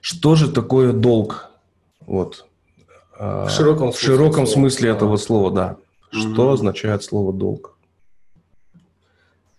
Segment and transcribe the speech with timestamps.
[0.00, 1.50] Что же такое долг?
[2.06, 2.46] Вот.
[3.18, 5.76] А, в широком смысле, в широком смысле этого слова, да.
[6.10, 6.52] Что mm-hmm.
[6.54, 7.76] означает слово долг?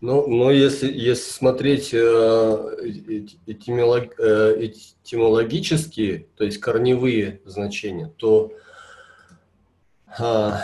[0.01, 1.97] Ну, но если, если смотреть э,
[3.45, 4.71] этимолог, э,
[5.03, 8.53] этимологические, то есть корневые значения, то
[10.17, 10.61] а,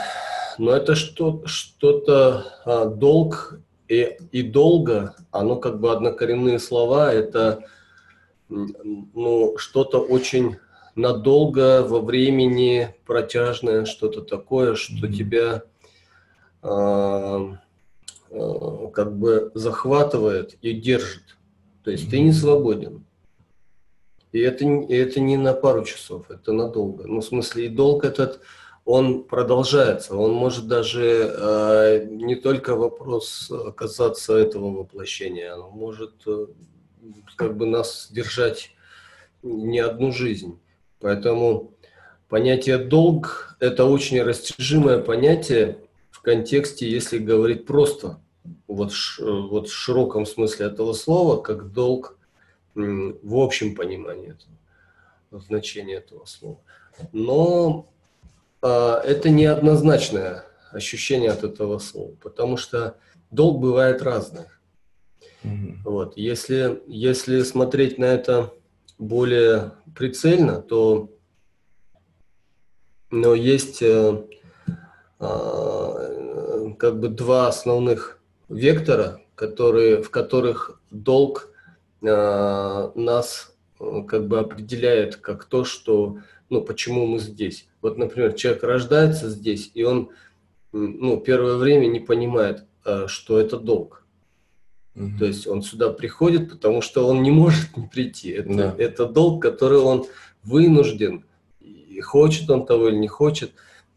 [0.57, 7.63] но это что, что-то а, долг и, и долго, оно как бы однокоренные слова, это
[8.49, 10.57] ну, что-то очень
[10.95, 15.63] надолго во времени протяжное, что-то такое, что тебя
[16.61, 17.57] а,
[18.31, 21.37] а, как бы захватывает и держит.
[21.83, 23.05] То есть ты не свободен.
[24.31, 27.07] И это, и это не на пару часов, это надолго.
[27.07, 28.41] Ну, в смысле, и долг этот,
[28.83, 30.15] он продолжается.
[30.15, 36.47] Он может даже э, не только вопрос касаться этого воплощения, он может э,
[37.35, 38.71] как бы нас держать
[39.43, 40.59] не одну жизнь.
[40.99, 41.71] Поэтому
[42.29, 45.77] понятие долг– это очень растяжимое понятие
[46.09, 48.19] в контексте, если говорить просто,
[48.67, 52.17] вот, вот в широком смысле этого слова, как долг
[52.73, 56.59] в общем понимании этого, значения этого слова.
[57.11, 57.87] Но
[58.61, 62.97] а, это неоднозначное ощущение от этого слова, потому что
[63.31, 64.45] долг бывает разный.
[65.45, 65.77] Mm-hmm.
[65.83, 66.17] Вот.
[66.17, 68.53] Если, если смотреть на это
[68.97, 71.11] более прицельно, то
[73.11, 74.23] но есть э,
[75.19, 81.49] э, как бы два основных вектора, которые, в которых долг
[82.01, 86.17] э, нас э, как бы определяет как то, что
[86.49, 87.67] ну, почему мы здесь.
[87.81, 90.09] Вот, например, человек рождается здесь, и он
[90.71, 94.04] ну, первое время не понимает, э, что это долг.
[94.95, 95.19] Угу.
[95.19, 98.29] То есть он сюда приходит, потому что он не может не прийти.
[98.29, 98.75] Это, да.
[98.77, 100.05] это долг, который он
[100.43, 101.25] вынужден,
[101.59, 103.51] и хочет он того или не хочет.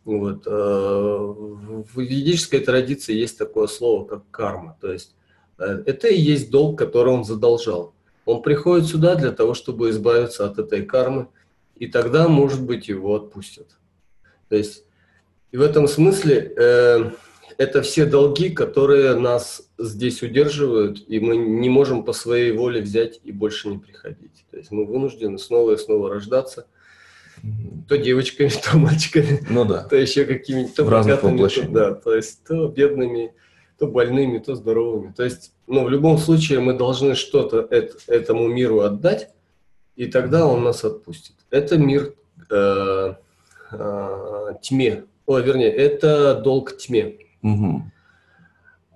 [0.05, 0.47] Вот.
[0.47, 4.77] Э, в ведической традиции есть такое слово, как карма.
[4.81, 5.15] То есть
[5.59, 7.95] э, это и есть долг, который он задолжал.
[8.25, 11.29] Он приходит сюда для того, чтобы избавиться от этой кармы,
[11.77, 13.69] и тогда, может быть, его отпустят.
[14.49, 14.85] То есть,
[15.53, 17.11] и в этом смысле э,
[17.57, 23.21] это все долги, которые нас здесь удерживают, и мы не можем по своей воле взять
[23.23, 24.45] и больше не приходить.
[24.51, 26.67] То есть мы вынуждены снова и снова рождаться,
[27.89, 29.85] то девочками, то мальчиками, ну да.
[29.85, 33.33] то еще какими-нибудь, то богатыми, то, да, то есть то бедными,
[33.79, 35.13] то больными, то здоровыми.
[35.13, 37.69] То есть, ну, в любом случае мы должны что-то
[38.09, 39.31] этому миру отдать,
[39.95, 41.35] и тогда он нас отпустит.
[41.51, 42.15] Это мир
[42.51, 43.15] э,
[43.71, 47.19] э, тьме, о, вернее, это долг тьме.
[47.43, 47.83] Угу.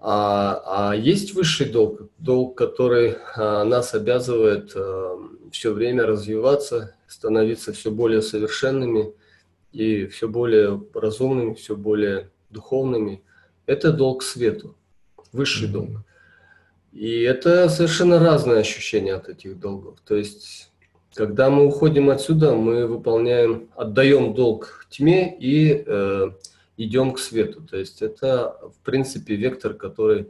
[0.05, 5.17] А, а есть высший долг, долг, который а, нас обязывает а,
[5.53, 9.15] все время развиваться, становиться все более совершенными
[9.71, 13.23] и все более разумными, все более духовными.
[13.67, 14.77] Это долг свету,
[15.31, 15.73] высший mm-hmm.
[15.73, 15.91] долг.
[16.93, 20.01] И это совершенно разные ощущения от этих долгов.
[20.05, 20.73] То есть
[21.15, 26.31] когда мы уходим отсюда, мы выполняем, отдаем долг тьме и э,
[26.77, 27.63] идем к свету.
[27.63, 30.29] То есть это, в принципе, вектор, который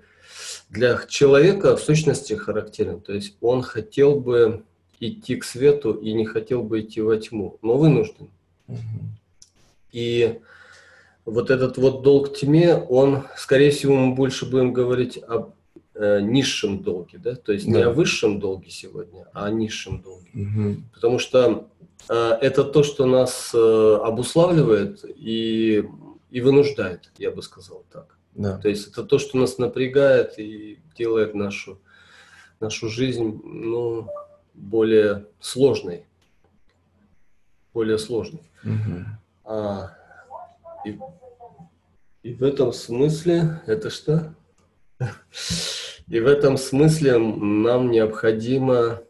[0.70, 3.00] для человека в сущности характерен.
[3.00, 4.64] То есть он хотел бы
[5.00, 8.30] идти к свету и не хотел бы идти во тьму, но вынужден.
[9.90, 10.40] И
[11.24, 15.54] вот этот вот долг тьме, он, скорее всего, мы больше будем говорить об
[15.94, 17.72] э, низшем долге, да, то есть да.
[17.72, 20.76] не о высшем долге сегодня, а о низшем долге, угу.
[20.94, 21.68] потому что
[22.08, 25.84] э, это то, что нас э, обуславливает и
[26.32, 28.16] и вынуждает, я бы сказал так.
[28.34, 28.58] Да.
[28.58, 31.78] То есть это то, что нас напрягает и делает нашу
[32.62, 34.08] нашу жизнь, ну,
[34.54, 36.06] более сложной,
[37.74, 38.42] более сложной.
[38.64, 39.04] Угу.
[39.44, 39.90] А,
[40.86, 40.98] и,
[42.22, 44.34] и в этом смысле это что?
[46.08, 49.02] И в этом смысле нам необходимо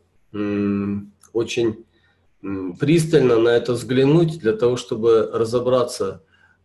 [1.32, 1.84] очень
[2.80, 6.22] пристально на это взглянуть для того, чтобы разобраться,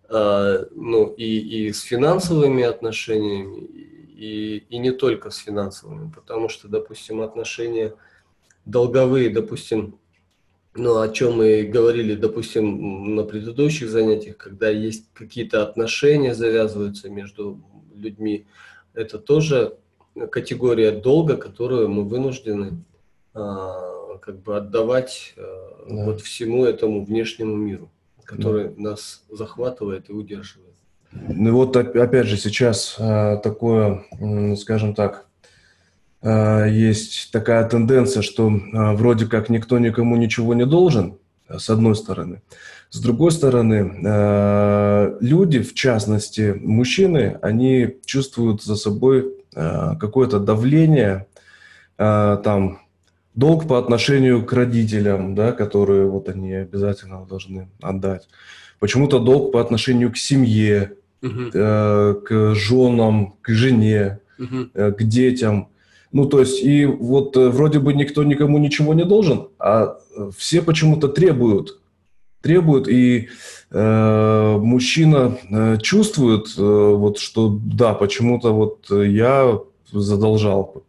[0.10, 7.22] ну, и, и с финансовыми отношениями, и, и не только с финансовыми, потому что, допустим,
[7.22, 7.94] отношения
[8.66, 10.00] долговые, допустим,
[10.78, 17.60] ну, о чем мы говорили, допустим, на предыдущих занятиях, когда есть какие-то отношения завязываются между
[17.96, 18.46] людьми,
[18.94, 19.78] это тоже
[20.32, 22.84] категория долга, которую мы вынуждены
[23.34, 26.06] а, как бы отдавать а, да.
[26.06, 27.90] вот всему этому внешнему миру,
[28.28, 28.74] который да.
[28.78, 30.76] нас захватывает и удерживает.
[31.12, 34.04] Ну вот опять же сейчас а, такое,
[34.58, 35.26] скажем так,
[36.22, 42.42] есть такая тенденция, что вроде как никто никому ничего не должен, с одной стороны.
[42.90, 51.28] С другой стороны, люди, в частности мужчины, они чувствуют за собой какое-то давление,
[51.98, 52.80] там,
[53.38, 58.28] долг по отношению к родителям, да, которые вот они обязательно должны отдать.
[58.80, 61.52] Почему-то долг по отношению к семье, uh-huh.
[61.54, 64.70] э, к женам, к жене, uh-huh.
[64.74, 65.70] э, к детям.
[66.12, 70.32] Ну, то есть, и вот э, вроде бы никто никому ничего не должен, а э,
[70.36, 71.80] все почему-то требуют.
[72.42, 73.30] Требуют, и
[73.70, 79.60] э, мужчина э, чувствует, э, вот, что да, почему-то вот я
[79.92, 80.84] задолжал,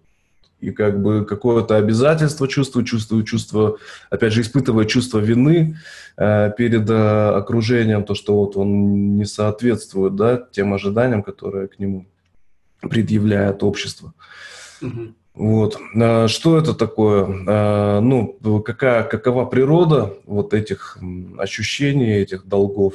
[0.60, 3.78] и как бы какое-то обязательство чувствую, чувствую чувство,
[4.10, 5.76] опять же, испытывая чувство вины
[6.16, 11.78] э, перед э, окружением, то, что вот он не соответствует, да, тем ожиданиям, которые к
[11.78, 12.06] нему
[12.80, 14.12] предъявляет общество.
[14.82, 15.14] Угу.
[15.34, 15.78] Вот.
[15.94, 17.44] А что это такое?
[17.46, 20.98] А, ну, какая, какова природа вот этих
[21.38, 22.94] ощущений, этих долгов?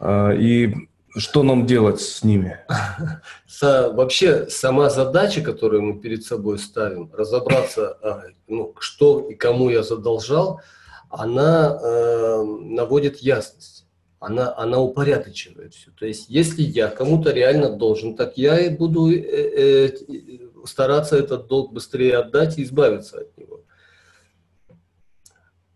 [0.00, 2.58] А, и что нам делать с ними?
[3.60, 9.82] Вообще сама задача, которую мы перед собой ставим, разобраться, а, ну, что и кому я
[9.82, 10.60] задолжал,
[11.10, 13.86] она э, наводит ясность,
[14.18, 15.90] она, она упорядочивает все.
[15.90, 19.90] То есть если я кому-то реально должен, так я и буду э, э,
[20.64, 23.60] стараться этот долг быстрее отдать и избавиться от него.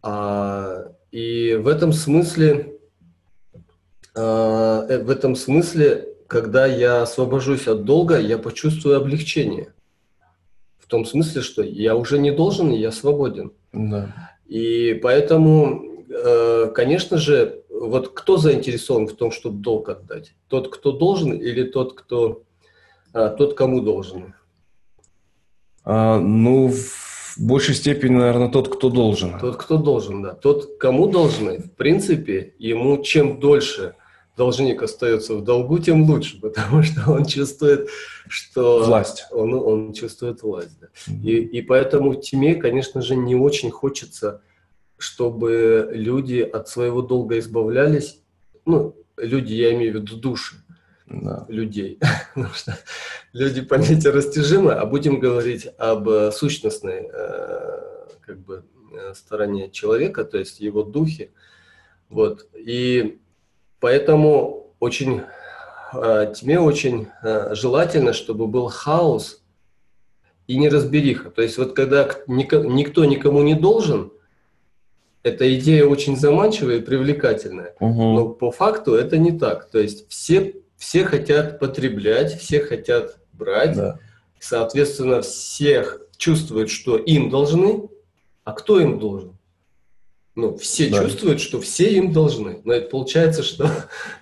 [0.02, 2.75] А, и в этом смысле э,
[4.16, 9.74] в этом смысле, когда я освобожусь от долга, я почувствую облегчение.
[10.78, 13.52] В том смысле, что я уже не должен, и я свободен.
[13.72, 14.32] Да.
[14.46, 20.34] И поэтому, э, конечно же, вот кто заинтересован в том, чтобы долг отдать?
[20.48, 22.42] Тот, кто должен, или тот, кто
[23.12, 24.34] а, тот, кому должен?
[25.84, 29.38] А, ну, в большей степени, наверное, тот, кто должен.
[29.38, 30.34] Тот, кто должен, да.
[30.34, 33.94] Тот, кому должны, в принципе, ему чем дольше–
[34.36, 37.88] должник остается в долгу, тем лучше, потому что он чувствует,
[38.28, 38.84] что...
[38.84, 39.26] Власть.
[39.30, 40.88] Он, он чувствует власть, да.
[41.08, 41.22] Mm-hmm.
[41.22, 44.42] И, и поэтому тьме, конечно же, не очень хочется,
[44.98, 48.20] чтобы люди от своего долга избавлялись.
[48.64, 50.56] Ну, люди, я имею в виду души
[51.06, 51.44] да.
[51.48, 51.98] людей.
[52.34, 52.78] Потому что
[53.32, 60.24] люди понятие растяжимы, а будем говорить об э, сущностной э, как бы, э, стороне человека,
[60.24, 61.30] то есть его духе.
[62.08, 62.48] Вот.
[62.54, 63.18] И
[63.86, 65.20] Поэтому очень,
[65.94, 69.44] э, тебе очень э, желательно, чтобы был хаос
[70.48, 71.30] и неразбериха.
[71.30, 74.10] То есть вот когда никто никому не должен,
[75.22, 77.76] эта идея очень заманчивая и привлекательная.
[77.78, 78.02] Угу.
[78.02, 79.70] Но по факту это не так.
[79.70, 83.76] То есть все, все хотят потреблять, все хотят брать.
[83.76, 84.00] Да.
[84.40, 87.88] Соответственно, всех чувствуют, что им должны,
[88.42, 89.38] а кто им должен?
[90.36, 91.02] Ну, все да.
[91.02, 92.60] чувствуют, что все им должны.
[92.64, 93.70] Но это получается, что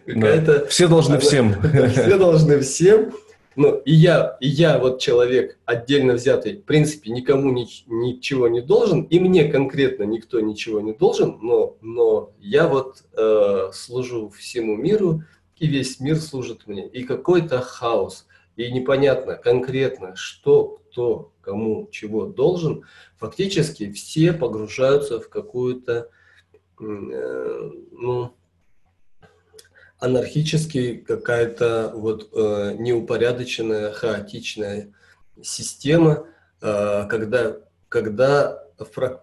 [0.07, 0.61] какая-то...
[0.61, 0.67] Да.
[0.67, 1.57] Все должны всем.
[1.91, 3.13] Все должны всем.
[3.57, 8.61] Ну, и я, и я вот человек отдельно взятый, в принципе, никому ни, ничего не
[8.61, 14.77] должен, и мне конкретно никто ничего не должен, но, но я вот э, служу всему
[14.77, 15.23] миру,
[15.57, 16.87] и весь мир служит мне.
[16.89, 18.27] И какой-то хаос,
[18.57, 22.85] и непонятно конкретно, что кто кому чего должен,
[23.17, 26.09] фактически все погружаются в какую-то
[26.81, 28.35] э, ну,
[29.99, 34.95] анархически какая-то вот э, неупорядоченная, хаотичная
[35.43, 36.27] система,
[36.63, 37.57] э, когда,
[37.89, 38.65] когда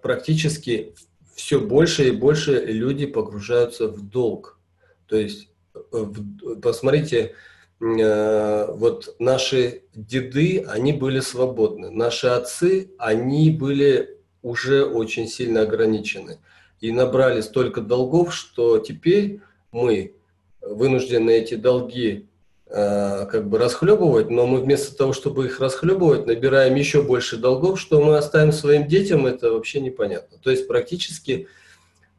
[0.02, 0.94] практически
[1.36, 4.60] все больше и больше люди погружаются в долг.
[5.08, 7.51] То есть, в, посмотрите, Э,
[7.82, 11.90] вот наши деды, они были свободны.
[11.90, 16.38] Наши отцы, они были уже очень сильно ограничены.
[16.80, 20.14] И набрали столько долгов, что теперь мы
[20.62, 22.28] вынуждены эти долги
[22.68, 27.80] э, как бы расхлебывать, но мы вместо того, чтобы их расхлебывать, набираем еще больше долгов,
[27.80, 30.38] что мы оставим своим детям, это вообще непонятно.
[30.38, 31.48] То есть практически,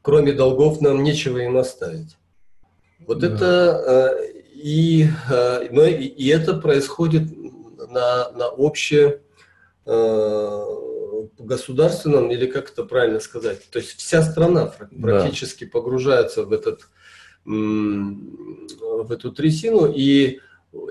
[0.00, 2.16] кроме долгов, нам нечего им оставить.
[3.06, 3.28] Вот да.
[3.28, 5.08] это э, и,
[5.70, 7.24] но и, и это происходит
[7.90, 9.20] на, на обще
[9.86, 10.64] э,
[11.38, 15.70] государственном, или как это правильно сказать, то есть вся страна практически да.
[15.72, 16.88] погружается в, этот,
[17.44, 20.38] в эту трясину, и,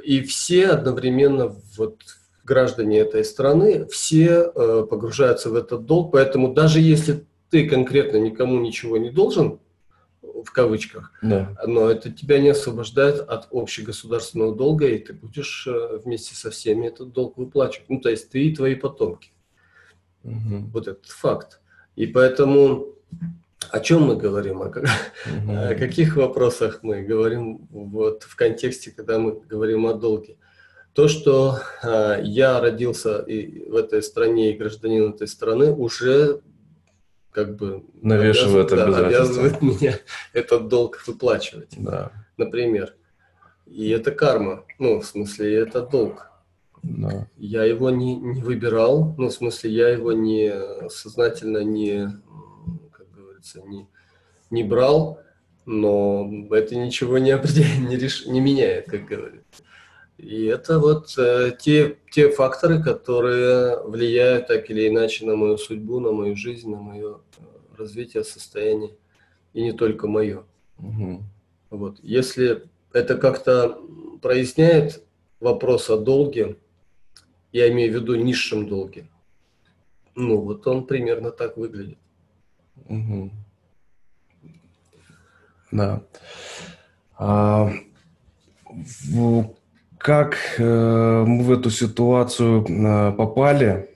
[0.03, 2.01] и все одновременно, вот
[2.43, 8.59] граждане этой страны, все э, погружаются в этот долг, поэтому даже если ты конкретно никому
[8.59, 9.59] ничего не должен,
[10.43, 11.11] в кавычках.
[11.21, 11.55] Да.
[11.65, 16.87] Но это тебя не освобождает от общегосударственного долга, и ты будешь э, вместе со всеми
[16.87, 17.89] этот долг выплачивать.
[17.89, 19.31] Ну, то есть ты и твои потомки.
[20.23, 20.69] Угу.
[20.73, 21.61] Вот этот факт.
[21.95, 22.95] И поэтому
[23.69, 25.51] о чем мы говорим, о, как, угу.
[25.51, 30.37] о каких вопросах мы говорим вот в контексте, когда мы говорим о долге.
[30.93, 36.41] То, что э, я родился и в этой стране и гражданин этой страны, уже
[37.31, 39.99] как бы навешивает обязывает, да, обязывает меня
[40.33, 41.73] этот долг выплачивать.
[41.77, 42.11] Да.
[42.37, 42.93] Например.
[43.65, 44.65] И это карма.
[44.79, 46.29] Ну, в смысле, это долг.
[46.83, 47.27] Да.
[47.37, 50.51] Я его не, не выбирал, ну, в смысле, я его не
[50.89, 52.09] сознательно не,
[52.91, 53.87] как говорится, не,
[54.49, 55.19] не брал,
[55.65, 57.31] но это ничего не,
[57.87, 59.63] не, реш, не меняет, как говорится.
[60.21, 65.99] И это вот э, те, те факторы, которые влияют так или иначе на мою судьбу,
[65.99, 67.41] на мою жизнь, на мое э,
[67.75, 68.91] развитие, состояние,
[69.53, 70.43] и не только мое.
[70.77, 71.23] Угу.
[71.71, 71.99] Вот.
[72.03, 73.81] Если это как-то
[74.21, 75.03] проясняет
[75.39, 76.55] вопрос о долге,
[77.51, 79.09] я имею в виду низшем долге,
[80.13, 81.97] ну вот он примерно так выглядит.
[82.87, 83.31] Угу.
[85.71, 86.03] Да.
[87.17, 87.73] А,
[88.69, 89.55] в
[90.01, 93.89] как э, мы в эту ситуацию э, попали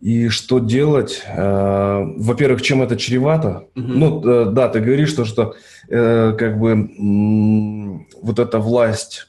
[0.00, 1.22] и что делать.
[1.26, 3.66] Э, во-первых, чем это чревато?
[3.76, 3.86] Угу.
[3.86, 4.20] Ну,
[4.52, 5.54] да, ты говоришь, что, что
[5.86, 6.88] как бы
[8.22, 9.28] вот эта власть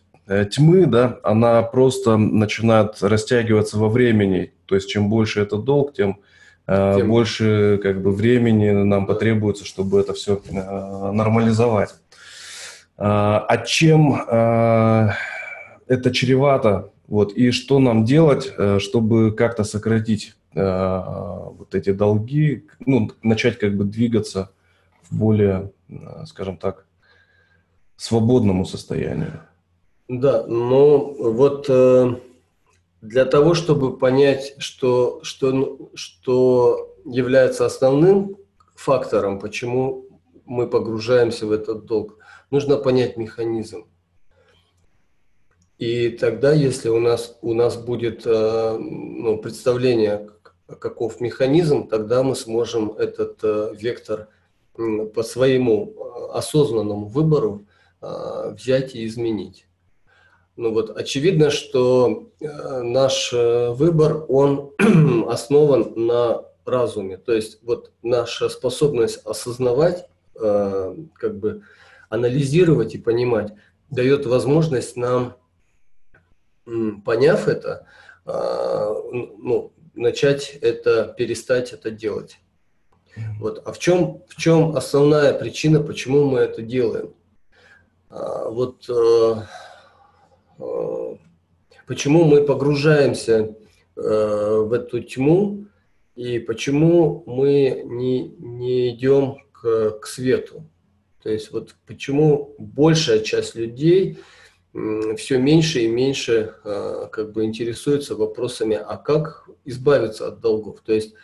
[0.51, 4.54] тьмы, да, она просто начинает растягиваться во времени.
[4.65, 6.20] То есть, чем больше этот долг, тем,
[6.65, 7.10] тем...
[7.10, 11.94] больше как бы времени нам потребуется, чтобы это все нормализовать.
[12.98, 15.14] А, а чем а,
[15.88, 22.66] это чревато, вот, и что нам делать, э, чтобы как-то сократить а, вот эти долги,
[22.80, 24.50] ну, начать как бы двигаться
[25.04, 25.72] в более,
[26.25, 26.86] скажем так,
[27.96, 29.42] свободному состоянию.
[30.08, 32.16] Да, но вот э,
[33.02, 38.38] для того, чтобы понять, что, что, что является основным
[38.75, 40.06] фактором, почему
[40.46, 42.18] мы погружаемся в этот долг,
[42.52, 43.88] нужно понять механизм.
[45.78, 50.30] И тогда, если у нас, у нас будет э, ну, представление,
[50.80, 54.30] каков механизм, тогда мы сможем этот э, вектор
[54.74, 57.66] по своему э, осознанному выбору
[58.02, 59.66] взять и изменить.
[60.58, 64.74] Ну вот, очевидно, что наш выбор, он
[65.28, 67.18] основан на разуме.
[67.18, 71.64] То есть вот наша способность осознавать, как бы
[72.10, 73.54] анализировать и понимать,
[73.90, 75.38] дает возможность нам,
[77.06, 77.88] поняв это,
[78.26, 82.40] а, ну, начать это, перестать это делать.
[83.40, 83.62] Вот.
[83.66, 87.14] А в чем, в чем основная причина, почему мы это делаем?
[88.10, 89.36] А, вот э,
[90.60, 91.16] э,
[91.88, 93.56] почему мы погружаемся
[93.96, 95.66] э, в эту тьму
[96.16, 100.66] и почему мы не, не идем к, к свету.
[101.25, 104.20] То есть вот почему большая часть людей
[105.17, 110.82] все меньше и меньше а, как бы интересуется вопросами, а как избавиться от долгов.
[110.86, 111.15] То есть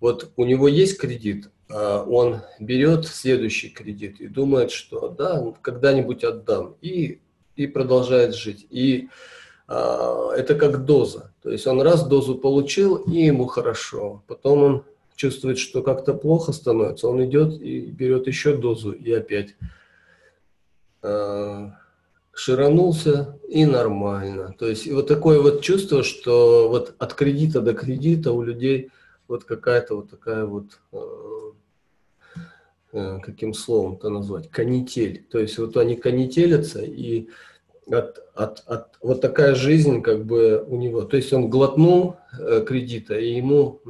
[0.00, 6.24] вот у него есть кредит, а он берет следующий кредит и думает, что да, когда-нибудь
[6.24, 7.20] отдам, и,
[7.54, 8.66] и продолжает жить.
[8.70, 9.10] И
[9.68, 11.34] а, это как доза.
[11.42, 14.22] То есть он раз дозу получил, и ему хорошо.
[14.26, 14.84] Потом он
[15.22, 19.54] чувствует, что как-то плохо становится, он идет и берет еще дозу и опять
[21.00, 21.70] э,
[22.32, 24.52] ширанулся и нормально.
[24.58, 28.90] То есть вот такое вот чувство, что вот от кредита до кредита у людей
[29.28, 30.98] вот какая-то вот такая вот э,
[32.94, 35.24] э, каким словом-то назвать, канитель.
[35.30, 37.28] То есть вот они канителятся и
[37.86, 41.02] от, от, от, вот такая жизнь как бы у него.
[41.02, 43.80] То есть он глотнул э, кредита и ему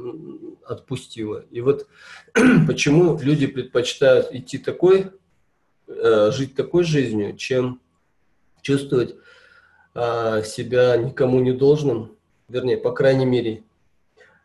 [0.65, 1.45] отпустило.
[1.51, 1.87] И вот
[2.67, 5.11] почему люди предпочитают идти такой,
[5.87, 7.81] э, жить такой жизнью, чем
[8.61, 9.15] чувствовать
[9.95, 12.15] э, себя никому не должным,
[12.47, 13.63] вернее, по крайней мере,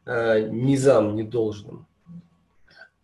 [0.04, 1.86] э, низам не должным,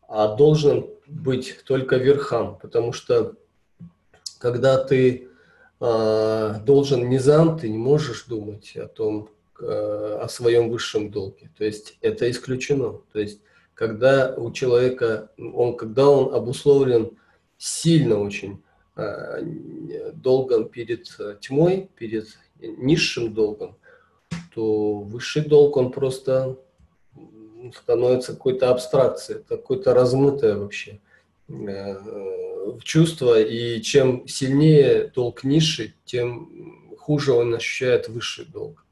[0.08, 3.34] а должен быть только верхам, потому что
[4.38, 5.28] когда ты
[5.80, 9.30] э, должен низам, ты не можешь думать о том,
[9.60, 11.50] о своем высшем долге.
[11.56, 13.00] То есть это исключено.
[13.12, 13.40] То есть
[13.74, 17.10] когда у человека, он, когда он обусловлен
[17.58, 18.62] сильно очень
[18.96, 19.42] э,
[20.14, 21.08] долгом перед
[21.40, 22.26] тьмой, перед
[22.60, 23.76] низшим долгом,
[24.54, 26.56] то высший долг, он просто
[27.74, 31.00] становится какой-то абстракцией, какой-то размытое вообще
[31.48, 31.96] э,
[32.82, 38.83] чувство, и чем сильнее долг низший, тем хуже он ощущает высший долг.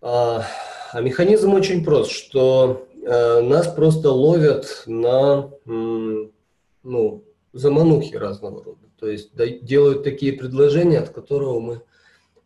[0.00, 0.44] А,
[0.92, 8.86] а механизм очень прост, что э, нас просто ловят на ну, заманухи разного рода.
[8.98, 11.82] То есть да, делают такие предложения, от которого мы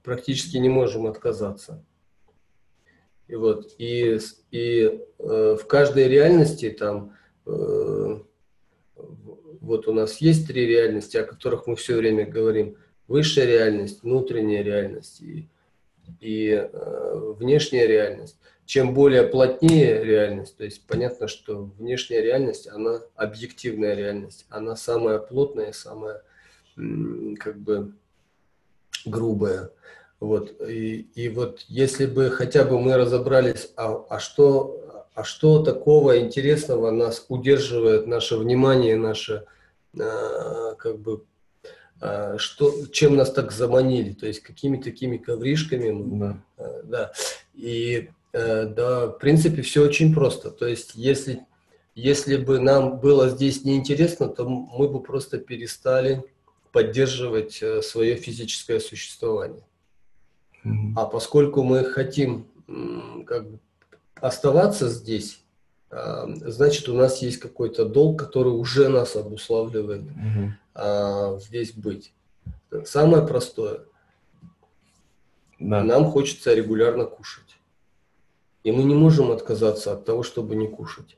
[0.03, 1.85] практически не можем отказаться.
[3.27, 4.19] И вот и,
[4.51, 8.21] и э, в каждой реальности там э,
[9.61, 14.63] вот у нас есть три реальности, о которых мы все время говорим: высшая реальность, внутренняя
[14.63, 15.49] реальность и,
[16.21, 18.37] и э, внешняя реальность.
[18.67, 25.19] Чем более плотнее реальность, то есть понятно, что внешняя реальность, она объективная реальность, она самая
[25.19, 26.23] плотная, самая
[27.39, 27.95] как бы
[29.07, 29.71] грубая.
[30.21, 30.61] Вот.
[30.69, 36.19] И, и вот если бы хотя бы мы разобрались, а, а, что, а что такого
[36.19, 39.45] интересного нас удерживает, наше внимание, наше,
[39.99, 41.25] а, как бы,
[42.39, 46.19] что, чем нас так заманили, то есть какими такими ковришками.
[46.19, 46.43] Да.
[46.57, 47.13] А, да.
[47.55, 50.51] И а, да, в принципе, все очень просто.
[50.51, 51.47] То есть если,
[51.95, 56.23] если бы нам было здесь неинтересно, то мы бы просто перестали
[56.71, 59.65] поддерживать э, свое физическое существование.
[60.97, 62.47] А поскольку мы хотим
[63.27, 63.59] как бы
[64.17, 65.48] оставаться здесь, а,
[65.91, 71.41] значит, у нас есть какой-то долг, который уже нас обуславливает mm-hmm.
[71.41, 72.13] здесь быть.
[72.85, 73.81] Самое простое.
[75.59, 75.83] Да.
[75.83, 77.59] Нам хочется регулярно кушать.
[78.65, 81.17] И мы не можем отказаться от того, чтобы не кушать.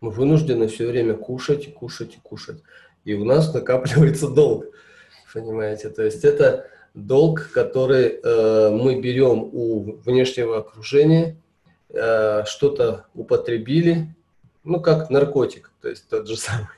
[0.00, 2.62] Мы вынуждены все время кушать, кушать, кушать.
[3.04, 4.66] И у нас накапливается долг.
[5.32, 5.88] Понимаете?
[5.90, 11.36] То есть это долг, который э, мы берем у внешнего окружения,
[11.90, 14.14] э, что-то употребили,
[14.64, 16.68] ну, как наркотик, то есть тот же самый.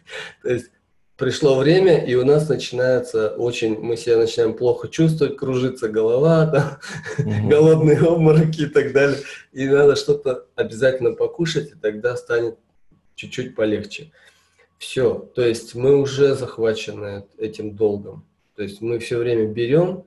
[0.42, 0.70] То есть
[1.16, 6.46] пришло время, и у нас начинается очень, мы себя начинаем плохо чувствовать, кружится голова,
[7.18, 7.48] там, угу.
[7.48, 9.18] голодные обмороки и так далее.
[9.52, 12.56] И надо что-то обязательно покушать, и тогда станет
[13.14, 14.12] чуть-чуть полегче.
[14.78, 18.24] Все, то есть мы уже захвачены этим долгом.
[18.56, 20.04] То есть мы все время берем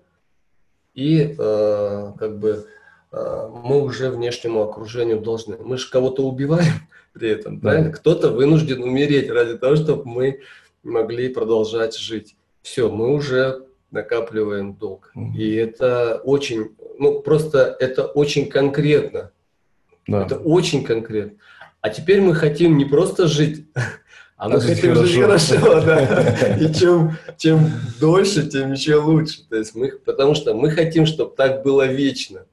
[0.96, 2.66] и э, как бы
[3.14, 5.58] мы уже внешнему окружению должны.
[5.58, 6.74] Мы же кого-то убиваем
[7.14, 7.92] при этом, правильно?
[7.92, 10.40] Кто-то вынужден умереть ради того, чтобы мы
[10.82, 12.36] могли продолжать жить.
[12.62, 15.12] Все, мы уже накапливаем долг.
[15.16, 19.32] mm И это очень, ну просто это очень конкретно.
[20.08, 20.26] Да.
[20.26, 21.38] Это очень конкретно.
[21.82, 23.68] А теперь мы хотим не просто жить,
[24.38, 26.58] а мы хотим жить хорошо, да.
[26.58, 29.48] И чем, чем дольше, тем еще лучше.
[29.48, 32.46] То есть мы, потому что мы хотим, чтобы так было вечно.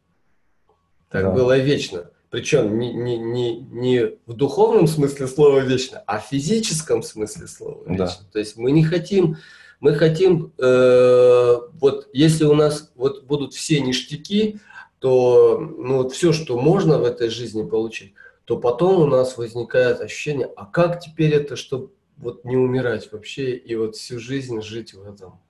[1.11, 1.31] Так да.
[1.31, 2.11] было вечно.
[2.31, 7.83] Причем не, не, не, не в духовном смысле слова вечно, а в физическом смысле слова
[7.87, 8.07] вечно.
[8.07, 8.33] Да.
[8.33, 9.37] То есть мы не хотим,
[9.81, 14.61] мы хотим, э, вот если у нас вот будут все ништяки,
[15.01, 20.01] то ну, вот все, что можно в этой жизни получить, то потом у нас возникает
[20.01, 24.95] ощущение, а как теперь это, чтобы вот не умирать вообще и вот всю жизнь жить
[24.95, 25.41] в этом.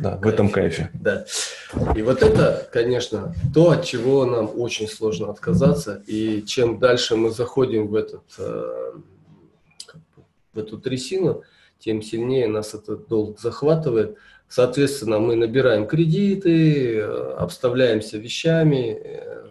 [0.00, 0.24] Да, кайфе.
[0.24, 0.90] в этом кайфе.
[0.94, 1.26] Да.
[1.94, 6.02] И вот это, конечно, то, от чего нам очень сложно отказаться.
[6.06, 8.92] И чем дальше мы заходим в, этот, э,
[10.54, 11.42] в эту трясину,
[11.78, 14.16] тем сильнее нас этот долг захватывает.
[14.48, 19.48] Соответственно, мы набираем кредиты, э, обставляемся вещами, э,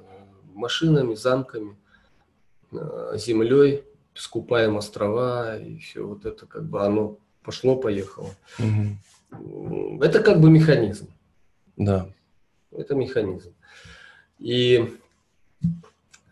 [0.54, 1.76] машинами, замками.
[3.16, 3.84] Землей,
[4.14, 8.30] скупаем острова, и все вот это как бы оно пошло-поехало.
[8.60, 8.98] Угу.
[9.32, 11.08] Это как бы механизм.
[11.78, 12.08] Да.
[12.76, 13.54] Это механизм.
[14.40, 14.94] И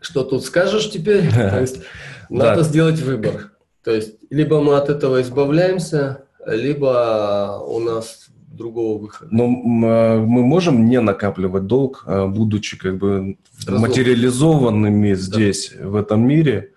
[0.00, 1.30] что тут скажешь теперь?
[1.32, 1.80] То есть
[2.28, 3.52] надо сделать выбор.
[3.84, 9.34] То есть либо мы от этого избавляемся, либо у нас другого выхода.
[9.34, 13.80] Но а, мы можем не накапливать долг, а, будучи как бы Разум.
[13.80, 15.88] материализованными здесь, да.
[15.88, 16.72] в этом мире.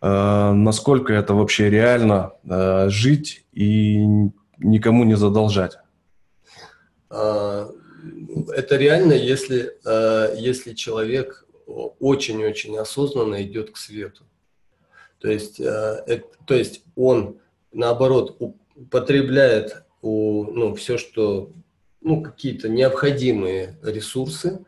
[0.00, 2.32] А, насколько это вообще реально
[2.88, 4.04] жить и
[4.58, 5.78] никому не задолжать?
[7.10, 9.76] Это реально, если,
[10.38, 14.24] если человек очень-очень осознанно идет к свету.
[15.18, 17.38] То есть, это, то есть он,
[17.72, 18.36] наоборот,
[18.76, 21.50] употребляет у, ну, все, что,
[22.00, 24.64] ну, какие-то необходимые ресурсы,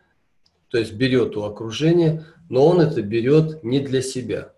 [0.69, 4.53] то есть берет у окружения, но он это берет не для себя.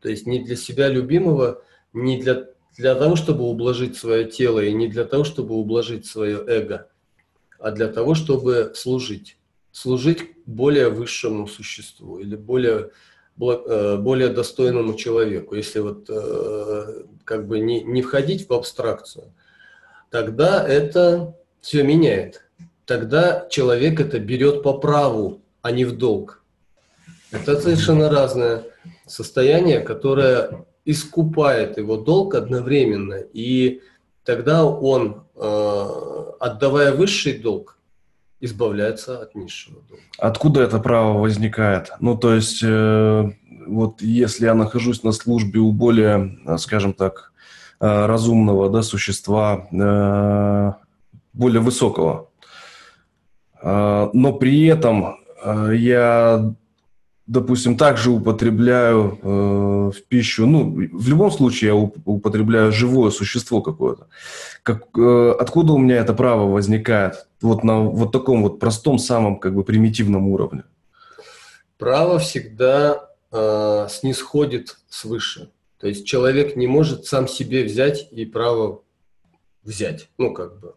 [0.00, 1.62] То есть не для себя любимого,
[1.92, 6.42] не для, для того, чтобы ублажить свое тело и не для того, чтобы ублажить свое
[6.46, 6.88] эго,
[7.58, 9.38] а для того, чтобы служить.
[9.72, 12.90] Служить более высшему существу или более
[13.36, 16.08] более достойному человеку, если вот
[17.24, 19.34] как бы не, не входить в абстракцию,
[20.10, 22.44] тогда это все меняет.
[22.86, 26.42] Тогда человек это берет по праву, а не в долг.
[27.30, 28.64] Это совершенно разное
[29.06, 33.18] состояние, которое искупает его долг одновременно.
[33.34, 33.82] И
[34.24, 35.86] тогда он, э,
[36.40, 37.76] отдавая высший долг,
[38.40, 40.02] избавляется от низшего долга.
[40.18, 41.90] Откуда это право возникает?
[42.00, 43.30] Ну, то есть, э,
[43.66, 47.32] вот если я нахожусь на службе у более, скажем так,
[47.80, 50.72] э, разумного да, существа, э,
[51.32, 52.30] более высокого,
[53.60, 56.54] э, но при этом э, я
[57.26, 64.06] допустим, также употребляю э, в пищу, ну, в любом случае я употребляю живое существо какое-то.
[64.62, 67.26] Как, э, откуда у меня это право возникает?
[67.40, 70.64] Вот на вот таком вот простом, самом как бы примитивном уровне.
[71.78, 75.50] Право всегда э, снисходит свыше.
[75.78, 78.82] То есть человек не может сам себе взять и право
[79.62, 80.08] взять.
[80.16, 80.74] Ну, как бы.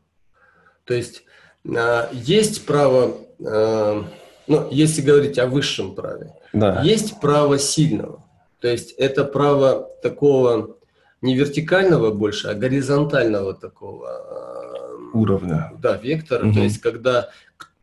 [0.83, 1.23] То есть
[1.63, 3.17] э, есть право...
[3.39, 4.03] Э,
[4.47, 6.81] ну, если говорить о высшем праве, да.
[6.81, 8.23] есть право сильного.
[8.59, 10.77] То есть это право такого
[11.21, 15.71] не вертикального больше, а горизонтального такого а, уровня.
[15.81, 16.45] Да, вектора.
[16.45, 16.53] Угу.
[16.53, 17.29] То есть когда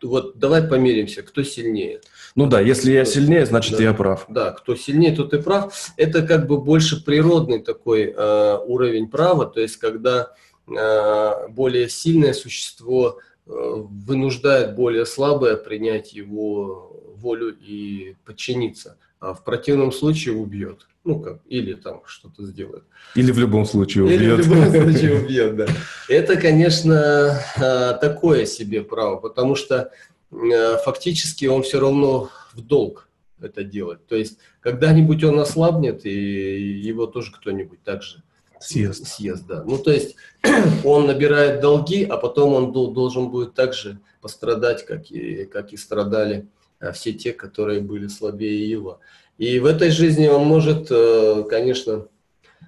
[0.03, 2.01] вот давай померимся, кто сильнее.
[2.35, 4.27] Ну да, если я сильнее, значит да, я прав.
[4.29, 5.75] Да, кто сильнее, тот и прав.
[5.97, 10.33] Это как бы больше природный такой э, уровень права, то есть когда
[10.69, 16.86] э, более сильное существо вынуждает более слабое принять его
[17.17, 20.87] волю и подчиниться, а в противном случае убьет.
[21.05, 22.83] Ну, как, или там что-то сделает.
[23.15, 24.21] Или в любом случае убьет.
[24.21, 25.67] Или в любом случае убьет, да.
[26.09, 29.93] Это, конечно, а, такое себе право, потому что
[30.33, 33.09] а, фактически он все равно в долг
[33.41, 34.05] это делает.
[34.07, 38.23] То есть, когда-нибудь он ослабнет, и его тоже кто-нибудь так же
[38.59, 39.07] Съезд.
[39.07, 39.63] Съезд, да.
[39.65, 40.17] Ну, то есть
[40.85, 46.47] он набирает долги, а потом он должен будет также пострадать, как и, как и страдали
[46.93, 49.01] все те, которые были слабее его.
[49.39, 52.07] И в этой жизни он может, э, конечно,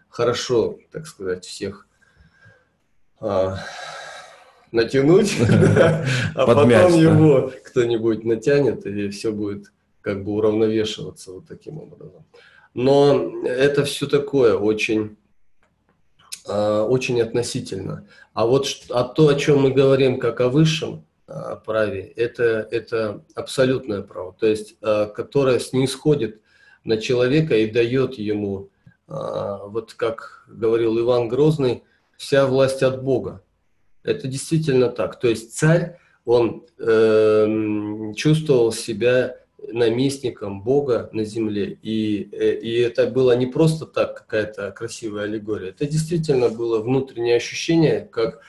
[0.09, 1.87] хорошо, так сказать, всех
[3.21, 3.59] а,
[4.71, 5.37] натянуть,
[6.35, 12.25] а потом его кто-нибудь натянет, и все будет как бы уравновешиваться вот таким образом.
[12.75, 15.16] Но это все такое очень
[16.49, 18.07] Э, очень относительно.
[18.33, 21.05] А вот а то, о чем мы говорим как о высшем
[21.64, 26.41] праве, это, это абсолютное право, то есть э, которое снисходит
[26.85, 28.71] на человека и дает ему,
[29.07, 31.83] вот как говорил Иван Грозный,
[32.17, 33.43] вся власть от Бога.
[34.03, 35.19] Это действительно так.
[35.19, 39.37] То есть царь, он э, чувствовал себя
[39.67, 41.79] наместником Бога на земле.
[41.83, 47.37] И, э, и это было не просто так какая-то красивая аллегория, это действительно было внутреннее
[47.37, 48.41] ощущение, как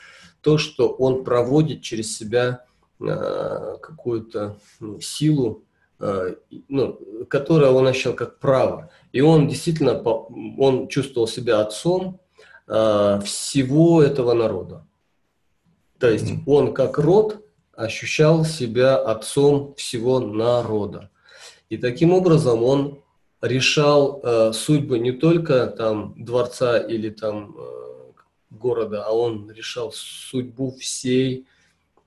[0.42, 2.69] то, что он проводит через себя а,
[3.00, 5.64] какую-то ну, силу,
[6.00, 6.36] а,
[6.68, 8.90] ну, которое он ощущал как право.
[9.12, 12.20] И он действительно, он чувствовал себя отцом
[12.68, 14.86] а, всего этого народа.
[16.00, 21.10] То есть он как род ощущал себя отцом всего народа.
[21.70, 23.00] И таким образом он
[23.42, 28.12] решал э, судьбы не только там дворца или там э,
[28.50, 31.59] города, а он решал судьбу всей э,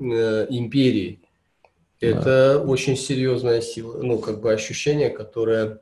[0.02, 1.20] империи.
[2.02, 2.58] Это да.
[2.58, 5.80] очень серьезная сила, ну как бы ощущение, которое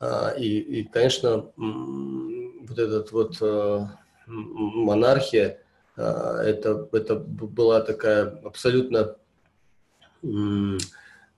[0.00, 3.86] э, и, и конечно вот этот вот э,
[4.26, 5.60] монархия,
[5.96, 9.16] э, это это была такая абсолютно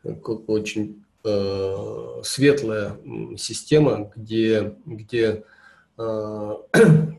[0.04, 2.98] очень э, светлая
[3.36, 5.44] система, где, где
[5.98, 6.54] э,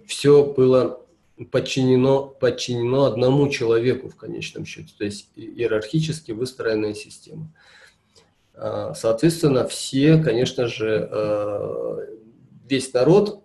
[0.08, 1.02] все было
[1.46, 7.52] подчинено, подчинено одному человеку в конечном счете, то есть иерархически выстроенная система.
[8.54, 11.98] Э, соответственно, все, конечно же, э,
[12.70, 13.44] весь народ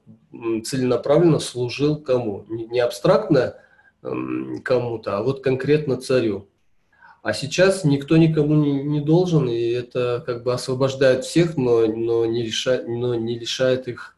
[0.64, 2.44] целенаправленно служил кому?
[2.48, 3.56] Не абстрактно
[4.02, 6.48] кому-то, а вот конкретно царю.
[7.22, 12.24] А сейчас никто никому не, не должен, и это как бы освобождает всех, но, но,
[12.24, 14.15] не, лишает, но не лишает их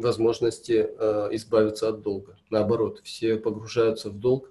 [0.00, 2.36] возможности э, избавиться от долга.
[2.50, 4.50] Наоборот, все погружаются в долг,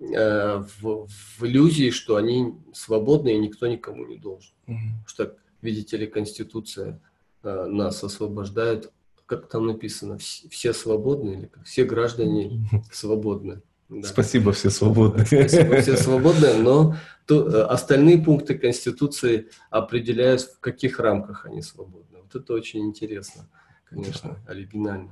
[0.00, 4.52] э, в, в иллюзии, что они свободны и никто никому не должен.
[4.66, 5.06] Mm-hmm.
[5.06, 7.00] Что, видите ли, Конституция
[7.42, 8.90] э, нас освобождает,
[9.26, 11.64] как там написано, все, все свободны или как?
[11.64, 13.62] Все граждане свободны.
[13.88, 14.08] Да.
[14.08, 15.26] Спасибо, все свободны.
[15.26, 22.18] Спасибо, все свободны, но то, э, остальные пункты Конституции определяют, в каких рамках они свободны.
[22.22, 23.48] Вот это очень интересно,
[23.92, 25.10] конечно, оригинально.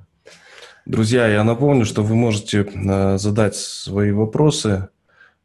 [0.86, 4.88] Друзья, я напомню, что вы можете э, задать свои вопросы.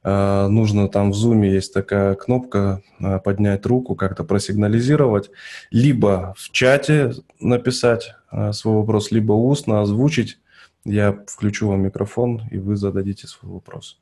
[0.04, 2.82] Э, нужно там в Zoom есть такая кнопка
[3.24, 5.30] поднять руку, как-то просигнализировать,
[5.72, 8.16] либо в чате написать
[8.52, 10.40] свой вопрос, либо устно озвучить.
[10.86, 14.00] Я включу вам микрофон, и вы зададите свой вопрос.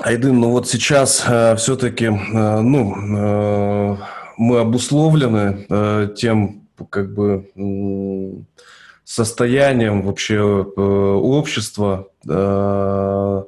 [0.00, 3.96] Айдын, ну вот сейчас э, все-таки э, ну, э,
[4.38, 8.32] мы обусловлены э, тем, как бы, э,
[9.04, 13.42] состоянием вообще э, общества, э,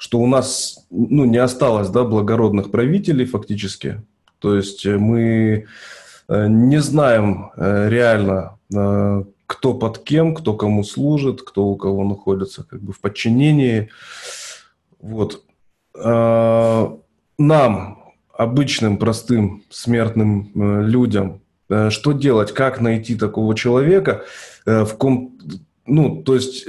[0.00, 4.00] что у нас ну, не осталось да, благородных правителей фактически.
[4.38, 5.66] То есть мы
[6.28, 12.04] э, не знаем э, реально, э, кто под кем, кто кому служит, кто у кого
[12.04, 13.90] находится как бы в подчинении.
[15.00, 15.42] Вот.
[15.92, 17.99] Нам,
[18.40, 24.24] обычным, простым, смертным э, людям, э, что делать, как найти такого человека,
[24.64, 25.38] э, в ком,
[25.84, 26.64] ну, то есть,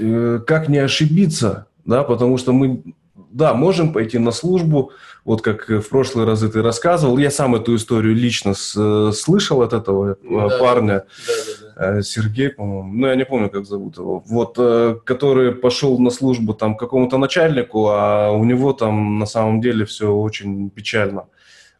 [0.45, 2.83] как не ошибиться, да, потому что мы
[3.31, 4.91] да, можем пойти на службу,
[5.23, 7.17] вот как в прошлые разы ты рассказывал.
[7.17, 11.33] Я сам эту историю лично с, слышал от этого да, парня, да,
[11.75, 12.01] да, да.
[12.01, 14.57] Сергей, по-моему, ну я не помню, как зовут его, вот,
[15.05, 20.11] который пошел на службу там какому-то начальнику, а у него там на самом деле все
[20.11, 21.27] очень печально.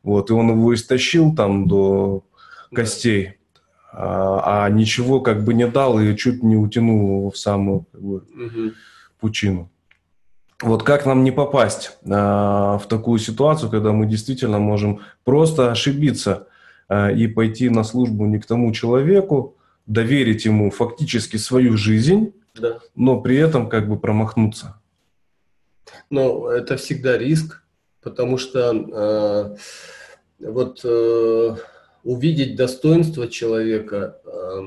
[0.04, 2.24] Вот, и он его истощил там до
[2.74, 3.38] костей.
[3.94, 8.02] А, а ничего как бы не дал и чуть не утянул его в самую как
[8.02, 8.74] бы, угу.
[9.20, 9.70] пучину.
[10.62, 16.48] Вот как нам не попасть э, в такую ситуацию, когда мы действительно можем просто ошибиться
[16.88, 22.78] э, и пойти на службу не к тому человеку, доверить ему фактически свою жизнь, да.
[22.96, 24.80] но при этом как бы промахнуться?
[26.10, 27.61] Ну, это всегда риск,
[28.02, 29.58] потому что
[30.40, 31.56] э, вот э,
[32.04, 34.60] увидеть достоинство человека, э,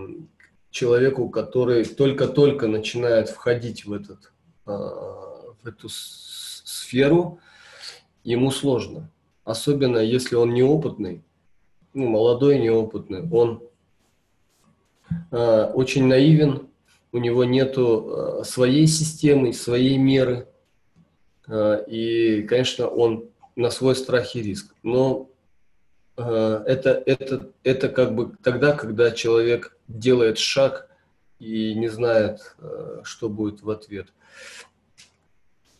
[0.70, 4.32] человеку, который только-только начинает входить в этот
[4.66, 7.38] э, в эту сферу,
[8.22, 9.10] ему сложно.
[9.44, 11.22] Особенно если он неопытный,
[11.92, 13.28] ну, молодой, неопытный.
[13.30, 13.62] Он
[15.30, 16.68] э, очень наивен,
[17.12, 20.48] у него нету э, своей системы, своей меры.
[21.48, 24.74] Э, и, конечно, он на свой страх и риск.
[24.82, 25.28] Но
[26.16, 30.88] э, это, это, это как бы тогда, когда человек делает шаг
[31.38, 34.08] и не знает, э, что будет в ответ.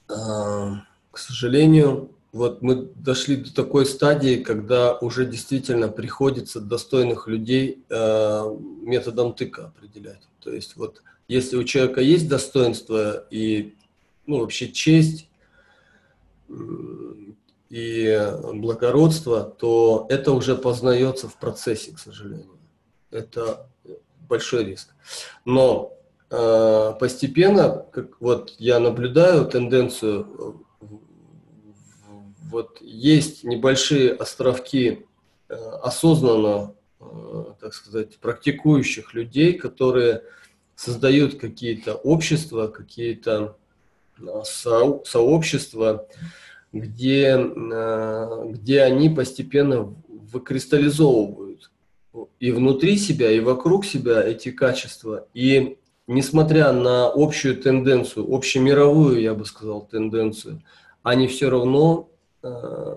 [0.06, 9.32] К сожалению, вот мы дошли до такой стадии, когда уже действительно приходится достойных людей методом
[9.32, 10.28] тыка определять.
[10.40, 13.74] То есть вот если у человека есть достоинство и
[14.26, 15.26] ну, вообще честь
[17.70, 22.58] и благородство, то это уже познается в процессе, к сожалению.
[23.10, 23.68] Это
[24.28, 24.94] большой риск.
[25.44, 25.94] Но
[26.36, 30.64] Э, постепенно, как вот я наблюдаю тенденцию,
[32.50, 35.06] вот есть небольшие островки
[35.48, 40.24] э, осознанно, э, так сказать, практикующих людей, которые
[40.74, 43.56] создают какие-то общества, какие-то
[44.44, 46.06] со сообщества,
[46.72, 51.70] где, где они постепенно выкристаллизовывают
[52.40, 55.26] и внутри себя, и вокруг себя эти качества.
[55.34, 60.62] И несмотря на общую тенденцию, общемировую, я бы сказал, тенденцию,
[61.02, 62.10] они все равно
[62.42, 62.96] э,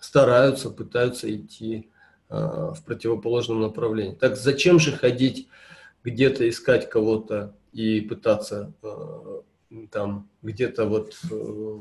[0.00, 1.90] стараются, пытаются идти
[2.28, 4.14] э, в противоположном направлении.
[4.14, 5.48] Так зачем же ходить
[6.04, 9.40] где-то искать кого-то и пытаться э,
[9.90, 11.78] там где-то вот э,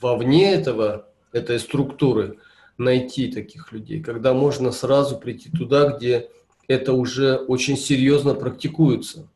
[0.00, 2.38] вовне этого, этой структуры
[2.76, 6.30] найти таких людей, когда можно сразу прийти туда, где
[6.68, 9.28] это уже очень серьезно практикуется.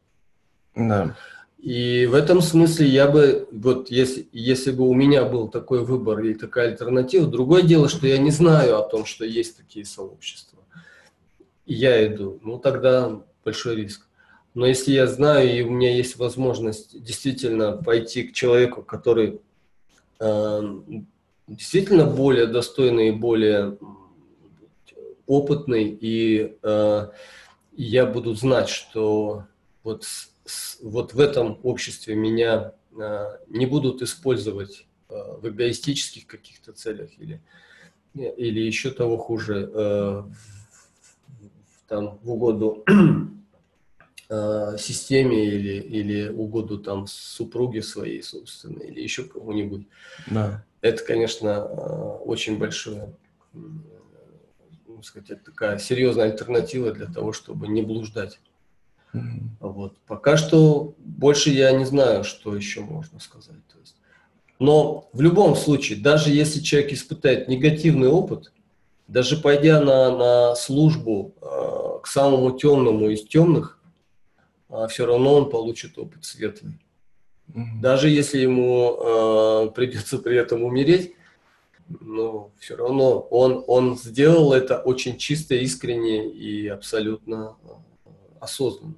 [0.77, 1.17] Да.
[1.59, 6.21] И в этом смысле я бы, вот если, если бы у меня был такой выбор
[6.21, 10.59] или такая альтернатива, другое дело, что я не знаю о том, что есть такие сообщества.
[11.67, 14.07] И я иду, ну тогда большой риск.
[14.55, 19.41] Но если я знаю, и у меня есть возможность действительно пойти к человеку, который
[20.21, 20.63] э,
[21.49, 23.79] действительно более достойный и более
[25.27, 27.09] опытный, и э,
[27.73, 29.45] я буду знать, что
[29.83, 36.73] вот, с, вот в этом обществе меня э, не будут использовать э, в эгоистических каких-то
[36.73, 37.41] целях или,
[38.15, 42.85] или еще того хуже, э, в, там, в угоду
[44.33, 49.87] э, системе или, или угоду там супруге своей собственной или еще кому-нибудь.
[50.27, 50.65] Да.
[50.81, 51.83] Это, конечно, э,
[52.25, 53.15] очень большое,
[53.53, 58.41] ну, сказать, это такая серьезная альтернатива для того, чтобы не блуждать.
[59.13, 59.41] Mm-hmm.
[59.61, 59.97] Вот.
[60.07, 63.67] Пока что больше я не знаю, что еще можно сказать.
[63.71, 63.97] То есть.
[64.59, 68.53] Но в любом случае, даже если человек испытает негативный опыт,
[69.09, 73.79] даже пойдя на, на службу э, к самому темному из темных,
[74.89, 76.73] все равно он получит опыт светлый.
[77.49, 77.81] Mm-hmm.
[77.81, 81.15] Даже если ему э, придется при этом умереть,
[82.01, 87.69] но все равно он, он сделал это очень чисто, искренне и абсолютно э,
[88.41, 88.95] осознанно.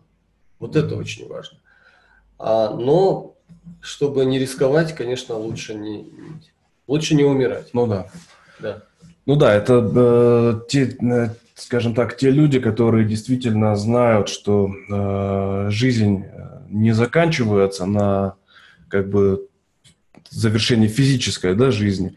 [0.59, 0.87] Вот mm-hmm.
[0.87, 1.59] это очень важно.
[2.39, 3.35] А, но
[3.81, 6.07] чтобы не рисковать, конечно, лучше не,
[6.87, 7.71] лучше не умирать.
[7.73, 8.11] Ну да.
[8.61, 8.83] Да.
[9.27, 15.71] Ну да, это э, те, э, скажем так, те люди, которые действительно знают, что э,
[15.71, 18.35] жизнь э, не заканчивается на
[18.89, 19.49] как бы
[20.31, 22.17] завершении физической да, жизни.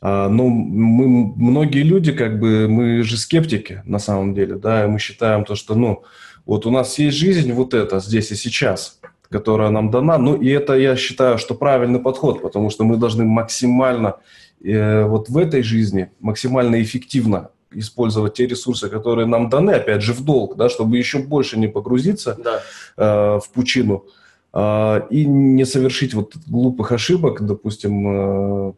[0.00, 4.88] А, но мы, многие люди, как бы, мы же скептики на самом деле, да, и
[4.88, 6.04] мы считаем то, что, ну,
[6.46, 8.98] вот у нас есть жизнь вот это здесь и сейчас,
[9.30, 13.24] которая нам дана, ну, и это, я считаю, что правильный подход, потому что мы должны
[13.24, 14.16] максимально
[14.62, 20.12] Э, вот в этой жизни максимально эффективно использовать те ресурсы, которые нам даны, опять же,
[20.12, 22.62] в долг, да, чтобы еще больше не погрузиться да.
[22.96, 24.06] э, в пучину
[24.52, 28.72] э, и не совершить вот глупых ошибок, допустим, э,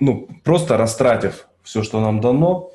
[0.00, 2.70] ну, просто растратив все, что нам дано,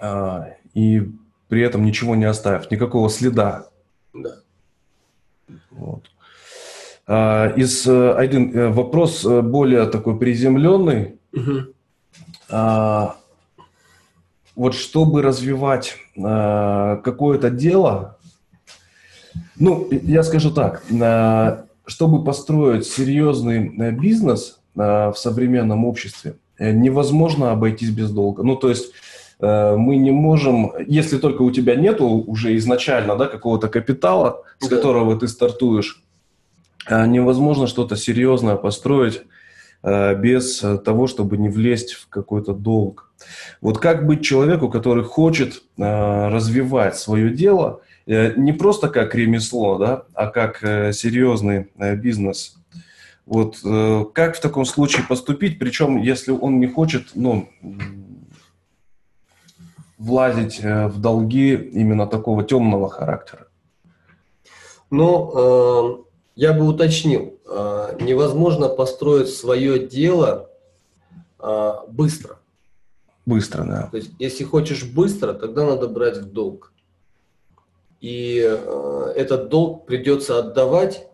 [0.00, 0.40] э,
[0.74, 1.02] и
[1.48, 3.68] при этом ничего не оставив, никакого следа.
[4.12, 4.36] Да.
[5.70, 6.10] Вот.
[7.06, 11.18] А, из э, один э, вопрос э, более такой приземленный.
[11.32, 11.74] Угу.
[14.56, 18.18] Вот чтобы развивать какое-то дело,
[19.58, 20.82] ну, я скажу так,
[21.86, 28.42] чтобы построить серьезный бизнес в современном обществе, невозможно обойтись без долга.
[28.42, 28.92] Ну, то есть
[29.40, 34.76] мы не можем, если только у тебя нету уже изначально да, какого-то капитала, с да.
[34.76, 36.02] которого ты стартуешь,
[36.88, 39.22] невозможно что-то серьезное построить
[39.82, 43.12] э, без того, чтобы не влезть в какой-то долг.
[43.60, 49.78] Вот как быть человеку, который хочет э, развивать свое дело э, не просто как ремесло,
[49.78, 50.58] да, а как
[50.94, 52.56] серьезный бизнес.
[53.26, 53.56] Вот
[54.12, 57.48] как в таком случае поступить, причем если он не хочет, ну,
[59.96, 63.46] влазить в долги именно такого темного характера?
[64.90, 66.04] Ну,
[66.36, 70.50] я бы уточнил, а, невозможно построить свое дело
[71.38, 72.38] а, быстро.
[73.26, 73.88] Быстро, да.
[73.90, 76.72] То есть, если хочешь быстро, тогда надо брать в долг.
[78.00, 81.08] И а, этот долг придется отдавать,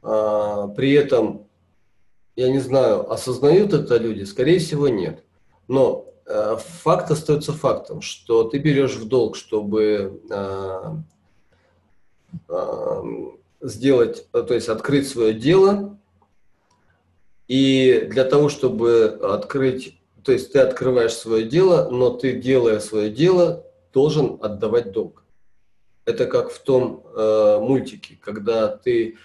[0.00, 1.46] при этом,
[2.34, 5.22] я не знаю, осознают это люди, скорее всего, нет.
[5.68, 10.20] Но факт остается фактом, что ты берешь в долг, чтобы
[13.60, 15.96] сделать, то есть открыть свое дело.
[17.46, 23.10] И для того, чтобы открыть, то есть ты открываешь свое дело, но ты, делая свое
[23.10, 25.24] дело, должен отдавать долг.
[26.04, 29.16] Это как в том э, мультике, когда ты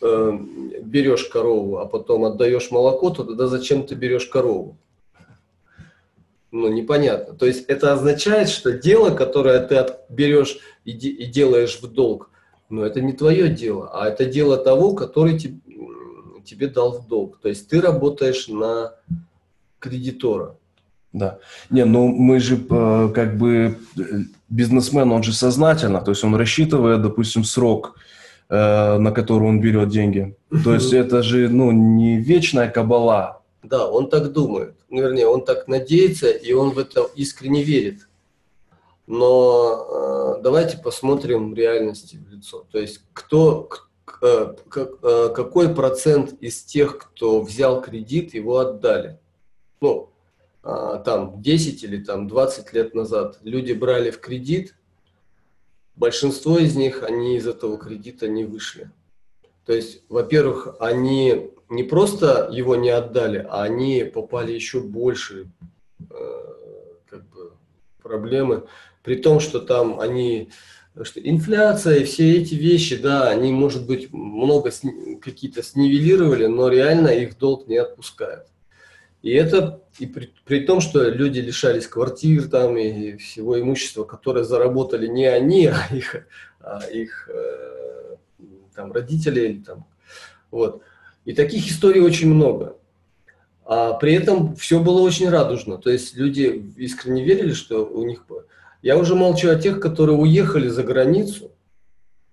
[0.00, 0.38] э,
[0.82, 4.76] берешь корову, а потом отдаешь молоко, то тогда зачем ты берешь корову?
[6.50, 7.34] Ну, непонятно.
[7.34, 12.30] То есть это означает, что дело, которое ты берешь и, и делаешь в долг,
[12.68, 15.60] но это не твое дело, а это дело того, который тебе,
[16.44, 17.38] тебе дал в долг.
[17.40, 18.94] То есть ты работаешь на
[19.88, 20.56] кредитора.
[21.12, 21.38] Да.
[21.70, 24.02] Не, ну мы же э, как бы э,
[24.48, 27.96] бизнесмен, он же сознательно, то есть он рассчитывает, допустим, срок,
[28.50, 30.36] э, на который он берет деньги.
[30.64, 33.40] То есть это же, ну, не вечная кабала.
[33.62, 34.74] Да, он так думает.
[34.90, 38.06] Ну, вернее, он так надеется, и он в это искренне верит
[39.06, 42.66] но э, давайте посмотрим реальности в лицо.
[42.70, 43.68] То есть кто,
[44.22, 49.18] э, э, какой процент из тех, кто взял кредит, его отдали?
[49.80, 50.10] Ну,
[50.62, 54.74] э, там 10 или там 20 лет назад люди брали в кредит,
[55.94, 58.90] большинство из них, они из этого кредита не вышли.
[59.64, 65.50] То есть, во-первых, они не просто его не отдали, а они попали еще больше
[66.10, 66.54] э,
[67.08, 67.52] как бы,
[68.02, 68.66] проблемы
[69.06, 70.50] при том, что там они,
[71.00, 74.72] что инфляция и все эти вещи, да, они, может быть, много
[75.22, 78.48] какие-то снивелировали, но реально их долг не отпускают.
[79.22, 84.44] И это и при, при том, что люди лишались квартир там и всего имущества, которое
[84.44, 86.26] заработали не они, а их,
[86.60, 88.16] а их э,
[88.74, 89.62] там, родители.
[89.66, 89.86] Там,
[90.50, 90.82] вот.
[91.24, 92.76] И таких историй очень много.
[93.64, 95.78] А при этом все было очень радужно.
[95.78, 98.24] То есть люди искренне верили, что у них...
[98.82, 101.50] Я уже молчу о тех, которые уехали за границу,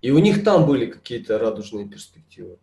[0.02, 2.58] и у них там были какие-то радужные перспективы.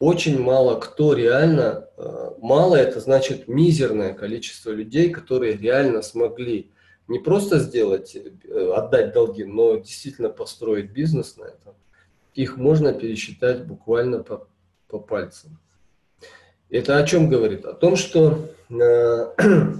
[0.00, 6.70] Очень мало кто реально, э, мало это значит мизерное количество людей, которые реально смогли
[7.06, 11.74] не просто сделать, э, отдать долги, но действительно построить бизнес на этом.
[12.34, 14.48] Их можно пересчитать буквально по,
[14.88, 15.58] по пальцам.
[16.70, 17.66] Это о чем говорит?
[17.66, 19.34] О том, что э,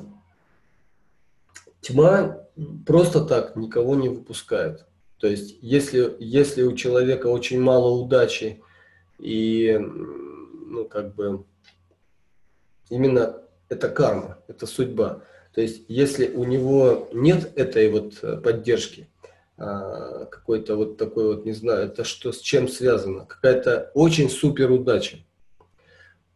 [1.80, 2.46] тьма
[2.84, 4.84] просто так никого не выпускает.
[5.16, 8.60] То есть, если, если у человека очень мало удачи
[9.20, 11.44] и, ну, как бы,
[12.88, 15.22] именно это карма, это судьба.
[15.54, 19.08] То есть, если у него нет этой вот поддержки,
[19.62, 24.70] а, какой-то вот такой вот, не знаю, это что с чем связано, какая-то очень супер
[24.70, 25.18] удача,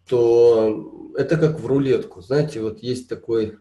[0.06, 2.20] то это как в рулетку.
[2.20, 3.56] Знаете, вот есть такой,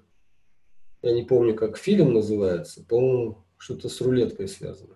[1.01, 4.95] я не помню, как фильм называется, по-моему, что-то с рулеткой связано,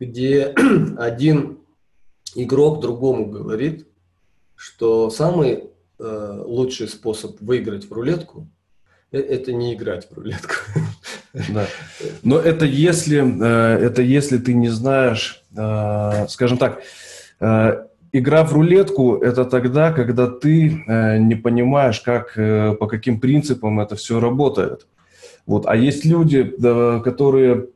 [0.00, 0.52] где
[0.98, 1.61] один
[2.34, 3.86] игрок другому говорит,
[4.62, 5.64] что самый
[5.98, 8.46] э, лучший способ выиграть в рулетку
[9.10, 10.54] э, это не играть в рулетку.
[11.48, 11.66] Да.
[12.22, 16.82] Но это если, э, это если ты не знаешь, э, скажем так,
[18.12, 20.84] игра в рулетку– это тогда, когда ты
[21.18, 24.86] не понимаешь, как, по каким принципам это все работает.
[25.44, 25.66] Вот.
[25.66, 26.44] А есть люди,
[27.02, 27.66] которые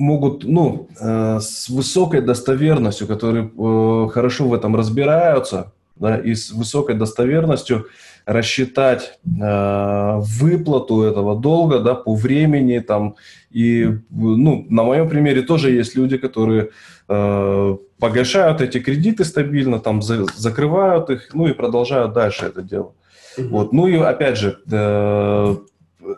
[0.00, 6.50] могут, ну, э, с высокой достоверностью, которые э, хорошо в этом разбираются, да, и с
[6.50, 7.86] высокой достоверностью
[8.24, 13.16] рассчитать э, выплату этого долга, да, по времени, там,
[13.50, 16.70] и, ну, на моем примере тоже есть люди, которые
[17.08, 22.94] э, погашают эти кредиты стабильно, там за, закрывают их, ну и продолжают дальше это дело.
[23.36, 23.48] Mm-hmm.
[23.48, 23.72] Вот.
[23.72, 25.56] Ну и опять же, э,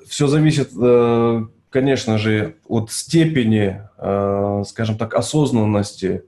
[0.07, 1.43] все зависит, э,
[1.73, 6.23] конечно же, от степени, э, скажем так, осознанности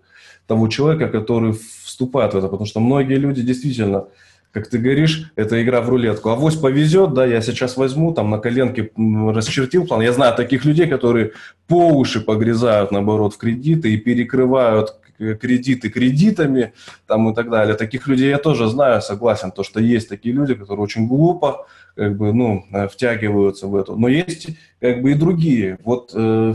[0.46, 1.52] того человека, который
[1.84, 4.06] вступает в это, потому что многие люди действительно
[4.54, 6.28] как ты говоришь, это игра в рулетку.
[6.28, 10.00] Авось повезет, да, я сейчас возьму, там на коленке расчертил план.
[10.00, 11.32] Я знаю таких людей, которые
[11.66, 16.72] по уши погрязают, наоборот, в кредиты и перекрывают кредиты кредитами
[17.06, 17.76] там и так далее.
[17.76, 22.16] Таких людей я тоже знаю, согласен, то, что есть такие люди, которые очень глупо как
[22.16, 23.94] бы, ну, э, втягиваются в это.
[23.94, 24.48] Но есть
[24.80, 25.78] как бы и другие.
[25.84, 26.54] Вот э,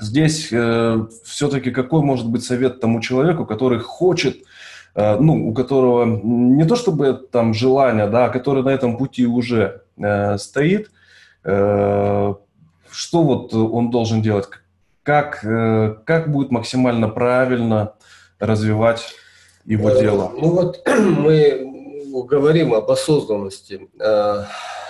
[0.00, 4.36] здесь э, все-таки какой может быть совет тому человеку, который хочет
[4.94, 9.26] Э, ну, у которого не то чтобы там желание, да, а который на этом пути
[9.26, 10.90] уже э, стоит,
[11.44, 12.34] э,
[12.90, 14.48] что вот он должен делать?
[15.02, 17.94] Как, э, как будет максимально правильно
[18.38, 19.14] развивать
[19.64, 20.32] его э, дело?
[20.36, 23.88] Ну вот мы говорим об осознанности.
[23.98, 24.44] Э,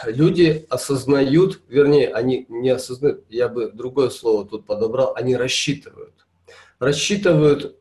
[0.06, 6.14] люди осознают, вернее, они не осознают, я бы другое слово тут подобрал, они рассчитывают.
[6.78, 7.76] Рассчитывают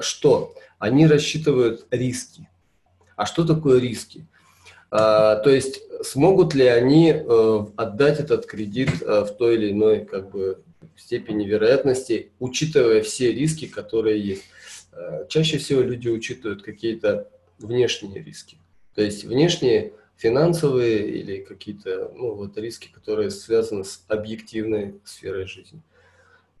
[0.00, 0.54] что?
[0.84, 2.46] они рассчитывают риски.
[3.16, 4.26] А что такое риски?
[4.90, 10.04] А, то есть смогут ли они э, отдать этот кредит э, в той или иной
[10.04, 10.60] как бы,
[10.96, 14.44] степени вероятности, учитывая все риски, которые есть.
[14.92, 18.58] Э, чаще всего люди учитывают какие-то внешние риски.
[18.94, 25.82] То есть внешние финансовые или какие-то ну, вот риски, которые связаны с объективной сферой жизни.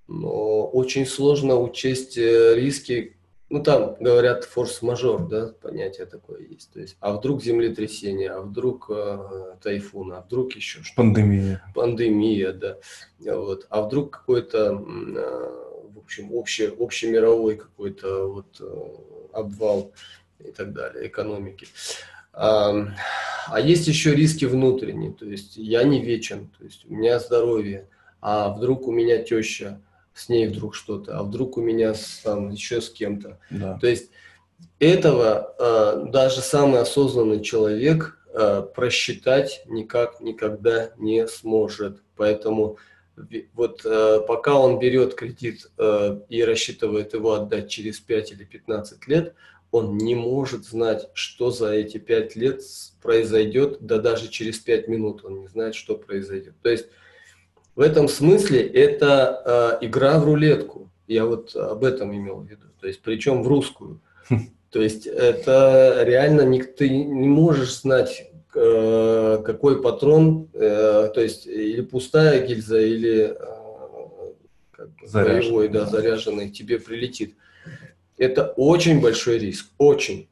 [0.08, 3.16] Но очень сложно учесть риски,
[3.50, 6.72] ну там говорят форс-мажор, да, понятие такое есть.
[6.72, 10.96] То есть, а вдруг землетрясение, а вдруг э, тайфун, а вдруг еще что-то.
[10.96, 11.62] Пандемия.
[11.74, 12.78] Пандемия, да.
[13.20, 13.66] Вот.
[13.70, 19.92] А вдруг какой-то, э, в общем, общий, общемировой какой-то вот э, обвал
[20.38, 21.66] и так далее, экономики.
[22.32, 22.88] А,
[23.46, 27.88] а есть еще риски внутренние, то есть я не вечен, то есть у меня здоровье,
[28.20, 29.80] а вдруг у меня теща
[30.14, 33.38] с ней вдруг что-то, а вдруг у меня с, там еще с кем-то.
[33.50, 33.78] Да.
[33.80, 34.10] То есть
[34.78, 42.02] этого э, даже самый осознанный человек э, просчитать никак никогда не сможет.
[42.16, 42.78] Поэтому
[43.54, 49.06] вот э, пока он берет кредит э, и рассчитывает его отдать через 5 или 15
[49.08, 49.34] лет,
[49.70, 52.62] он не может знать, что за эти 5 лет
[53.02, 56.54] произойдет, да даже через 5 минут он не знает, что произойдет.
[56.62, 56.86] То есть
[57.76, 60.90] в этом смысле это э, игра в рулетку.
[61.06, 62.66] Я вот об этом имел в виду.
[62.80, 64.00] То есть, причем в русскую.
[64.70, 71.46] То есть, это реально не, ты не можешь знать, э, какой патрон, э, то есть
[71.46, 73.36] или пустая гильза, или
[74.72, 77.34] как бы, боевой, да, заряженный тебе прилетит.
[78.16, 80.28] Это очень большой риск, очень.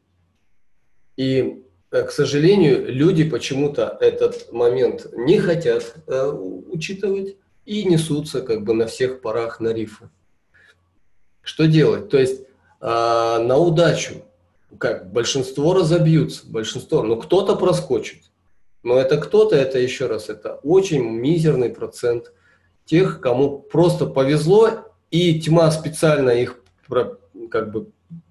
[1.17, 1.63] И,
[1.93, 7.37] к сожалению, люди почему-то этот момент не хотят э, учитывать
[7.67, 10.09] и несутся как бы на всех парах на рифы.
[11.43, 12.09] Что делать?
[12.09, 12.47] То есть э,
[12.81, 14.25] на удачу,
[14.79, 18.23] как большинство разобьются, большинство, но кто-то проскочит.
[18.83, 22.33] Но это кто-то, это еще раз, это очень мизерный процент
[22.87, 26.59] тех, кому просто повезло, и тьма специально их
[27.51, 27.91] как бы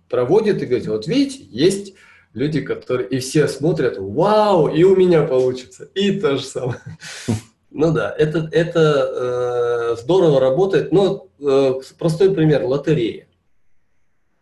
[0.09, 1.93] проводит и говорит, вот видите, есть
[2.34, 6.80] люди, которые, и все смотрят, вау, и у меня получится, и то же самое.
[7.74, 13.28] Ну да, это, это э, здорово работает, но э, простой пример, лотерея.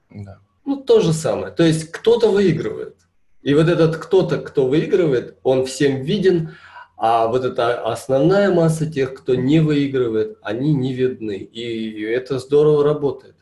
[0.09, 0.39] Да.
[0.65, 1.53] Ну, то же самое.
[1.53, 2.95] То есть кто-то выигрывает.
[3.43, 6.55] И вот этот кто-то, кто выигрывает, он всем виден,
[6.97, 11.37] а вот эта основная масса тех, кто не выигрывает, они не видны.
[11.37, 13.35] И это здорово работает.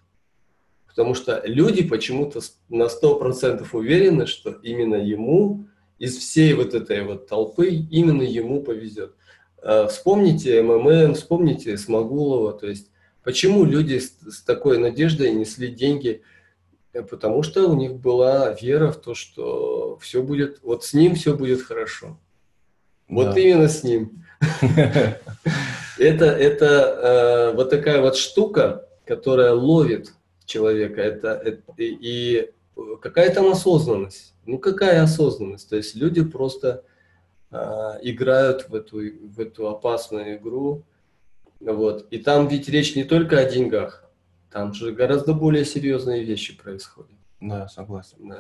[0.98, 2.40] Потому что люди почему-то
[2.70, 5.68] на 100% уверены, что именно ему
[6.00, 9.14] из всей вот этой вот толпы именно ему повезет.
[9.62, 12.54] Э, вспомните ММН, вспомните Смогулова.
[12.54, 12.90] То есть
[13.24, 16.24] почему люди с, с такой надеждой несли деньги?
[16.94, 21.14] Э, потому что у них была вера в то, что все будет, вот с ним
[21.14, 22.18] все будет хорошо.
[23.08, 23.40] Вот да.
[23.40, 24.26] именно с ним.
[26.00, 26.66] Это, это
[27.52, 30.14] э, вот такая вот штука, которая ловит
[30.48, 31.02] человека.
[31.02, 32.52] Это, это и
[33.02, 34.34] какая там осознанность?
[34.46, 35.70] Ну какая осознанность?
[35.70, 36.84] То есть люди просто
[37.52, 40.84] а, играют в эту, в эту опасную игру.
[41.60, 42.08] Вот.
[42.10, 44.10] И там ведь речь не только о деньгах,
[44.52, 47.12] там же гораздо более серьезные вещи происходят.
[47.40, 48.30] Да, согласен.
[48.30, 48.40] Да.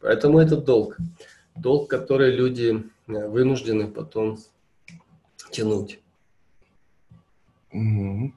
[0.00, 0.98] Поэтому это долг.
[1.54, 4.38] Долг, который люди э, вынуждены потом
[5.50, 6.00] тянуть.
[7.72, 8.32] Угу.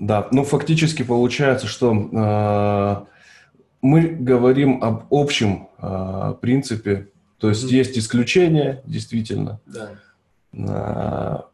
[0.00, 3.06] Да, ну фактически получается, что э,
[3.82, 7.06] мы говорим об общем э, принципе
[7.40, 7.76] то есть mm-hmm.
[7.76, 9.60] есть исключения, действительно.
[9.66, 9.90] Да.
[10.54, 11.46] А,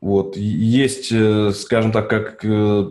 [0.00, 0.36] вот.
[0.36, 2.90] Есть, э, скажем так, как э,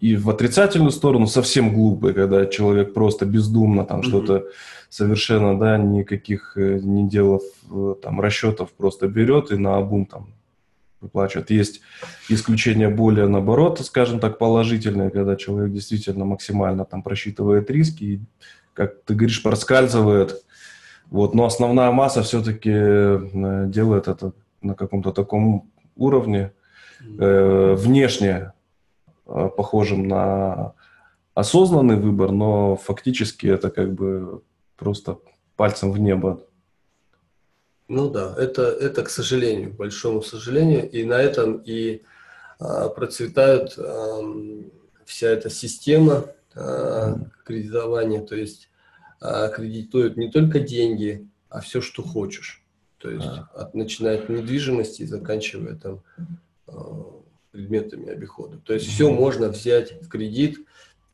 [0.00, 4.08] и в отрицательную сторону совсем глупые, когда человек просто бездумно там mm-hmm.
[4.08, 4.44] что-то
[4.88, 7.42] совершенно, да, никаких не делав
[8.02, 10.28] там расчетов просто берет и на обум там
[11.04, 11.50] выплачивает.
[11.50, 11.80] Есть
[12.28, 18.20] исключения более, наоборот, скажем так, положительные, когда человек действительно максимально там просчитывает риски и,
[18.74, 20.44] как ты говоришь, проскальзывает
[21.10, 24.32] вот, но основная масса все-таки э, делает это
[24.62, 26.52] на каком-то таком уровне,
[27.00, 28.52] э, внешне
[29.26, 30.72] э, похожим на
[31.34, 34.42] осознанный выбор, но фактически это как бы
[34.76, 35.18] просто
[35.56, 36.40] пальцем в небо.
[37.88, 42.02] Ну да, это, это к сожалению, к большому сожалению, и на этом и
[42.58, 44.22] а, процветает а,
[45.04, 48.70] вся эта система а, кредитования, то есть
[49.20, 52.62] а, кредитуют не только деньги, а все, что хочешь.
[52.98, 53.50] То есть а.
[53.54, 56.02] от, начиная от недвижимости и заканчивая там
[56.66, 57.20] а,
[57.50, 58.58] предметами обихода.
[58.58, 60.66] То есть все можно взять в кредит,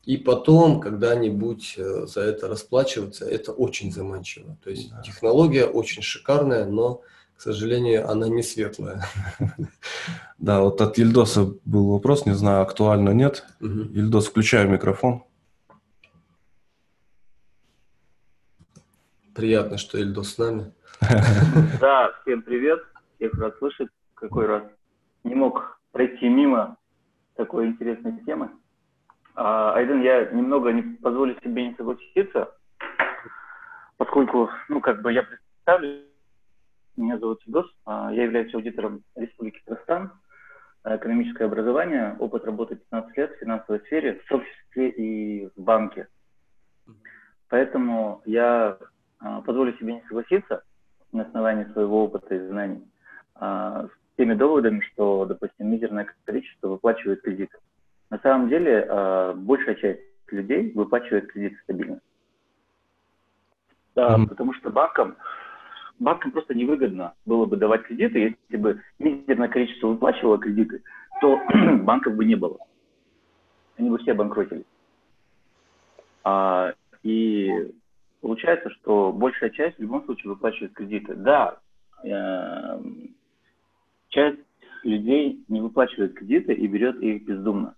[0.03, 4.57] и потом когда-нибудь э, за это расплачиваться, это очень заманчиво.
[4.63, 5.01] То есть да.
[5.01, 7.01] технология очень шикарная, но,
[7.37, 9.05] к сожалению, она не светлая.
[10.37, 13.45] Да, вот от Ильдоса был вопрос, не знаю, актуально нет.
[13.59, 13.91] Угу.
[13.93, 15.23] Ильдос, включаю микрофон.
[19.35, 20.73] Приятно, что Ильдус с нами.
[21.79, 22.79] Да, всем привет.
[23.17, 23.89] Всех рад слышать.
[24.15, 24.63] Какой раз
[25.23, 26.77] не мог пройти мимо
[27.35, 28.49] такой интересной темы.
[29.35, 32.53] А, Айден, я немного не позволю себе не согласиться,
[33.97, 36.01] поскольку, ну, как бы я представлю,
[36.97, 40.11] меня зовут Ильдус, а, я являюсь аудитором Республики Казахстан,
[40.83, 46.07] экономическое образование, опыт работы 15 лет в финансовой сфере, в сообществе и в банке.
[47.47, 48.77] Поэтому я
[49.19, 50.63] а, позволю себе не согласиться
[51.13, 52.87] на основании своего опыта и знаний
[53.35, 57.57] с теми доводами, что, допустим, мизерное количество выплачивает кредиты.
[58.11, 61.99] На самом деле, а, большая часть людей выплачивает кредиты стабильно.
[63.95, 64.27] Да, mm-hmm.
[64.27, 65.15] потому что банкам,
[65.97, 70.83] банкам просто невыгодно было бы давать кредиты, если бы мизерное количество выплачивало кредиты,
[71.21, 71.39] то
[71.83, 72.57] банков бы не было.
[73.77, 74.65] Они бы все обанкротились.
[76.25, 77.49] А, и
[78.21, 81.15] получается, что большая часть в любом случае выплачивает кредиты.
[81.15, 81.59] Да,
[82.03, 82.81] э,
[84.09, 84.39] часть
[84.83, 87.75] людей не выплачивает кредиты и берет их бездумно.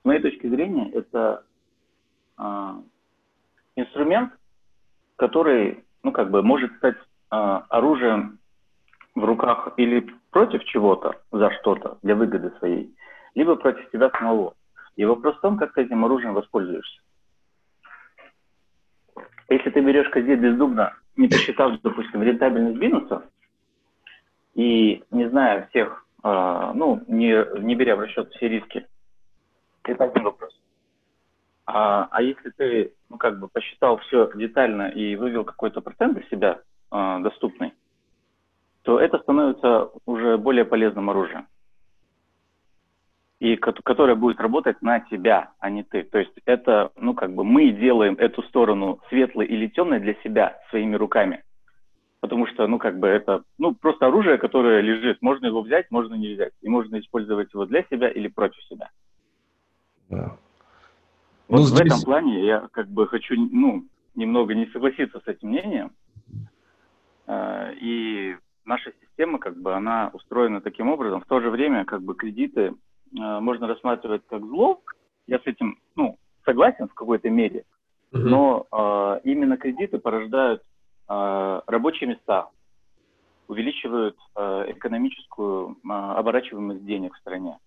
[0.00, 1.44] С моей точки зрения, это
[2.38, 2.72] э,
[3.76, 4.32] инструмент,
[5.16, 8.38] который ну, как бы может стать э, оружием
[9.14, 12.94] в руках или против чего-то, за что-то, для выгоды своей,
[13.34, 14.54] либо против тебя самого.
[14.96, 17.00] И вопрос в том, как ты этим оружием воспользуешься.
[19.50, 23.24] Если ты берешь козет бездумно, не посчитав, допустим, рентабельность бизнеса,
[24.54, 28.86] и не зная всех, э, ну, не, не беря в расчет все риски,
[29.84, 30.52] это один вопрос.
[31.66, 36.26] А, а если ты, ну, как бы посчитал все детально и вывел какой-то процент для
[36.28, 36.60] себя
[36.90, 37.74] э, доступный,
[38.82, 41.46] то это становится уже более полезным оружием.
[43.38, 46.02] И которое будет работать на тебя, а не ты.
[46.02, 50.60] То есть это, ну, как бы мы делаем эту сторону светлой или темной для себя
[50.70, 51.42] своими руками.
[52.20, 55.22] Потому что, ну, как бы это, ну, просто оружие, которое лежит.
[55.22, 56.52] Можно его взять, можно не взять.
[56.60, 58.90] И можно использовать его для себя или против себя.
[60.10, 60.36] Да.
[61.48, 61.80] Вот ну, здесь...
[61.80, 63.84] в этом плане я как бы хочу, ну,
[64.14, 65.92] немного не согласиться с этим мнением.
[67.26, 71.20] А, и наша система, как бы, она устроена таким образом.
[71.20, 72.72] В то же время, как бы, кредиты э,
[73.12, 74.80] можно рассматривать как зло.
[75.26, 77.64] Я с этим, ну, согласен в какой-то мере.
[78.12, 78.18] Uh-huh.
[78.18, 80.62] Но э, именно кредиты порождают
[81.08, 82.50] рабочие места,
[83.48, 87.58] увеличивают экономическую оборачиваемость денег в стране,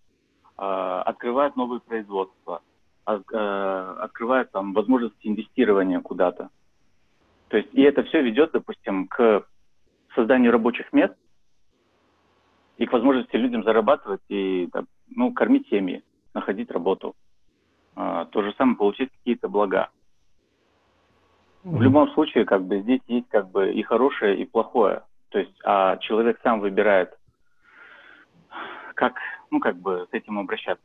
[0.57, 0.61] э,
[1.05, 2.61] открывают новые производства,
[3.07, 6.49] э, открывают там возможности инвестирования куда-то.
[7.49, 9.45] То есть, и это все ведет, допустим, к
[10.15, 11.15] созданию рабочих мест
[12.77, 14.69] и к возможности людям зарабатывать и
[15.09, 17.15] ну, кормить семьи, находить работу.
[17.95, 19.89] А, то же самое получить какие-то блага.
[21.63, 25.03] В любом случае, как бы здесь есть как бы и хорошее, и плохое.
[25.29, 27.17] То есть, а человек сам выбирает,
[28.95, 29.13] как,
[29.53, 30.83] ну, как бы с этим обращаться.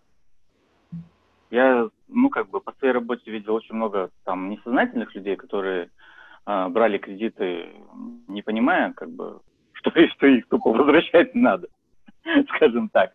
[1.50, 5.88] Я, ну, как бы по своей работе видел очень много там несознательных людей, которые
[6.44, 7.70] а, брали кредиты,
[8.26, 9.40] не понимая, как бы,
[9.72, 11.68] что, что их тупо возвращать надо,
[12.54, 13.14] скажем так.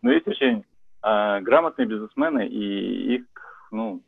[0.00, 0.64] Но есть очень
[1.02, 3.24] а, грамотные бизнесмены, и их,
[3.72, 4.00] ну,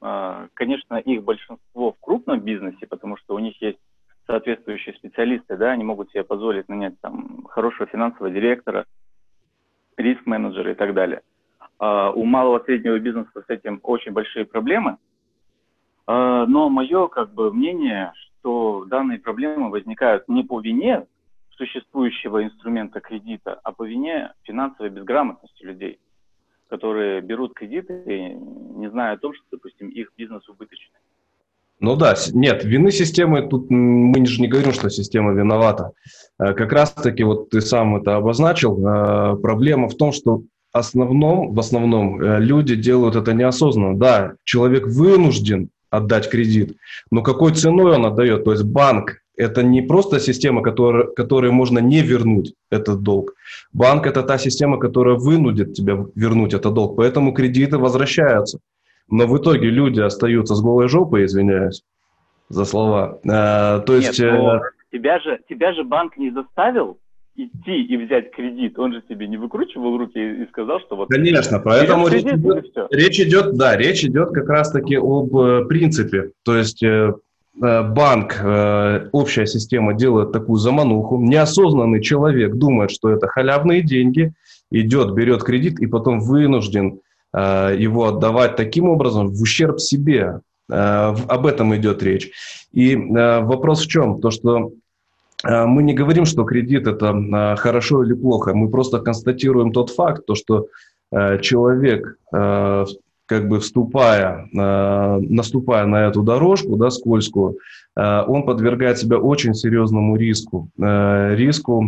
[0.00, 3.78] а, конечно, их большинство в крупном бизнесе, потому что у них есть
[4.26, 8.86] соответствующие специалисты, да, они могут себе позволить нанять там хорошего финансового директора,
[9.96, 11.22] риск-менеджера и так далее.
[11.78, 14.96] А у малого среднего бизнеса с этим очень большие проблемы–
[16.06, 21.06] а, но мое как бы мнение, что данные проблемы возникают не по вине
[21.50, 26.00] существующего инструмента кредита, а по вине финансовой безграмотности людей,
[26.68, 30.98] которые берут кредиты, не зная о том, что, допустим, их бизнес убыточный.
[31.80, 35.90] Ну да, нет, вины системы, тут мы же не говорим, что система виновата.
[36.38, 40.44] Э, как раз-таки, вот ты сам это обозначил, э, проблема в том, что
[40.74, 43.96] основном, в основном э, люди делают это неосознанно.
[43.96, 46.76] Да, человек вынужден отдать кредит.
[47.10, 48.44] Но какой ценой он отдает?
[48.44, 53.34] То есть банк– это не просто система, которая, которой можно не вернуть этот долг.
[53.72, 56.96] Банк– это та система, которая вынудит тебя вернуть этот долг.
[56.96, 58.58] Поэтому кредиты возвращаются.
[59.10, 61.82] Но в итоге люди остаются с голой жопой, извиняюсь
[62.48, 63.20] за слова.
[63.28, 64.18] А, то есть...
[64.18, 64.60] Нет, э,
[64.92, 66.98] тебя, же, тебя же банк не заставил
[67.36, 71.08] идти и взять кредит, он же себе не выкручивал руки и сказал, что вот...
[71.08, 76.30] Конечно, поэтому речь идет, речь идет, да, речь идет как раз-таки об э, принципе.
[76.44, 77.12] То есть э,
[77.60, 78.40] э, банк,
[79.12, 84.32] общая система делает такую замануху, неосознанный человек думает, что это халявные деньги,
[84.70, 87.00] идет, берет кредит и потом вынужден
[87.34, 90.40] его отдавать таким образом в ущерб себе.
[90.68, 92.30] Об этом идет речь.
[92.72, 94.20] И вопрос в чем?
[94.20, 94.70] То, что
[95.44, 98.54] мы не говорим, что кредит это хорошо или плохо.
[98.54, 100.68] Мы просто констатируем тот факт, то, что
[101.42, 107.58] человек, как бы вступая, наступая на эту дорожку, да, скользкую,
[107.96, 111.84] он подвергает себя очень серьезному риску, риску,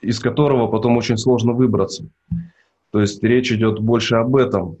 [0.00, 2.04] из которого потом очень сложно выбраться.
[2.90, 4.76] То есть речь идет больше об этом.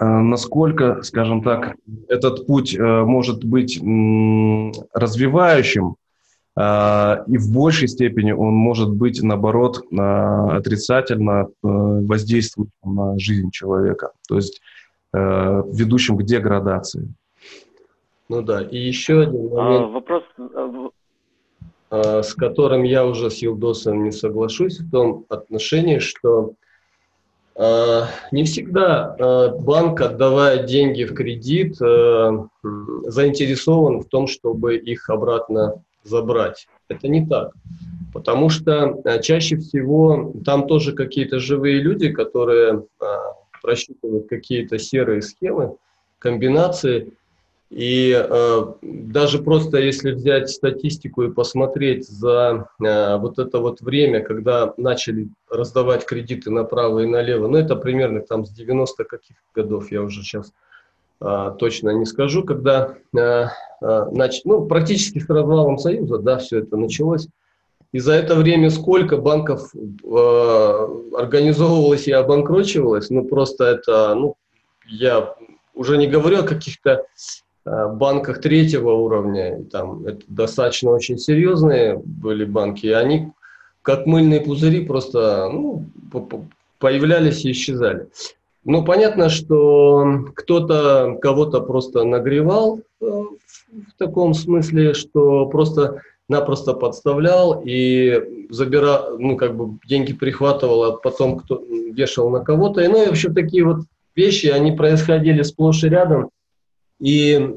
[0.00, 1.76] Насколько, скажем так,
[2.08, 3.78] этот путь может быть
[4.94, 5.96] развивающим,
[6.54, 14.10] а, и в большей степени он может быть, наоборот, отрицательно э, воздействующим на жизнь человека,
[14.28, 14.60] то есть
[15.14, 17.08] э, ведущим к деградации.
[18.28, 20.24] Ну да, и еще один а, момент, а, вопрос,
[22.26, 26.52] с которым я уже с Юлдосом не соглашусь в том отношении, что
[27.56, 29.14] не всегда
[29.60, 36.66] банк, отдавая деньги в кредит, заинтересован в том, чтобы их обратно забрать.
[36.88, 37.52] Это не так.
[38.12, 42.84] Потому что э, чаще всего там тоже какие-то живые люди, которые
[43.62, 45.76] просчитывают какие-то серые схемы,
[46.18, 47.12] комбинации.
[47.72, 54.20] И э, даже просто если взять статистику и посмотреть за э, вот это вот время,
[54.20, 59.90] когда начали раздавать кредиты направо и налево, ну это примерно там с 90 каких годов,
[59.90, 60.52] я уже сейчас
[61.22, 63.46] э, точно не скажу, когда, э, э,
[64.10, 64.42] нач...
[64.44, 67.26] ну практически с развалом Союза, да, все это началось.
[67.92, 74.34] И за это время сколько банков э, организовывалось и обанкрочивалось, ну просто это, ну
[74.86, 75.34] я
[75.72, 77.06] уже не говорю о каких-то
[77.64, 83.30] банках третьего уровня, там это достаточно очень серьезные были банки, и они
[83.82, 85.86] как мыльные пузыри просто ну,
[86.78, 88.08] появлялись и исчезали.
[88.64, 97.60] Ну, понятно, что кто-то кого-то просто нагревал э, в таком смысле, что просто напросто подставлял
[97.64, 102.82] и забирал, ну, как бы деньги прихватывал, а потом кто вешал на кого-то.
[102.82, 103.80] И, ну, и вообще такие вот
[104.14, 106.30] вещи, они происходили сплошь и рядом
[107.02, 107.52] и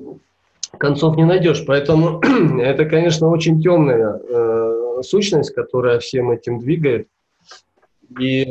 [0.78, 1.64] концов не найдешь.
[1.66, 2.20] Поэтому
[2.60, 7.08] это, конечно, очень темная э, сущность, которая всем этим двигает.
[8.20, 8.46] И,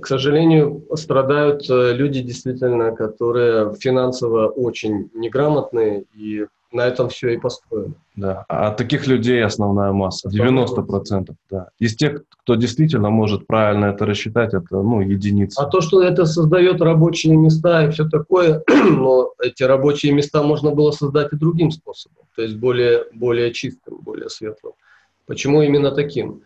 [0.00, 7.38] к сожалению, страдают э, люди действительно, которые финансово очень неграмотные и на этом все и
[7.38, 7.94] построено.
[8.14, 11.28] Да, а таких людей основная масса, 90%.
[11.50, 11.68] Да.
[11.78, 15.60] Из тех, кто действительно может правильно это рассчитать, это ну, единицы.
[15.60, 20.70] А то, что это создает рабочие места и все такое, но эти рабочие места можно
[20.70, 24.74] было создать и другим способом, то есть более, более чистым, более светлым.
[25.26, 26.42] Почему именно таким?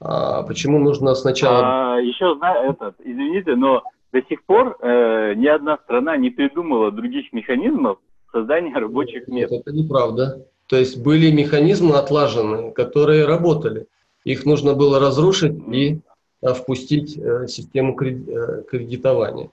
[0.00, 1.96] А почему нужно сначала...
[1.96, 6.90] А, еще знаю, этот, извините, но до сих пор э, ни одна страна не придумала
[6.90, 7.98] других механизмов,
[8.32, 9.50] создания рабочих мест.
[9.50, 10.46] Нет, это неправда.
[10.66, 13.86] То есть были механизмы отлаженные, которые работали.
[14.24, 16.00] Их нужно было разрушить и
[16.42, 19.50] а, впустить э, систему э, кредитования.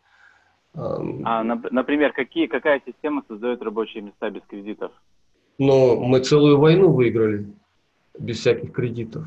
[0.74, 4.92] А, например, какие, какая система создает рабочие места без кредитов?
[5.58, 7.48] Ну, мы целую войну выиграли
[8.20, 9.24] без всяких кредитов.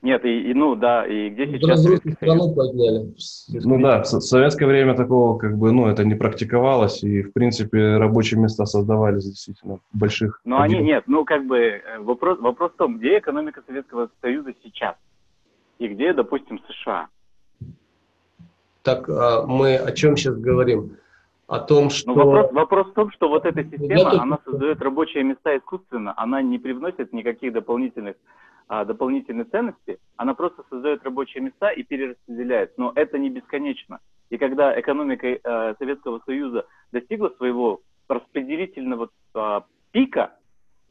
[0.00, 1.70] Нет, и, и ну да, и где сейчас...
[1.70, 3.14] Разрушить страну подняли.
[3.48, 7.96] Ну да, в советское время такого как бы, ну это не практиковалось, и в принципе
[7.96, 10.40] рабочие места создавались действительно больших.
[10.44, 14.52] Но они, нет, ну как бы э, вопрос, вопрос в том, где экономика Советского Союза
[14.62, 14.94] сейчас
[15.80, 17.08] и где, допустим, США.
[18.82, 20.96] Так а мы о чем сейчас говорим?
[21.48, 22.12] О том, ну, что...
[22.12, 26.42] Ну, вопрос, вопрос в том, что вот эта система, она создает рабочие места искусственно, она
[26.42, 28.16] не привносит никаких дополнительных
[28.68, 32.76] а, дополнительной ценности, она просто создает рабочие места и перераспределяет.
[32.76, 34.00] Но это не бесконечно.
[34.28, 39.60] И когда экономика э, Советского Союза достигла своего распределительного э,
[39.90, 40.34] пика,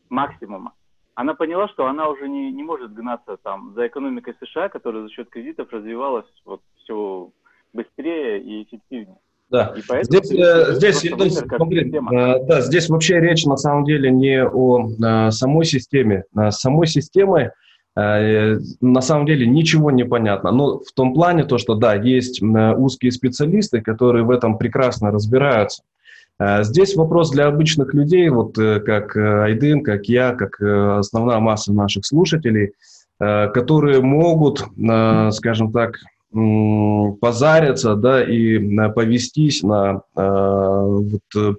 [0.09, 0.73] максимума,
[1.13, 5.09] она поняла, что она уже не, не может гнаться там за экономикой США, которая за
[5.09, 7.32] счет кредитов развивалась вот все
[7.73, 9.19] быстрее и эффективнее.
[9.49, 9.73] Да.
[9.78, 14.43] И здесь, э, здесь, ну, смотри, э, да, здесь вообще речь на самом деле не
[14.43, 16.23] о э, самой системе.
[16.36, 17.51] Э, самой системой
[17.98, 20.52] на самом деле ничего не понятно.
[20.52, 25.82] Но в том плане то, что да, есть узкие специалисты, которые в этом прекрасно разбираются.
[26.39, 31.74] Э, здесь вопрос для обычных людей, вот э, как Айдын, как я, как основная масса
[31.74, 32.74] наших слушателей,
[33.20, 34.64] которые могут,
[35.32, 35.98] скажем так,
[37.20, 41.58] позариться да, и повестись на вот,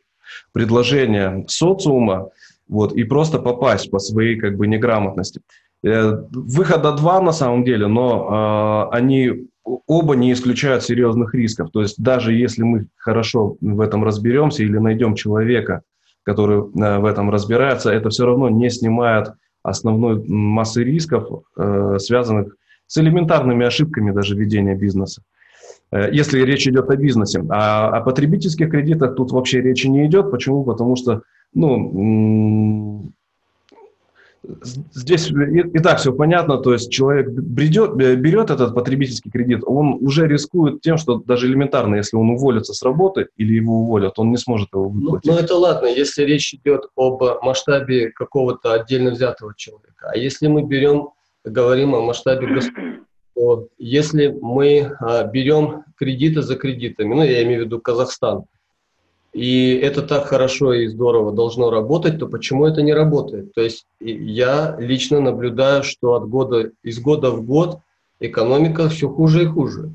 [0.53, 2.31] предложение социума
[2.69, 5.41] вот, и просто попасть по своей как бы неграмотности.
[5.85, 9.49] Э, выхода два на самом деле, но э, они
[9.87, 11.71] оба не исключают серьезных рисков.
[11.71, 15.83] То есть даже если мы хорошо в этом разберемся или найдем человека,
[16.25, 22.57] который э, в этом разбирается, это все равно не снимает основной массы рисков, э, связанных
[22.87, 25.23] с элементарными ошибками даже ведения бизнеса.
[25.93, 27.45] Э, если речь идет о бизнесе.
[27.51, 30.31] А о потребительских кредитах тут вообще речи не идет.
[30.31, 30.65] Почему?
[30.65, 31.23] Потому что
[31.55, 33.13] ну,
[34.93, 39.99] Здесь и, и так все понятно, то есть человек бредет, берет этот потребительский кредит, он
[40.01, 44.31] уже рискует тем, что даже элементарно, если он уволится с работы или его уволят, он
[44.31, 45.31] не сможет его ну, выплатить.
[45.31, 50.11] Ну, ну это ладно, если речь идет об масштабе какого-то отдельно взятого человека.
[50.13, 51.09] А если мы берем,
[51.45, 57.63] говорим о масштабе государства, то если мы а, берем кредиты за кредитами, ну я имею
[57.63, 58.45] в виду Казахстан,
[59.39, 63.55] и это так хорошо и здорово должно работать, то почему это не работает?
[63.55, 67.79] То есть я лично наблюдаю, что от года, из года в год
[68.19, 69.91] экономика все хуже и хуже.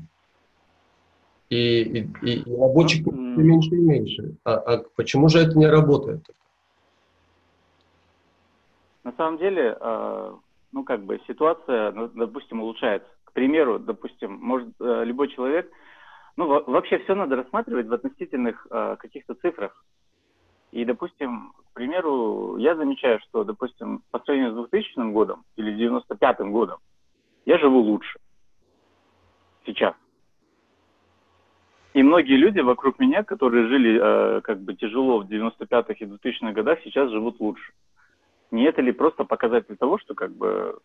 [1.50, 4.34] И, и, и рабочих все меньше и меньше.
[4.44, 6.24] А, а почему же это не работает?
[9.02, 10.32] На самом деле, э,
[10.72, 13.10] ну как бы ситуация, ну, допустим, улучшается.
[13.24, 15.70] К примеру, допустим, может э, любой человек
[16.36, 19.84] ну, вообще все надо рассматривать в относительных э, каких-то цифрах.
[20.72, 26.40] И, допустим, к примеру, я замечаю, что, допустим, по сравнению с 2000 годом или 95
[26.50, 26.78] годом,
[27.46, 28.18] я живу лучше
[29.66, 29.94] сейчас.
[31.92, 36.52] И многие люди вокруг меня, которые жили э, как бы тяжело в 95-х и 2000-х
[36.52, 37.72] годах, сейчас живут лучше.
[38.50, 40.78] Не это ли просто показатель того, что как бы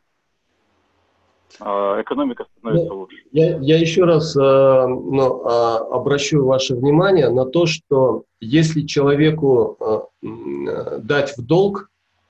[1.57, 3.17] экономика становится ну, лучше?
[3.31, 9.77] Я, я еще раз э, ну, э, обращу ваше внимание на то, что если человеку
[10.21, 11.89] э, дать в долг,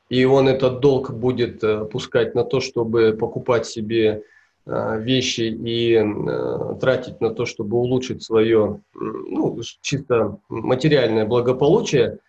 [0.09, 4.23] и он этот долг будет э, пускать на то, чтобы покупать себе
[4.65, 5.99] вещи и
[6.79, 12.19] тратить на то, чтобы улучшить свое ну, чисто материальное благополучие,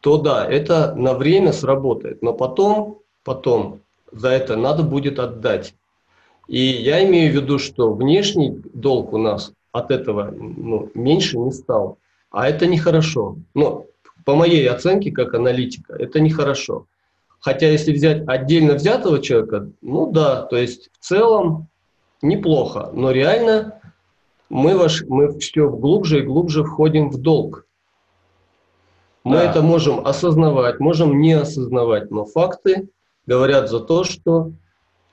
[0.00, 2.22] то да, это на время сработает.
[2.22, 3.80] Но потом, потом
[4.12, 5.74] за это надо будет отдать.
[6.48, 11.52] И я имею в виду, что внешний долг у нас от этого ну, меньше не
[11.52, 11.98] стал.
[12.30, 13.36] А это нехорошо.
[13.54, 13.86] Но
[14.24, 16.86] по моей оценке, как аналитика, это нехорошо.
[17.38, 21.68] Хотя если взять отдельно взятого человека, ну да, то есть в целом
[22.22, 23.80] неплохо, но реально
[24.48, 27.66] мы, ваш, мы все глубже и глубже входим в долг.
[29.22, 29.50] Мы да.
[29.50, 32.88] это можем осознавать, можем не осознавать, но факты
[33.26, 34.52] говорят за то, что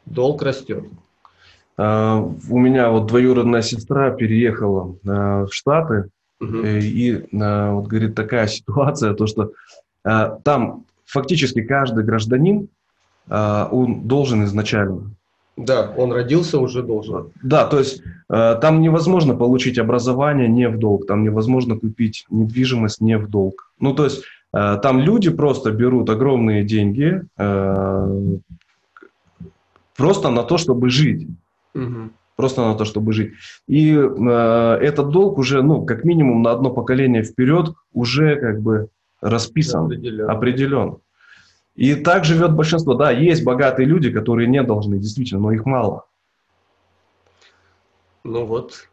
[0.06, 0.86] долг растет.
[1.78, 6.06] Uh, у меня вот двоюродная сестра переехала uh, в Штаты,
[6.40, 6.60] угу.
[6.60, 9.52] и uh, вот говорит такая ситуация, то что
[10.04, 12.70] там фактически каждый гражданин
[13.28, 15.12] он должен изначально
[15.58, 17.32] да, он родился уже должен.
[17.42, 23.18] Да, то есть там невозможно получить образование не в долг, там невозможно купить недвижимость не
[23.18, 23.72] в долг.
[23.80, 24.22] Ну, то есть
[24.52, 27.24] там люди просто берут огромные деньги
[29.96, 31.26] просто на то, чтобы жить.
[31.76, 32.10] Угу.
[32.36, 33.34] Просто на то, чтобы жить.
[33.68, 38.90] И э, этот долг уже, ну, как минимум на одно поколение вперед уже как бы
[39.22, 40.30] расписан, определен.
[40.30, 40.98] определен.
[41.76, 42.94] И так живет большинство.
[42.94, 46.06] Да, есть богатые люди, которые не должны, действительно, но их мало.
[48.24, 48.90] Ну вот,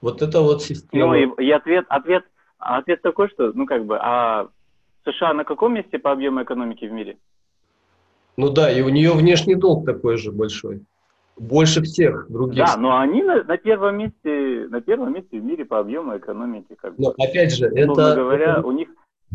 [0.00, 1.06] вот это вот система.
[1.06, 2.24] Ну и, и ответ, ответ,
[2.58, 4.48] ответ такой, что, ну как бы, а
[5.04, 7.18] США на каком месте по объему экономики в мире?
[8.36, 10.82] Ну да, и у нее внешний долг такой же большой.
[11.38, 12.64] Больше всех других.
[12.64, 16.76] Да, но они на, на первом месте, на первом месте в мире по объему экономики.
[16.80, 18.14] Как но опять же, это...
[18.14, 18.88] говоря, у них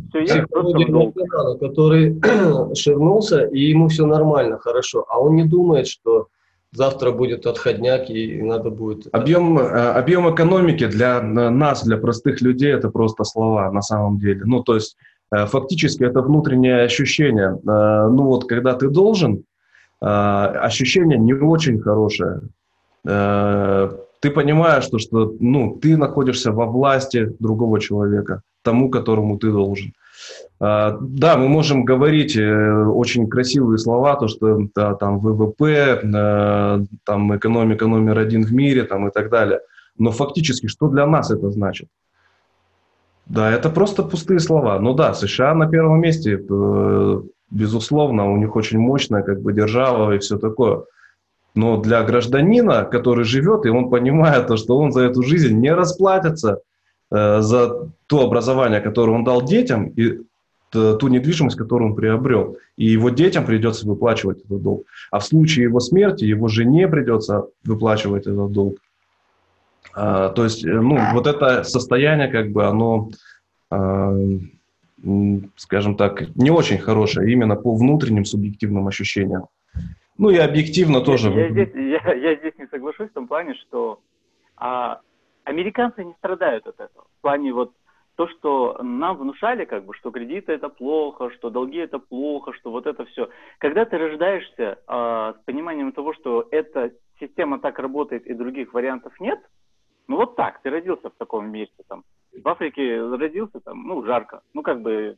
[0.09, 2.19] все есть просто который
[2.75, 5.05] ширнулся, и ему все нормально, хорошо.
[5.09, 6.27] А он не думает, что
[6.71, 9.07] завтра будет отходняк и надо будет...
[9.11, 14.41] Объем, э, объем экономики для нас, для простых людей, это просто слова на самом деле.
[14.45, 14.97] Ну, то есть
[15.31, 17.59] э, фактически это внутреннее ощущение.
[17.67, 19.43] Э, ну вот, когда ты должен,
[20.01, 22.41] ощущение не очень хорошее.
[23.03, 29.93] Ты понимаешь, что, что ну, ты находишься во власти другого человека тому, которому ты должен.
[30.59, 36.79] А, да, мы можем говорить э, очень красивые слова, то, что да, там ВВП, э,
[37.03, 39.61] там экономика номер один в мире там, и так далее.
[39.97, 41.87] Но фактически, что для нас это значит?
[43.25, 44.77] Да, это просто пустые слова.
[44.79, 47.21] Ну да, США на первом месте, э,
[47.51, 50.83] безусловно, у них очень мощная как бы держава и все такое.
[51.53, 55.73] Но для гражданина, который живет, и он понимает то, что он за эту жизнь не
[55.73, 56.61] расплатится,
[57.11, 60.21] Э, за то образование, которое он дал детям, и
[60.69, 62.57] ту недвижимость, которую он приобрел.
[62.77, 64.85] И его детям придется выплачивать этот долг.
[65.11, 68.77] А в случае его смерти его жене придется выплачивать этот долг.
[69.93, 73.09] А, то есть, э, ну, вот это состояние, как бы, оно,
[73.69, 74.17] а,
[75.55, 79.47] скажем так, не очень хорошее именно по внутренним субъективным ощущениям.
[80.17, 81.29] Ну и объективно тоже.
[81.31, 83.99] Я, я, здесь, я, я здесь не соглашусь в том плане, что
[84.55, 85.01] а,
[85.43, 87.05] Американцы не страдают от этого.
[87.17, 87.73] В плане вот
[88.15, 92.71] то, что нам внушали, как бы, что кредиты это плохо, что долги это плохо, что
[92.71, 93.29] вот это все.
[93.57, 99.19] Когда ты рождаешься э, с пониманием того, что эта система так работает и других вариантов
[99.19, 99.39] нет,
[100.07, 102.03] ну вот так, ты родился в таком месте, там,
[102.33, 105.17] в Африке родился, там, ну, жарко, ну, как бы,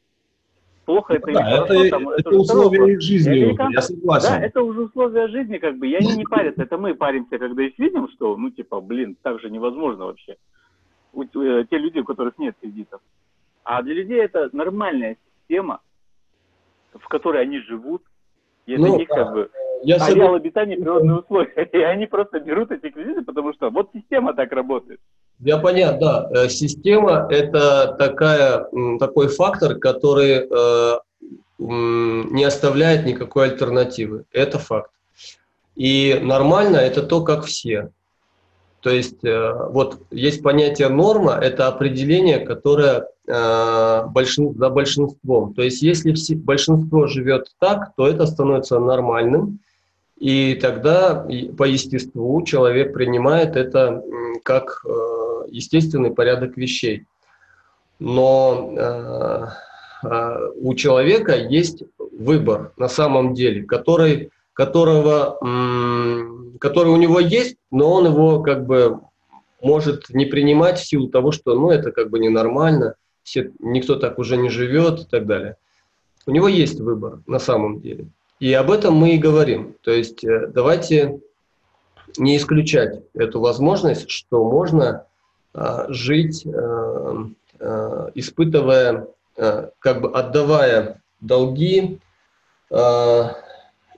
[0.85, 4.29] плохо это да, хорошо, там, это, это условия их жизни, я согласен.
[4.29, 7.63] Да, это уже условия жизни, как бы, и они не парятся, это мы паримся, когда
[7.63, 10.37] их видим, что, ну, типа, блин, так же невозможно вообще.
[11.13, 13.01] У, э, те люди, у которых нет кредитов.
[13.63, 15.81] А для людей это нормальная система,
[16.93, 18.03] в которой они живут,
[18.65, 19.51] и это ну, них, как бы,
[19.83, 21.69] я ареал обитания природные условия.
[21.71, 24.99] И они просто берут эти кредиты, потому что вот система так работает.
[25.39, 26.29] Я понятно, да.
[26.45, 28.67] Э, система– это такая,
[28.99, 30.99] такой фактор, который э,
[31.57, 34.25] не оставляет никакой альтернативы.
[34.31, 34.91] Это факт.
[35.75, 37.89] И нормально– это то, как все.
[38.83, 45.53] То есть э, вот есть понятие норма, это определение, которое э, большин, за большинством.
[45.53, 49.59] То есть если все, большинство живет так, то это становится нормальным,
[50.19, 54.03] и тогда по естеству человек принимает это
[54.43, 57.05] как э, естественный порядок вещей.
[57.99, 59.47] Но э,
[60.07, 65.39] э, у человека есть выбор на самом деле, который, которого
[66.63, 69.01] который у него есть, но он его как бы
[69.61, 74.17] может не принимать в силу того, что ну, это как бы ненормально, все, никто так
[74.17, 75.57] уже не живет и так далее.
[76.25, 78.07] У него есть выбор на самом деле.
[78.43, 79.77] И об этом мы и говорим.
[79.83, 81.21] То есть э, давайте
[82.17, 85.05] не исключать эту возможность, что можно
[85.53, 89.07] а, жить, а, испытывая,
[89.79, 91.99] как бы отдавая долги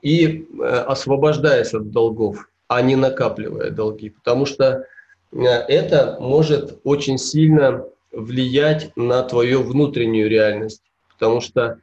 [0.02, 4.12] и освобождаясь от долгов а не накапливая долги.
[4.12, 4.86] Потому что
[5.32, 10.84] э, это может очень сильно влиять на твою внутреннюю реальность.
[11.10, 11.80] Потому что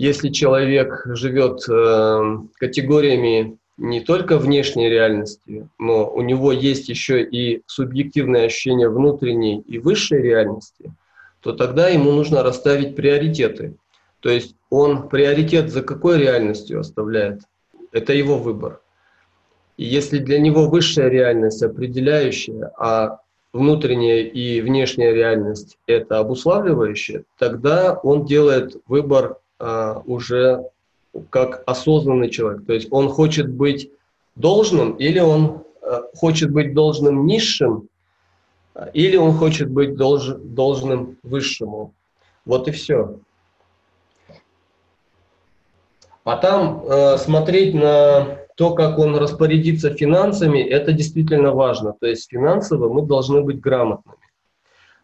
[0.00, 7.62] если человек живет э, категориями не только внешней реальности, но у него есть еще и
[7.66, 10.94] субъективное ощущение внутренней и высшей реальности,
[11.42, 13.74] то тогда ему нужно расставить приоритеты.
[14.20, 17.42] То есть он приоритет за какой реальностью оставляет?
[17.92, 18.80] Это его выбор.
[19.76, 23.18] И если для него высшая реальность определяющая, а
[23.52, 29.36] внутренняя и внешняя реальность это обуславливающая, тогда он делает выбор
[30.06, 30.64] уже
[31.28, 32.64] как осознанный человек.
[32.66, 33.90] То есть он хочет быть
[34.36, 37.88] должным или он а, хочет быть должным низшим,
[38.94, 41.92] или он хочет быть долж, должным высшему.
[42.44, 43.18] Вот и все.
[46.24, 51.94] А там э, смотреть на то, как он распорядится финансами, это действительно важно.
[51.98, 54.18] То есть финансово мы должны быть грамотными.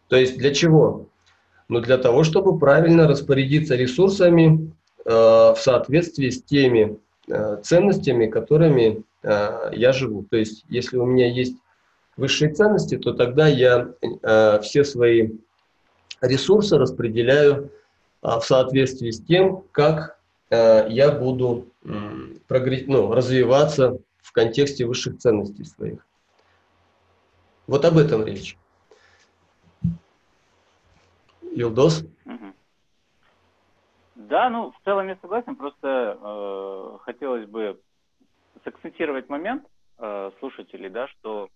[0.07, 1.07] То есть для чего?
[1.69, 4.73] Ну, для того, чтобы правильно распорядиться ресурсами
[5.05, 6.97] э, в соответствии с теми
[7.27, 10.23] э, ценностями, которыми э, я живу.
[10.23, 11.57] То есть если у меня есть
[12.15, 15.31] высшие ценности, то тогда я э, все свои
[16.21, 17.69] ресурсы распределяю
[18.23, 20.17] э, в соответствии с тем, как
[20.49, 26.05] Э, я буду ну, развиваться в контексте высших ценностей своих.
[27.65, 28.57] Вот об этом речь.
[31.57, 32.05] Илдос?
[34.15, 37.79] Да, ну, в целом я согласен, просто э, хотелось бы
[38.63, 39.63] сакцентировать момент
[39.99, 41.49] э, слушателей, да, что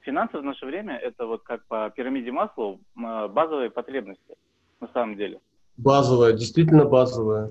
[0.00, 4.36] финансы в наше время это вот как по пирамиде Маслоу э, базовые потребности
[4.80, 5.40] на самом деле.
[5.76, 7.50] Базовая, действительно базовая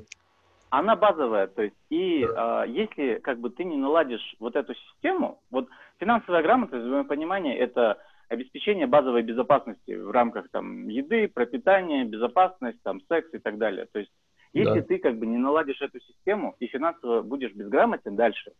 [0.69, 5.41] она базовая, то есть и э, если как бы ты не наладишь вот эту систему,
[5.49, 5.67] вот
[5.99, 7.97] финансовая грамотность, в моем понимании, это
[8.29, 13.87] обеспечение базовой безопасности в рамках там еды, пропитания, безопасность, там секс и так далее.
[13.91, 14.11] То есть
[14.53, 14.81] если да.
[14.81, 18.51] ты как бы не наладишь эту систему и финансово будешь безграмотен дальше,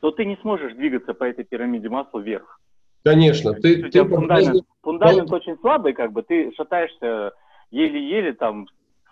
[0.00, 2.60] то ты не сможешь двигаться по этой пирамиде масла вверх.
[3.04, 7.32] Конечно, ты, ты фундамент, фундамент очень слабый, как бы ты шатаешься
[7.70, 8.66] еле-еле там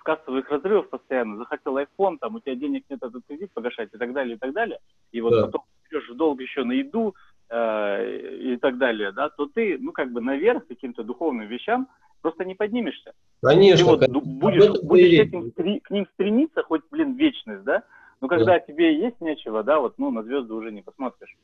[0.09, 4.15] кассовых разрывов постоянно, захотел iPhone, там у тебя денег нет этот кредит погашать и так
[4.15, 4.79] далее, и так далее,
[5.13, 5.45] и вот да.
[5.45, 7.15] потом берешь в долг еще на еду
[7.51, 8.17] э,
[8.53, 11.89] и так далее, да, то ты, ну, как бы наверх каким-то духовным вещам
[12.23, 13.13] просто не поднимешься.
[13.43, 13.85] Конечно.
[13.85, 14.21] Ты вот конечно.
[14.21, 17.83] будешь, будешь этим, к ним стремиться, хоть, блин, вечность, да,
[18.21, 18.61] но когда да.
[18.61, 21.37] тебе есть нечего, да, вот, ну, на звезды уже не посмотришь.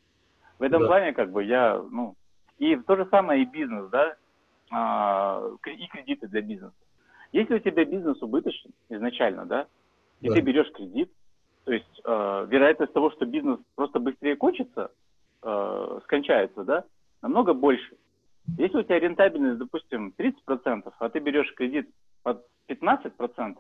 [0.59, 0.89] В этом да.
[0.89, 2.17] плане, как бы, я, ну,
[2.59, 4.17] и то же самое и бизнес, да,
[4.71, 6.75] а, и кредиты для бизнеса.
[7.33, 9.67] Если у тебя бизнес убыточный изначально, да,
[10.21, 10.35] и да.
[10.35, 11.11] ты берешь кредит,
[11.65, 14.91] то есть э, вероятность того, что бизнес просто быстрее кончится,
[15.45, 16.85] э, скончается, да,
[17.23, 17.97] намного больше.
[18.59, 21.89] Если у тебя рентабельность, допустим, 30%, а ты берешь кредит
[22.23, 23.57] под 15%,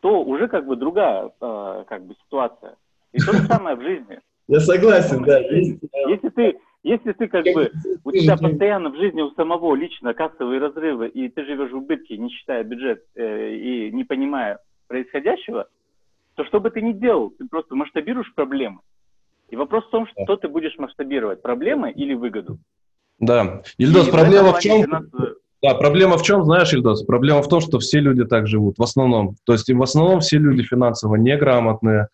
[0.00, 2.76] то уже как бы другая э, как бы ситуация.
[3.12, 4.20] И то же самое в жизни.
[4.48, 5.38] Я согласен, да.
[5.40, 7.70] Если ты если ты как бы,
[8.04, 12.16] у тебя постоянно в жизни у самого лично кассовые разрывы, и ты живешь в убытке,
[12.16, 15.68] не считая бюджет э, и не понимая происходящего,
[16.36, 18.78] то что бы ты ни делал, ты просто масштабируешь проблемы.
[19.48, 22.58] И вопрос в том, что ты будешь масштабировать, проблемы или выгоду.
[23.18, 23.62] Да.
[23.78, 24.82] Ильдос, и проблема в чем?
[24.82, 25.36] Финансовую...
[25.60, 27.04] Да, проблема в чем, знаешь, Ильдос?
[27.04, 29.34] Проблема в том, что все люди так живут, в основном.
[29.44, 32.08] То есть в основном все люди финансово неграмотные,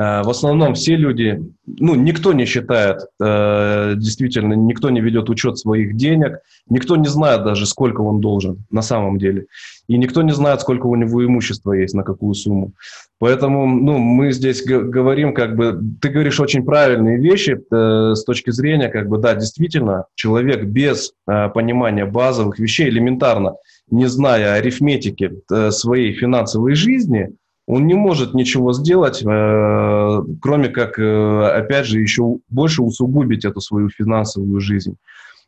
[0.00, 5.94] в основном все люди, ну, никто не считает, э, действительно, никто не ведет учет своих
[5.94, 6.38] денег,
[6.70, 9.46] никто не знает даже, сколько он должен на самом деле.
[9.88, 12.72] И никто не знает, сколько у него имущества есть, на какую сумму.
[13.18, 18.50] Поэтому, ну, мы здесь говорим, как бы, ты говоришь очень правильные вещи э, с точки
[18.50, 23.56] зрения, как бы, да, действительно, человек без э, понимания базовых вещей, элементарно,
[23.90, 27.34] не зная арифметики э, своей финансовой жизни,
[27.70, 33.60] он не может ничего сделать, э, кроме как, э, опять же, еще больше усугубить эту
[33.60, 34.96] свою финансовую жизнь.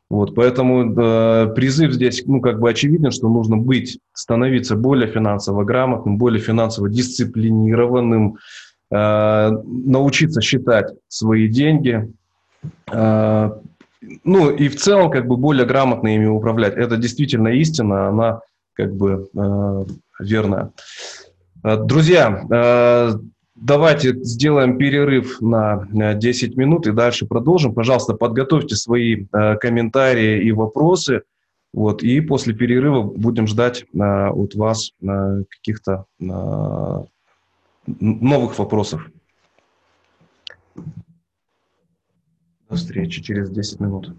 [0.09, 5.65] Вот, поэтому э, призыв здесь, ну, как бы очевидно, что нужно быть, становиться более финансово
[5.65, 8.37] грамотным, более финансово дисциплинированным,
[8.93, 12.09] э, научиться считать свои деньги,
[12.93, 13.51] э,
[14.25, 16.75] ну, и в целом, как бы, более грамотно ими управлять.
[16.75, 18.41] Это действительно истина, она,
[18.75, 19.85] как бы, э,
[20.21, 20.71] верная.
[21.63, 23.19] Э, друзья, э,
[23.55, 27.75] давайте сделаем перерыв на 10 минут и дальше продолжим.
[27.75, 31.23] Пожалуйста, подготовьте свои э, комментарии и вопросы.
[31.73, 36.05] Вот, и после перерыва будем ждать от вас каких-то
[37.89, 39.09] новых вопросов.
[42.69, 44.15] До встречи через 10 минут.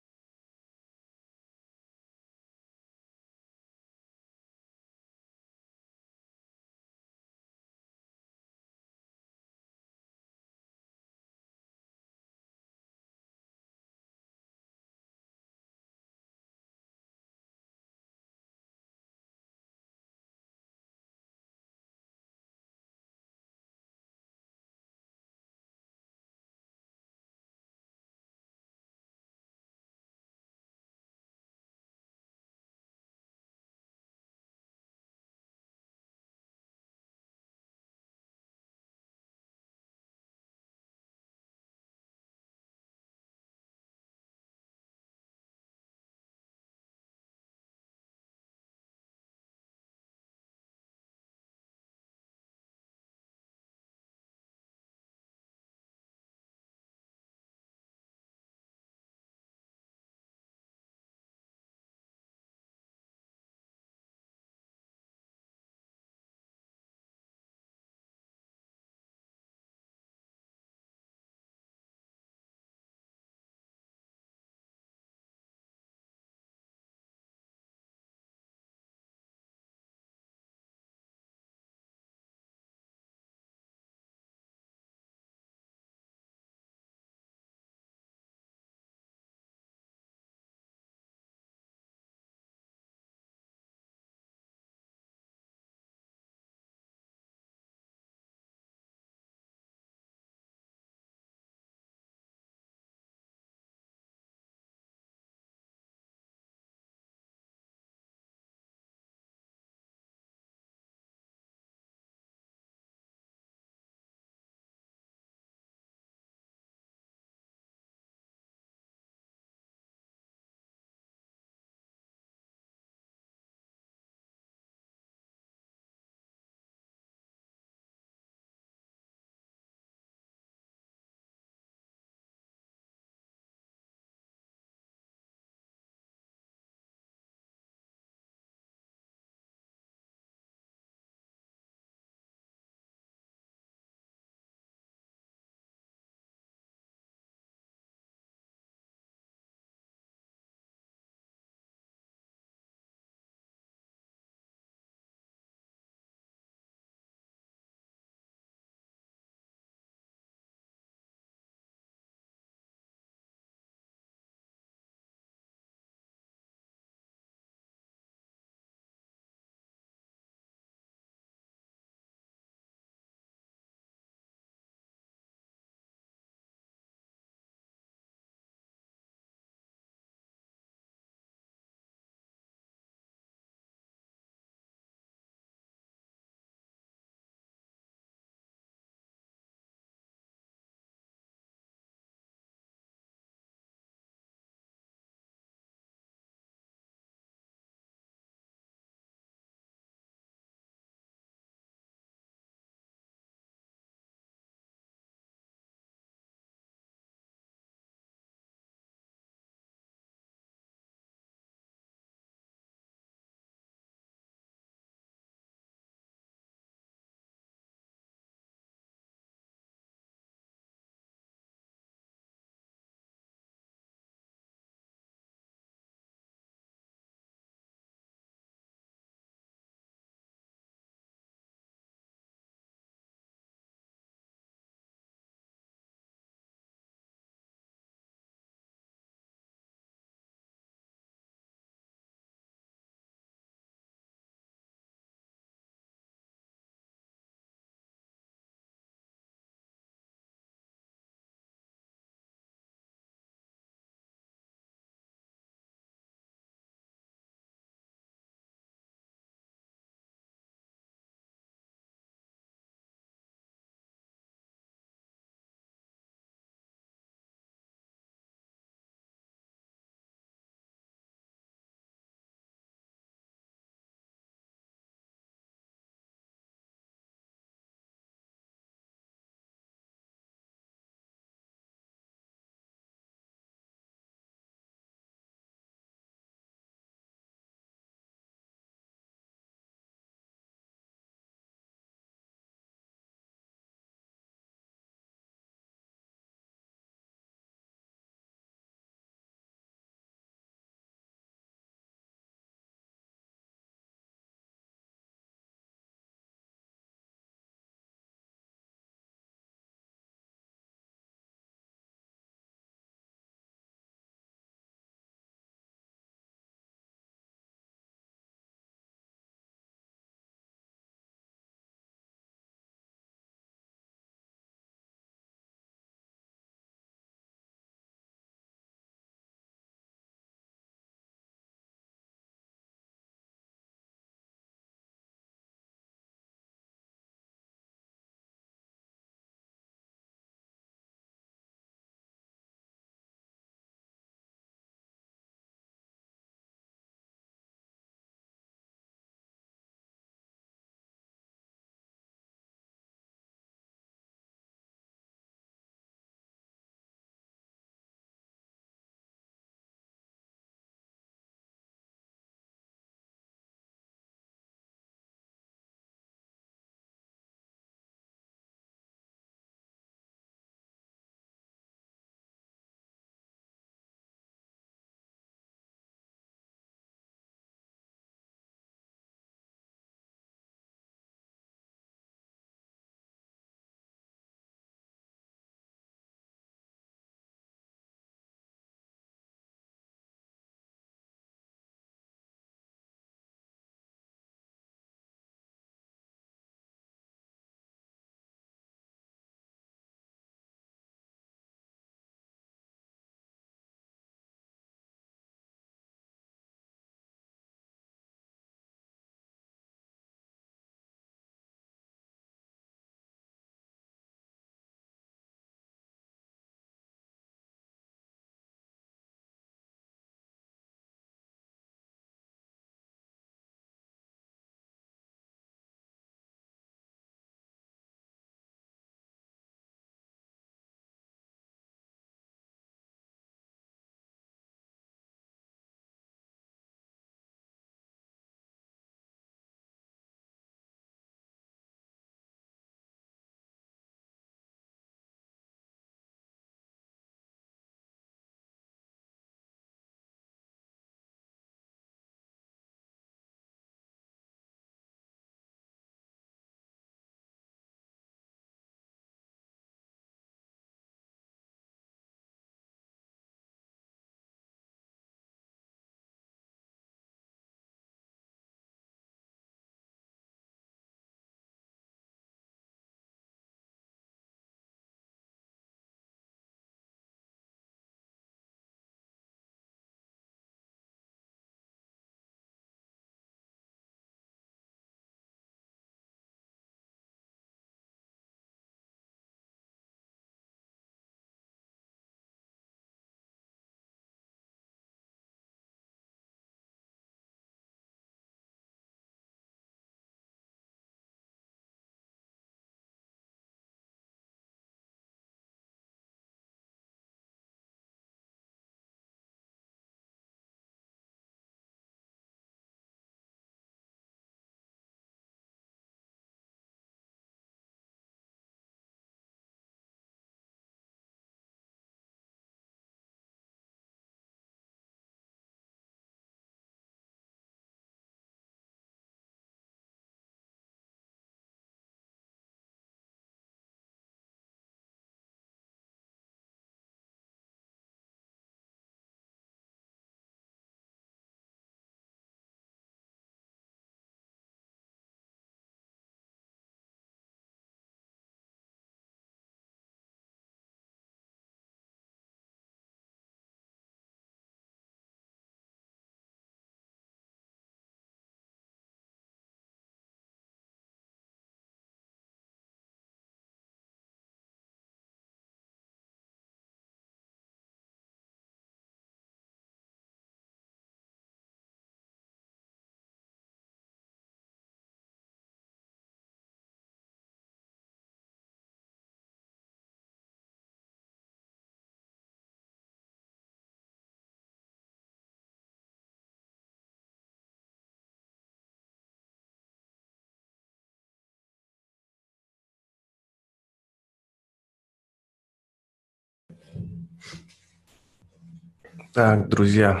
[599.12, 600.00] Так, друзья.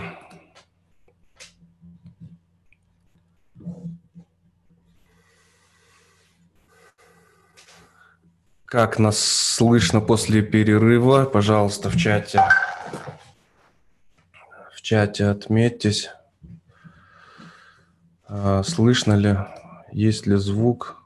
[8.64, 11.26] Как нас слышно после перерыва?
[11.26, 12.40] Пожалуйста, в чате.
[14.74, 16.10] В чате отметьтесь.
[18.26, 19.36] А, слышно ли?
[19.92, 21.00] Есть ли звук?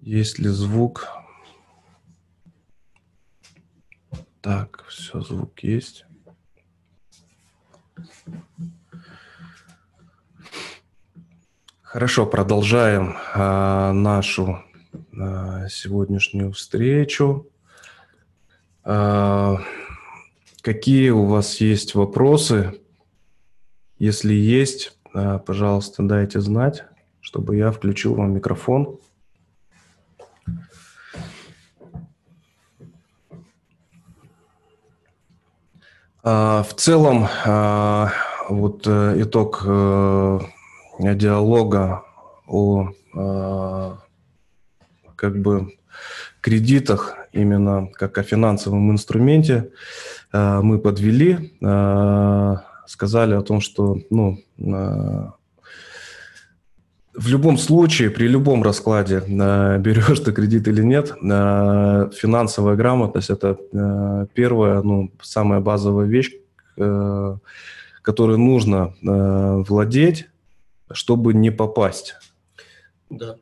[0.00, 1.08] Есть ли звук?
[4.40, 6.04] Так, все, звук есть.
[11.82, 14.62] Хорошо, продолжаем а, нашу
[15.18, 17.50] а, сегодняшнюю встречу.
[18.84, 19.56] А,
[20.62, 22.80] какие у вас есть вопросы?
[23.98, 26.84] Если есть, а, пожалуйста, дайте знать,
[27.20, 29.00] чтобы я включил вам микрофон.
[36.22, 38.10] В целом, а,
[38.48, 40.40] вот э, итог э,
[40.98, 42.02] диалога
[42.46, 42.90] о
[45.16, 45.72] как бы
[46.40, 49.70] кредитах, именно как о финансовом инструменте,
[50.32, 51.52] мы подвели,
[52.86, 54.38] сказали о том, что ну,
[57.18, 63.30] в любом случае, при любом раскладе, э, берешь ты кредит или нет, э, финансовая грамотность–
[63.30, 66.32] это э, первая, ну, самая базовая вещь,
[68.02, 70.28] которой нужно владеть,
[70.92, 72.14] чтобы не попасть.
[73.10, 73.34] Да.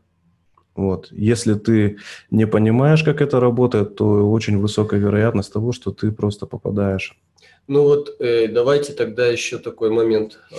[0.75, 1.09] Вот.
[1.11, 1.99] Если ты
[2.31, 7.15] не понимаешь, как это работает, то очень высокая вероятность того, что ты просто попадаешь.
[7.69, 10.57] Ну вот э, давайте тогда еще такой момент э,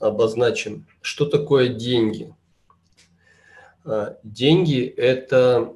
[0.00, 0.86] обозначим.
[1.00, 2.34] Что такое деньги?
[3.88, 5.74] А, деньги– это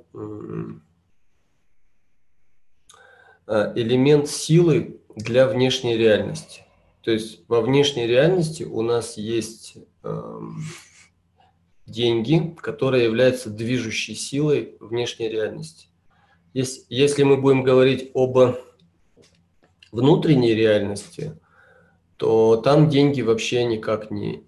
[3.47, 6.64] а, элемент силы для внешней реальности.
[7.01, 9.78] То есть во внешней реальности у нас есть
[11.86, 15.89] деньги, которые являются движущей силой внешней реальности.
[16.52, 18.39] Если мы будем говорить об
[19.90, 21.36] внутренней реальности,
[22.16, 24.44] то там деньги вообще никак не,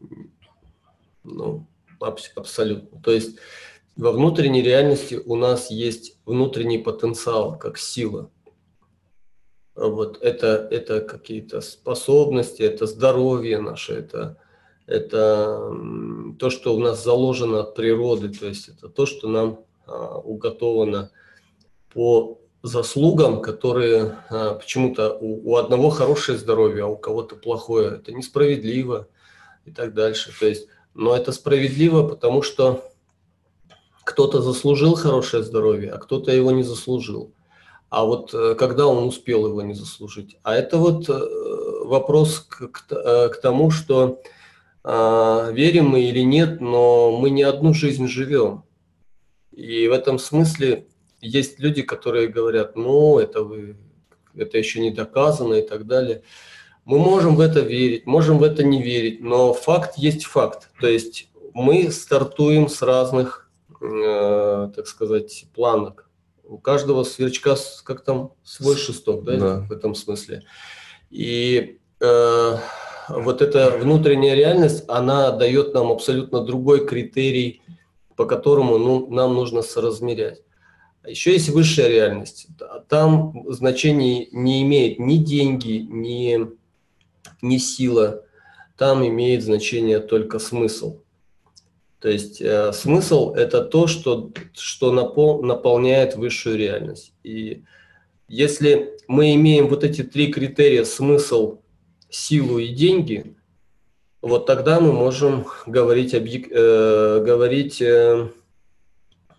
[1.24, 1.66] ну,
[2.06, 3.00] абсолютно.
[3.00, 3.36] То есть
[3.96, 8.30] во внутренней реальности у нас есть внутренний потенциал, как сила.
[9.76, 14.36] Вот это, это какие-то способности, это здоровье наше, это,
[14.86, 15.72] это
[16.38, 21.10] то, что у нас заложено от природы, то есть это то, что нам а, уготовано
[21.92, 27.96] по заслугам, которые а, почему-то у, у одного хорошее здоровье, а у кого-то плохое.
[27.96, 29.08] Это несправедливо
[29.64, 30.32] и так дальше.
[30.38, 32.90] То есть но это справедливо, потому что
[34.04, 37.32] кто-то заслужил хорошее здоровье, а кто-то его не заслужил.
[37.90, 40.36] А вот э, когда он успел его не заслужить?
[40.42, 41.12] А это вот э,
[41.84, 44.20] вопрос к, к, э, к тому, что
[44.82, 48.64] э, верим мы или нет, но мы не одну жизнь живем.
[49.52, 50.88] И в этом смысле
[51.20, 53.76] есть люди, которые говорят, ну, это вы,
[54.34, 56.22] это еще не доказано и так далее.
[56.84, 60.68] Мы можем в это верить, можем в это не верить, но факт есть факт.
[60.80, 63.50] То есть мы стартуем с разных,
[63.80, 66.10] э, так сказать, планок.
[66.42, 69.60] У каждого сверчка, как там, свой шесток, да, да.
[69.60, 70.42] в этом смысле.
[71.10, 72.56] И э,
[73.08, 77.62] вот эта внутренняя реальность, она дает нам абсолютно другой критерий,
[78.14, 80.42] по которому ну, нам нужно соразмерять.
[81.06, 82.48] Еще есть высшая реальность.
[82.88, 86.48] Там значение не имеет ни деньги, ни
[87.42, 88.24] не сила,
[88.76, 91.00] там имеет значение только смысл.
[92.00, 97.14] То есть э, смысл– это то, что, что напол, наполняет высшую реальность.
[97.22, 97.64] И
[98.28, 101.60] если мы имеем вот эти три критерия– смысл,
[102.10, 103.36] силу и деньги,
[104.20, 108.28] вот тогда мы можем говорить, объек, э, говорить э,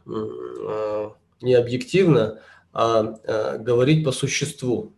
[0.07, 1.09] э,
[1.41, 2.41] не объективно,
[2.73, 4.94] а э, говорить по существу.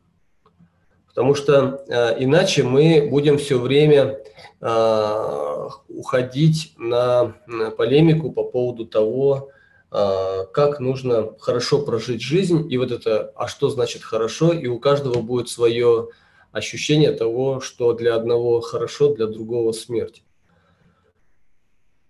[1.18, 4.20] Потому что э, иначе мы будем все время
[4.62, 9.50] э, уходить на, на полемику по поводу того,
[9.92, 12.72] э, как нужно хорошо прожить жизнь.
[12.72, 14.54] И вот это, а что значит хорошо?
[14.54, 16.10] И у каждого будет свое
[16.52, 20.22] ощущение того, что для одного хорошо, для другого смерть.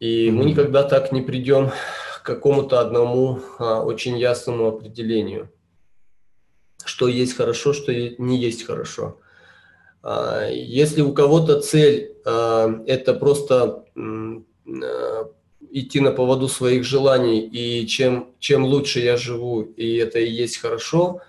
[0.02, 0.32] И mm-hmm.
[0.32, 1.70] мы никогда так не придем
[2.18, 5.50] к какому-то одному а, очень ясному определению
[6.86, 9.20] что есть хорошо, что не есть хорошо.
[10.04, 15.30] А, если у кого-то цель а,– это просто а,
[15.70, 20.58] идти на поводу своих желаний, и чем, чем лучше я живу, и это и есть
[20.58, 21.22] хорошо,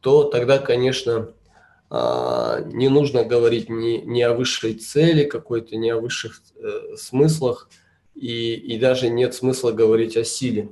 [0.00, 1.32] то тогда, конечно,
[1.90, 7.70] не нужно говорить ни, ни о высшей цели какой-то, ни о высших э, смыслах,
[8.14, 10.68] и, и даже нет смысла говорить о силе.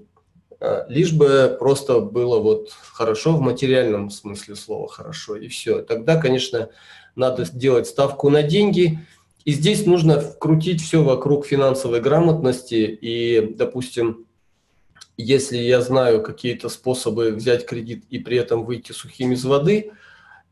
[0.60, 5.82] А, лишь бы просто было вот хорошо в материальном смысле слова хорошо, и все.
[5.82, 6.70] Тогда, конечно,
[7.14, 8.98] надо сделать ставку на деньги,
[9.44, 14.26] и здесь нужно вкрутить все вокруг финансовой грамотности, и, допустим,
[15.16, 19.92] если я знаю какие-то способы взять кредит и при этом выйти сухим из воды–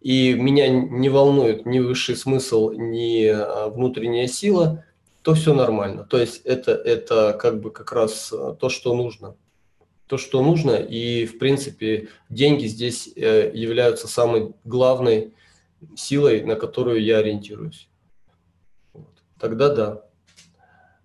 [0.05, 4.85] и меня не волнует ни высший смысл, ни а, внутренняя сила,
[5.23, 6.05] то все нормально.
[6.05, 9.35] То есть это, это как бы как раз а, то, что нужно.
[10.07, 15.35] То, что нужно, и в принципе деньги здесь э, являются самой главной
[15.97, 17.89] силой, на которую я ориентируюсь.
[18.93, 19.23] Вот.
[19.41, 20.03] Тогда да.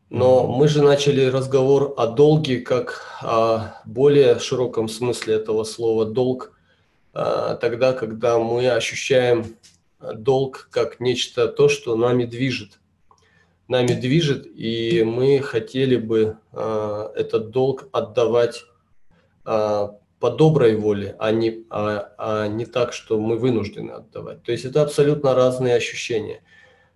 [0.09, 6.53] Но мы же начали разговор о долге как о более широком смысле этого слова долг–
[7.13, 9.57] а, тогда, когда мы ощущаем
[9.99, 12.79] долг как нечто то, что нами движет.
[13.67, 18.63] Нами движет, и мы хотели бы а, этот долг отдавать
[20.19, 24.43] по доброй воле, а не, а, а не так, что мы вынуждены отдавать.
[24.43, 26.43] То есть это абсолютно разные ощущения.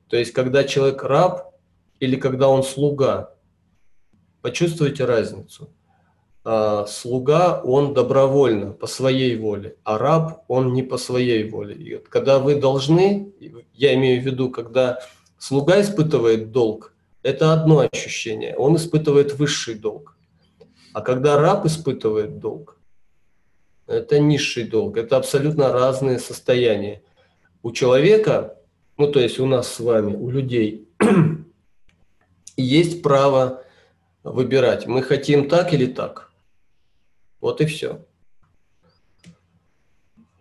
[0.10, 1.56] То есть когда человек раб
[2.00, 3.36] или когда он слуга,
[4.42, 5.70] почувствуйте разницу–
[6.46, 11.76] а, слуга, он добровольно, по своей воле, а раб, он не по своей воле.
[11.76, 13.32] И вот когда вы должны,
[13.74, 15.00] я имею в виду, когда
[15.38, 20.12] слуга испытывает долг, это одно ощущение, он испытывает высший долг.
[20.94, 22.78] А когда раб испытывает долг,
[23.88, 27.02] это низший долг, это абсолютно разные состояния.
[27.64, 28.57] У человека,
[28.98, 30.88] ну то есть у нас с вами, у людей,
[32.57, 33.64] есть право
[34.24, 36.32] выбирать, мы хотим так или так.
[37.41, 38.06] Вот и все.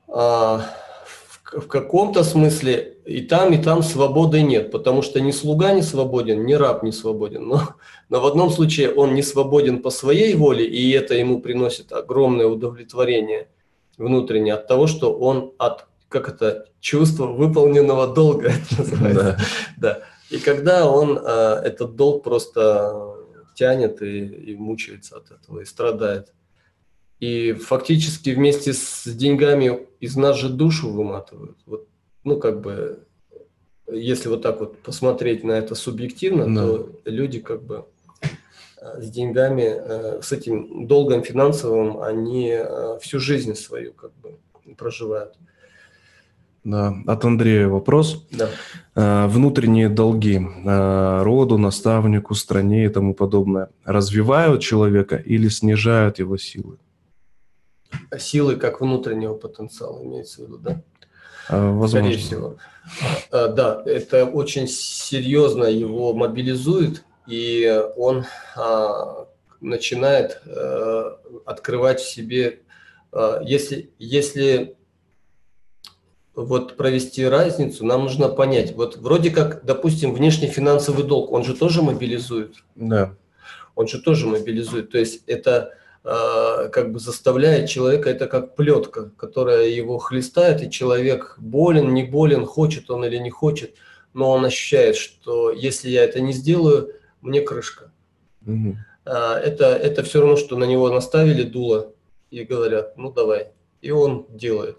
[0.07, 0.59] А,
[1.07, 5.83] в, в каком-то смысле и там, и там свободы нет, потому что ни слуга не
[5.83, 7.47] свободен, ни раб не свободен.
[7.49, 7.63] Но,
[8.09, 12.47] но в одном случае он не свободен по своей воле, и это ему приносит огромное
[12.47, 13.49] удовлетворение
[13.99, 19.39] внутреннее от того, что он от как это чувство выполненного долга это называется.
[19.77, 19.99] Да.
[19.99, 19.99] да.
[20.31, 23.17] И когда он э, этот долг просто
[23.55, 26.33] тянет и, и мучается от этого и страдает.
[27.21, 31.59] И фактически вместе с деньгами из нас же душу выматывают.
[31.67, 31.87] Вот,
[32.25, 33.05] ну, как бы,
[33.91, 36.63] если вот так вот посмотреть на это субъективно, да.
[36.63, 37.87] то люди как бы
[38.81, 44.39] э, с деньгами, э, с этим долгом финансовым, они э, всю жизнь свою как бы
[44.77, 45.35] проживают.
[46.65, 48.25] Да, от Андрея вопрос.
[48.31, 49.27] Да.
[49.27, 56.79] Внутренние долги роду, наставнику, стране и тому подобное развивают человека или снижают его силы?
[58.17, 60.83] силы как внутреннего потенциала имеется в виду, да?
[61.49, 61.89] А, возможно.
[61.89, 62.57] Скорее всего.
[63.31, 68.25] А, да, это очень серьезно его мобилизует, и он
[68.57, 69.27] а,
[69.61, 72.61] начинает а, открывать в себе,
[73.43, 74.77] если, если
[76.35, 81.55] вот провести разницу, нам нужно понять, вот вроде как, допустим, внешний финансовый долг, он же
[81.55, 82.57] тоже мобилизует.
[82.75, 83.15] Да.
[83.75, 84.91] Он же тоже мобилизует.
[84.91, 90.71] То есть это Э, как бы заставляет человека, это как плетка, которая его хлестает, и
[90.71, 93.75] человек болен, не болен, хочет он или не хочет,
[94.13, 97.93] но он ощущает, что если я это не сделаю, мне крышка.
[98.45, 98.77] Угу.
[99.05, 101.93] Это, это все равно, что на него наставили дуло
[102.31, 103.49] и говорят, ну давай,
[103.81, 104.79] и он делает.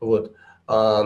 [0.00, 0.32] Вот.
[0.66, 1.04] А,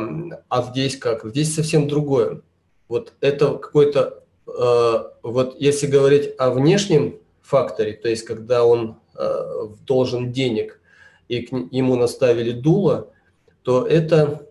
[0.49, 1.25] а здесь как?
[1.25, 2.43] Здесь совсем другое.
[2.89, 9.00] Вот это какой-то, э, вот если говорить о внешнем факторе, то есть когда он Э,
[9.87, 10.81] должен денег,
[11.29, 13.11] и к ему наставили дуло,
[13.63, 14.47] то это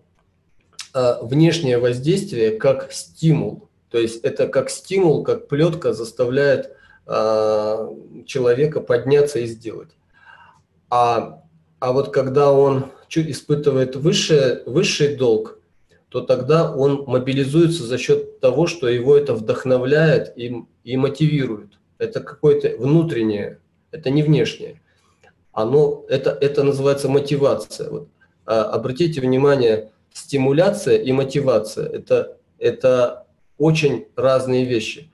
[0.94, 3.68] э, внешнее воздействие как стимул.
[3.90, 6.76] То есть это как стимул, как плетка заставляет
[7.06, 7.88] э,
[8.26, 9.90] человека подняться и сделать.
[10.88, 11.42] А,
[11.80, 15.58] а вот когда он испытывает высшее, высший долг,
[16.08, 21.78] то тогда он мобилизуется за счет того, что его это вдохновляет и, и мотивирует.
[21.98, 23.58] Это какое-то внутреннее
[23.90, 24.80] это не внешнее.
[25.52, 27.90] Оно, это, это называется мотивация.
[27.90, 28.08] Вот,
[28.46, 33.26] а, обратите внимание, стимуляция и мотивация это,– это
[33.58, 35.10] очень разные вещи.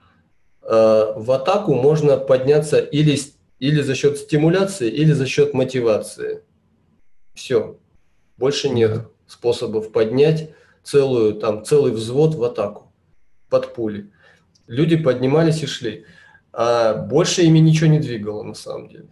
[0.63, 3.19] А, в атаку можно подняться или,
[3.59, 6.43] или за счет стимуляции, или за счет мотивации.
[7.35, 7.79] Все.
[8.37, 10.51] Больше нет способов поднять
[10.83, 12.93] целую, там, целый взвод в атаку
[13.49, 14.11] под пули.
[14.67, 16.05] Люди поднимались и шли.
[16.59, 19.09] А больше ими ничего не двигало на самом деле.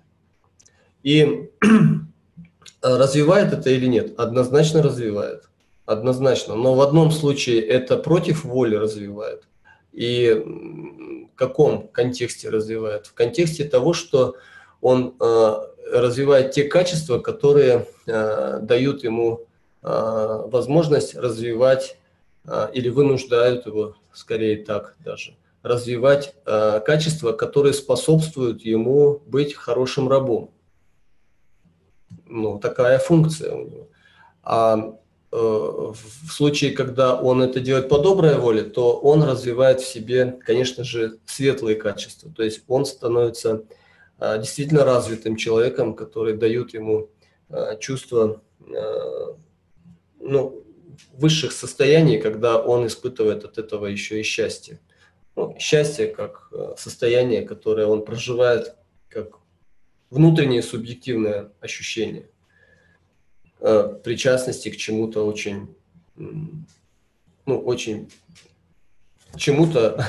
[1.03, 1.51] И
[2.83, 4.19] развивает это или нет?
[4.19, 5.45] Однозначно развивает.
[5.85, 6.55] Однозначно.
[6.55, 9.47] Но в одном случае это против воли развивает.
[9.93, 10.43] И
[11.35, 13.09] в каком контексте развивает?
[13.09, 14.37] В контексте того, что
[14.81, 15.55] он э,
[15.93, 19.41] развивает те качества, которые э, дают ему
[19.83, 21.99] э, возможность развивать
[22.47, 30.11] э, или вынуждают его, скорее так даже, развивать э, качества, которые способствуют ему быть хорошим
[30.11, 30.51] рабом.
[32.27, 33.89] Ну, такая функция у него.
[34.43, 34.77] А
[35.33, 40.39] э, в случае, когда он это делает по доброй воле, то он развивает в себе,
[40.45, 42.31] конечно же, светлые качества.
[42.31, 43.65] То есть он становится
[44.21, 47.09] э, действительно развитым человеком, который дает ему
[47.49, 49.35] э, чувство э,
[50.21, 50.63] ну,
[51.15, 54.79] высших состояний, когда он испытывает от этого еще и счастье
[55.37, 58.75] ну, счастье как э, состояние, которое он проживает
[59.09, 59.39] как
[60.11, 62.29] внутреннее субъективное ощущение
[63.61, 65.75] э, причастности к чему-то очень,
[66.15, 68.11] ну, очень
[69.37, 70.07] чему-то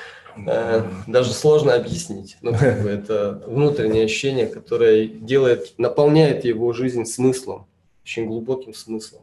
[0.46, 2.36] э, даже сложно объяснить.
[2.40, 7.66] Ну, как бы это внутреннее ощущение, которое делает, наполняет его жизнь смыслом,
[8.04, 9.22] очень глубоким смыслом.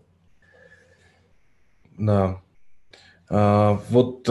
[1.98, 2.42] Да.
[3.30, 4.28] А, вот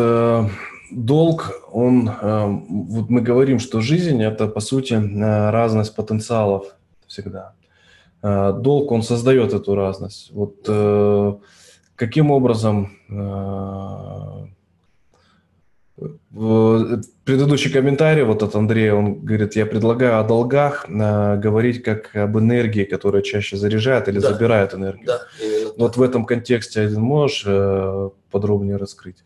[0.91, 7.53] долг, он, э, вот мы говорим, что жизнь это по сути э, разность потенциалов всегда.
[8.23, 10.31] Э, долг, он создает эту разность.
[10.33, 10.69] Вот
[11.97, 12.91] каким образом
[17.25, 22.83] предыдущий комментарий вот от Андрея, он говорит, я предлагаю о долгах говорить как об энергии,
[22.83, 24.33] которая чаще заряжает или да.
[24.33, 25.07] забирает энергию.
[25.07, 25.73] Да, именно.
[25.79, 27.45] Вот в этом контексте один можешь
[28.31, 29.19] подробнее раскрыть?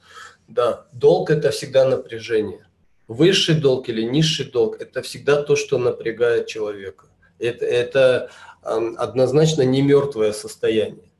[0.49, 2.67] Да, долг– это всегда напряжение.
[3.07, 7.07] Высший долг или низший долг– это всегда то, что напрягает человека.
[7.39, 8.31] Это, это
[8.63, 11.11] однозначно не мертвое состояние.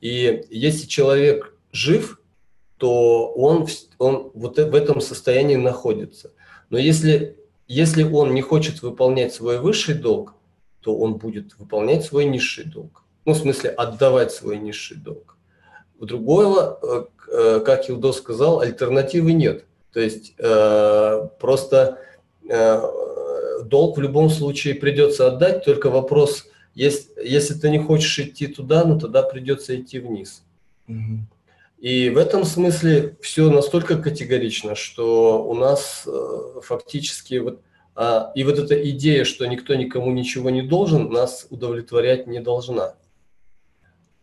[0.00, 2.20] И если человек жив,
[2.76, 3.66] то он,
[3.98, 6.32] он вот в этом состоянии находится.
[6.68, 10.34] Но если, если он не хочет выполнять свой высший долг,
[10.80, 13.02] то он будет выполнять свой низший долг.
[13.24, 15.33] Ну, в смысле, отдавать свой низший долг.
[15.98, 17.04] У другого, э,
[17.34, 19.64] Э, как Илдо сказал, альтернативы нет.
[19.92, 21.98] То есть э, просто
[23.64, 28.84] долг в любом случае придется отдать, только вопрос, если, если ты не хочешь идти туда,
[28.84, 30.42] ну тогда придется идти вниз.
[30.88, 31.20] Угу.
[31.78, 36.06] И в этом смысле все настолько категорично, что у нас
[36.62, 37.60] фактически вот
[37.94, 42.94] а, и вот эта идея, что никто никому ничего не должен, нас удовлетворять не должна.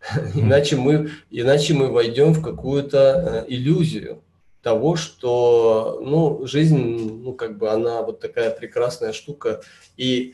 [0.36, 4.24] Иначе мы, иначе мы войдем в какую-то э, иллюзию
[4.62, 9.62] того, что ну, жизнь, ну, как бы она вот такая прекрасная штука,
[9.98, 10.34] и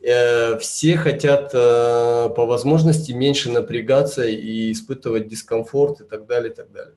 [0.00, 6.54] э, все хотят э, по возможности меньше напрягаться и испытывать дискомфорт и так далее, и
[6.54, 6.94] так далее.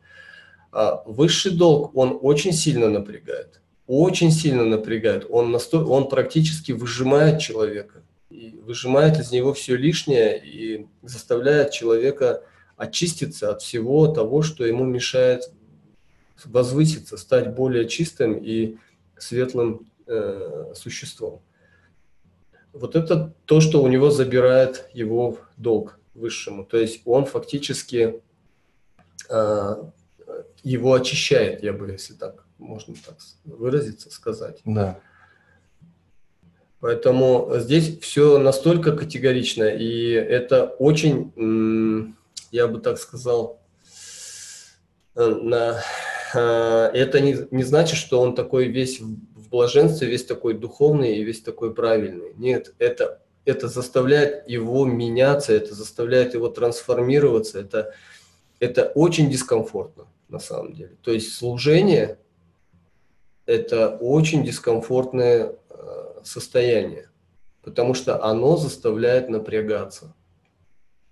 [0.72, 5.84] А высший долг, он очень сильно напрягает, очень сильно напрягает, он, насто...
[5.84, 8.04] он практически выжимает человека
[8.42, 12.44] и выжимает из него все лишнее и заставляет человека
[12.76, 15.52] очиститься от всего того, что ему мешает
[16.44, 18.78] возвыситься, стать более чистым и
[19.16, 21.44] светлым э, существом.
[22.74, 26.66] Вот это то, что у него забирает его долг высшему.
[26.66, 28.22] То есть он фактически
[29.30, 29.76] э,
[30.64, 34.62] его очищает, я бы, если так можно так выразиться, сказать.
[34.66, 35.00] Да.
[36.82, 42.16] Поэтому здесь все настолько категорично, и это очень,
[42.52, 43.62] я бы так сказал,
[45.16, 45.80] э, на,
[46.34, 51.24] э, это не, не значит, что он такой весь в блаженстве, весь такой духовный и
[51.24, 52.34] весь такой правильный.
[52.38, 57.94] Нет, это, это заставляет его меняться, это заставляет его трансформироваться, это,
[58.60, 60.98] это очень дискомфортно на самом деле.
[61.04, 62.18] То есть служение–
[63.46, 65.58] это очень дискомфортное
[66.28, 67.10] состояние,
[67.64, 70.14] потому что оно заставляет напрягаться.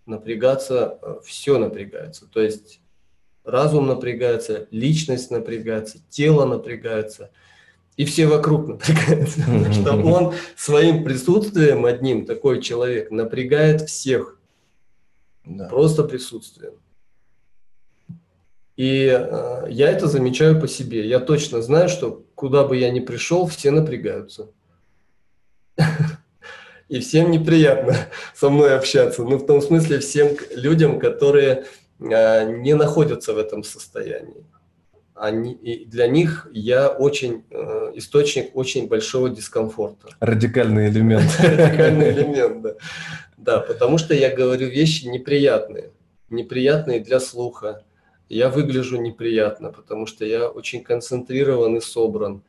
[0.05, 2.25] Напрягаться, э, все напрягается.
[2.27, 2.81] То есть
[3.43, 7.31] разум напрягается, личность напрягается, тело напрягается,
[7.95, 9.41] и все вокруг напрягаются.
[9.41, 14.39] Потому что он своим присутствием одним, такой человек, напрягает всех.
[15.45, 15.67] Да.
[15.67, 16.73] Просто присутствием.
[18.77, 21.07] И э, я это замечаю по себе.
[21.07, 24.49] Я точно знаю, что куда бы я ни пришел, все напрягаются
[26.89, 27.95] и всем неприятно
[28.35, 29.23] со мной общаться.
[29.23, 31.65] Ну, в том смысле, всем людям, которые
[31.99, 34.45] э, не находятся в этом состоянии.
[35.15, 40.09] они, и для них я очень э, источник очень большого дискомфорта.
[40.19, 41.29] Радикальный элемент.
[41.39, 42.73] Радикальный элемент, да.
[43.37, 45.91] Да, потому что я говорю вещи неприятные,
[46.29, 47.83] неприятные для слуха.
[48.27, 52.43] Я выгляжу неприятно, потому что я очень концентрирован и собран.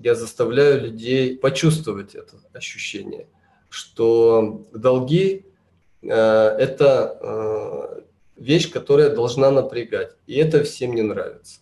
[0.00, 3.26] Я заставляю людей почувствовать это ощущение,
[3.68, 5.46] что долги
[6.02, 8.00] э, это э,
[8.36, 11.60] вещь, которая должна напрягать, и это всем не нравится.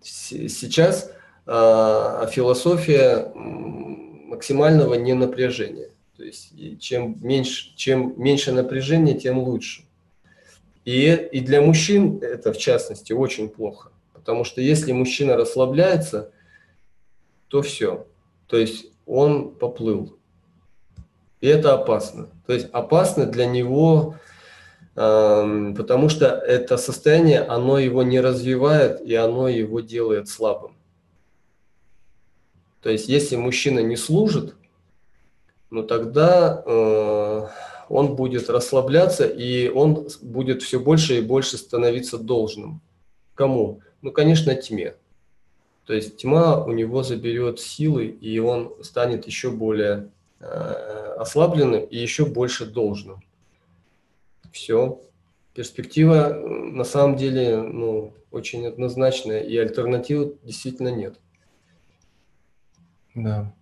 [0.00, 1.10] Сейчас
[1.46, 5.90] э, философия максимального ненапряжения.
[6.16, 9.82] То есть чем меньше, чем меньше напряжения, тем лучше.
[10.84, 13.90] И, и для мужчин это, в частности, очень плохо.
[14.12, 16.30] Потому что если мужчина расслабляется,
[17.48, 18.06] то все.
[18.46, 20.16] То есть он поплыл.
[21.40, 22.28] И это опасно.
[22.46, 24.16] То есть опасно для него,
[24.96, 30.76] э, потому что это состояние, оно его не развивает, и оно его делает слабым.
[32.82, 34.54] То есть если мужчина не служит,
[35.70, 37.46] ну тогда э,
[37.88, 42.80] он будет расслабляться, и он будет все больше и больше становиться должным.
[43.34, 43.80] Кому?
[44.02, 44.94] Ну, конечно, тьме.
[45.86, 50.10] То есть тьма у него заберет силы, и он станет еще более
[50.40, 50.44] э,
[51.16, 53.22] ослабленным и еще больше должным.
[54.52, 55.00] Все.
[55.54, 61.18] Перспектива на самом деле ну, очень однозначная, и альтернативы действительно нет.
[63.14, 63.54] Да.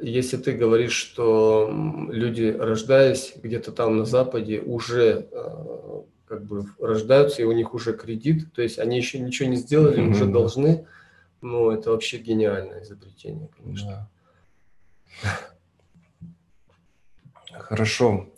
[0.00, 1.70] Если ты говоришь, что
[2.10, 7.92] люди, рождаясь где-то там на Западе, уже э, как бы рождаются, и у них уже
[7.92, 10.10] кредит, то есть они еще ничего не сделали, mm-hmm.
[10.10, 10.86] уже должны,
[11.42, 14.08] ну, это вообще гениальное изобретение, конечно.
[15.22, 15.30] Да.
[17.52, 18.28] Хорошо.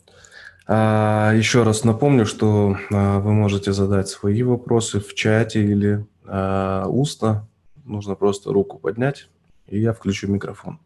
[0.67, 6.87] А, еще раз напомню, что а, вы можете задать свои вопросы в чате или а,
[6.89, 7.47] устно.
[7.85, 9.29] Нужно просто руку поднять,
[9.67, 10.81] и я включу микрофон.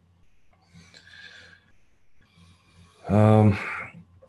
[3.07, 3.55] Эм,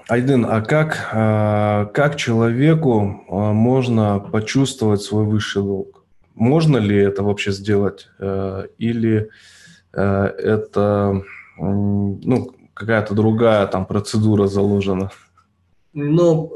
[0.08, 5.99] Айдын, а как, э, как человеку э, можно почувствовать свой высший долг?
[6.40, 8.08] Можно ли это вообще сделать?
[8.18, 9.28] Э, или
[9.92, 11.22] это
[11.56, 15.10] ну, какая-то другая там процедура заложена?
[15.92, 16.52] Ну,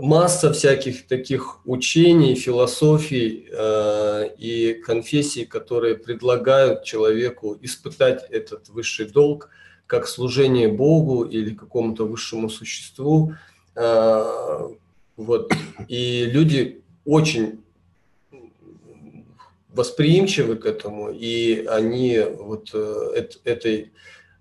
[0.00, 9.48] масса всяких таких учений, философий э, и конфессий, которые предлагают человеку испытать этот высший долг–
[9.90, 13.34] как служение Богу или какому-то высшему существу.
[13.74, 14.68] А,
[15.16, 15.52] вот.
[15.88, 17.60] И люди очень
[19.80, 23.92] восприимчивы к этому, и они вот э, этой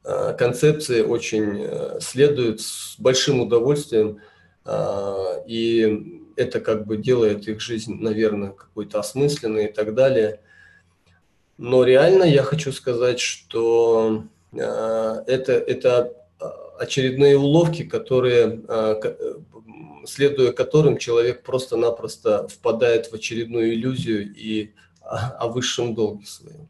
[0.03, 4.19] э, концепции очень э, следуют с большим удовольствием,
[5.47, 10.41] и это как бы делает их жизнь, наверное, какой-то осмысленной и так далее.
[11.57, 16.13] Но реально я хочу сказать, что это, это
[16.77, 18.61] очередные уловки, которые,
[20.05, 24.73] следуя которым человек просто-напросто впадает в очередную иллюзию и
[25.09, 26.67] о высшем долге своем.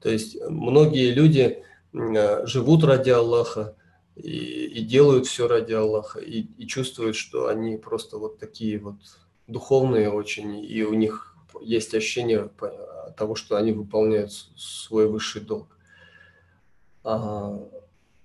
[0.00, 1.62] То есть многие люди
[1.92, 3.74] э, живут ради Аллаха
[4.16, 8.96] и, и делают все ради Аллаха, и, и чувствуют, что они просто вот такие вот
[9.46, 12.50] духовные очень, и у них есть ощущение
[13.16, 15.76] того, что они выполняют свой высший долг.
[17.02, 17.58] А,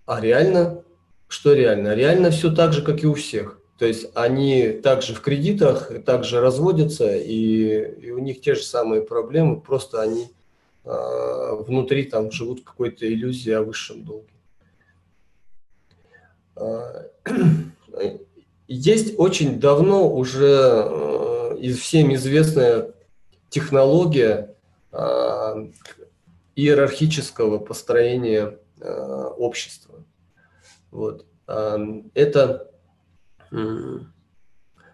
[0.06, 0.84] а реально,
[1.28, 1.96] что реально?
[1.96, 3.60] Реально все так же, как и у всех.
[3.78, 9.02] То есть они также в кредитах, также разводятся, и, и у них те же самые
[9.02, 10.30] проблемы, просто они
[10.86, 14.30] э, внутри там живут какой-то иллюзии о высшем долге.
[16.56, 17.10] Э,
[18.68, 20.88] есть очень давно уже
[21.60, 22.94] э, всем известная
[23.50, 24.56] технология
[24.94, 25.68] э,
[26.56, 28.58] иерархического построения
[28.88, 30.04] Э, общества.
[30.92, 31.26] Вот.
[31.48, 32.72] Это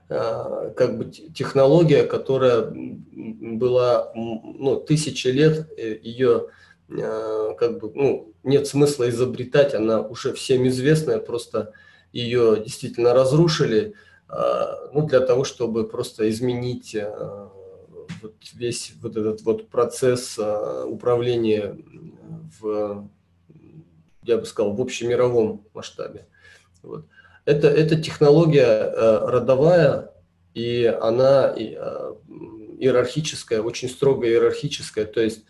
[0.07, 6.47] как бы технология, которая была ну, тысячи лет, э, ее
[6.89, 11.71] как бы ну, нет смысла изобретать, она уже всем известная, просто
[12.11, 13.93] ее действительно разрушили,
[14.27, 16.97] ну, для того, чтобы просто изменить
[18.21, 21.77] вот весь вот этот вот процесс управления
[22.59, 23.07] в
[24.23, 26.27] я бы сказал, в общемировом масштабе.
[26.83, 27.05] Вот.
[27.45, 30.11] Это, это технология э, родовая,
[30.53, 32.13] и она э,
[32.79, 35.05] иерархическая, очень строго иерархическая.
[35.05, 35.43] То есть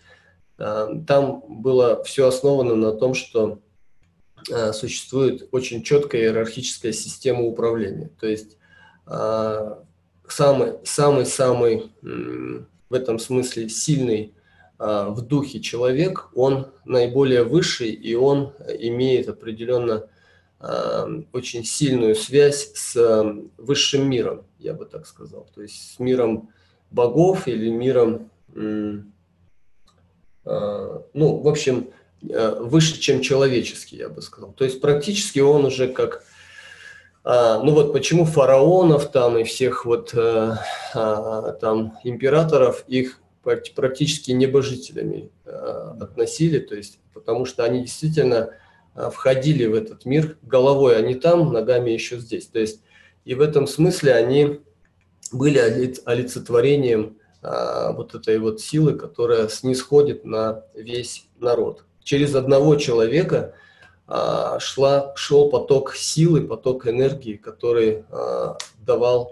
[0.57, 3.59] э, там было все основано на том, что
[4.49, 8.09] э, существует очень четкая иерархическая система управления.
[8.19, 8.57] То есть
[9.07, 9.76] э,
[10.27, 14.34] самый самый самый в этом смысле сильный
[14.84, 20.07] а, в духе человек, он наиболее высший, и он имеет определенно
[21.33, 25.49] очень сильную связь с высшим миром, я бы так сказал.
[25.55, 26.49] То есть с миром
[26.91, 28.29] богов или миром,
[30.45, 31.89] а, ну, в общем,
[32.21, 34.53] выше, чем человеческий, я бы сказал.
[34.53, 36.23] То есть практически он уже как
[37.23, 40.59] а, ну вот почему фараонов там и всех вот а,
[40.93, 48.53] а, там императоров их практически небожителями относили, то есть потому что они действительно
[48.95, 52.47] входили в этот мир головой, они там, ногами еще здесь.
[52.47, 52.81] То есть
[53.26, 54.61] и в этом смысле они
[55.31, 55.59] были
[56.05, 61.85] олицетворением а, вот этой вот силы, которая снисходит на весь народ.
[62.03, 63.53] Через одного человека–
[64.13, 69.31] а, шла, шел поток силы, поток энергии, который а, давал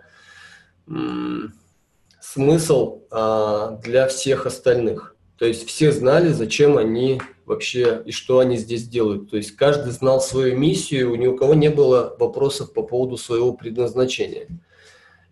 [2.21, 5.17] смысл а, для всех остальных.
[5.37, 9.31] То есть все знали, зачем они вообще и что они здесь делают.
[9.31, 13.53] То есть каждый знал свою миссию, ни у кого не было вопросов по поводу своего
[13.53, 14.47] предназначения.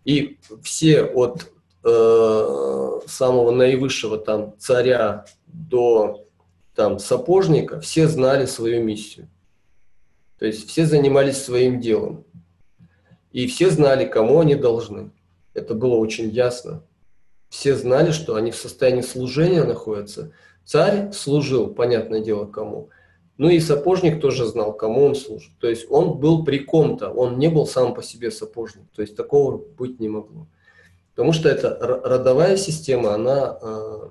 [0.03, 1.51] И все от
[1.83, 6.25] э, самого наивысшего там царя до
[6.73, 9.29] там сапожника, все знали свою миссию.
[10.39, 12.25] То есть все занимались своим делом.
[13.31, 15.11] И все знали, кому они должны.
[15.53, 16.83] Это было очень ясно.
[17.49, 20.31] Все знали, что они в состоянии служения находятся.
[20.67, 22.89] Царь служил, понятное дело, кому.
[23.37, 25.53] Ну и сапожник тоже знал, кому он служит.
[25.61, 28.83] То есть он был при ком-то, он не был сам по себе сапожник.
[28.93, 30.45] То есть такого быть не могло.
[31.15, 34.09] Потому что эта родовая система, она, э,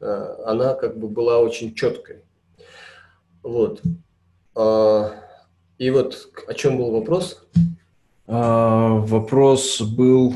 [0.00, 2.22] э, она как бы была очень четкой.
[3.42, 3.82] Вот.
[4.54, 5.10] А,
[5.76, 7.46] и вот о чем был вопрос?
[8.26, 10.32] А, вопрос был,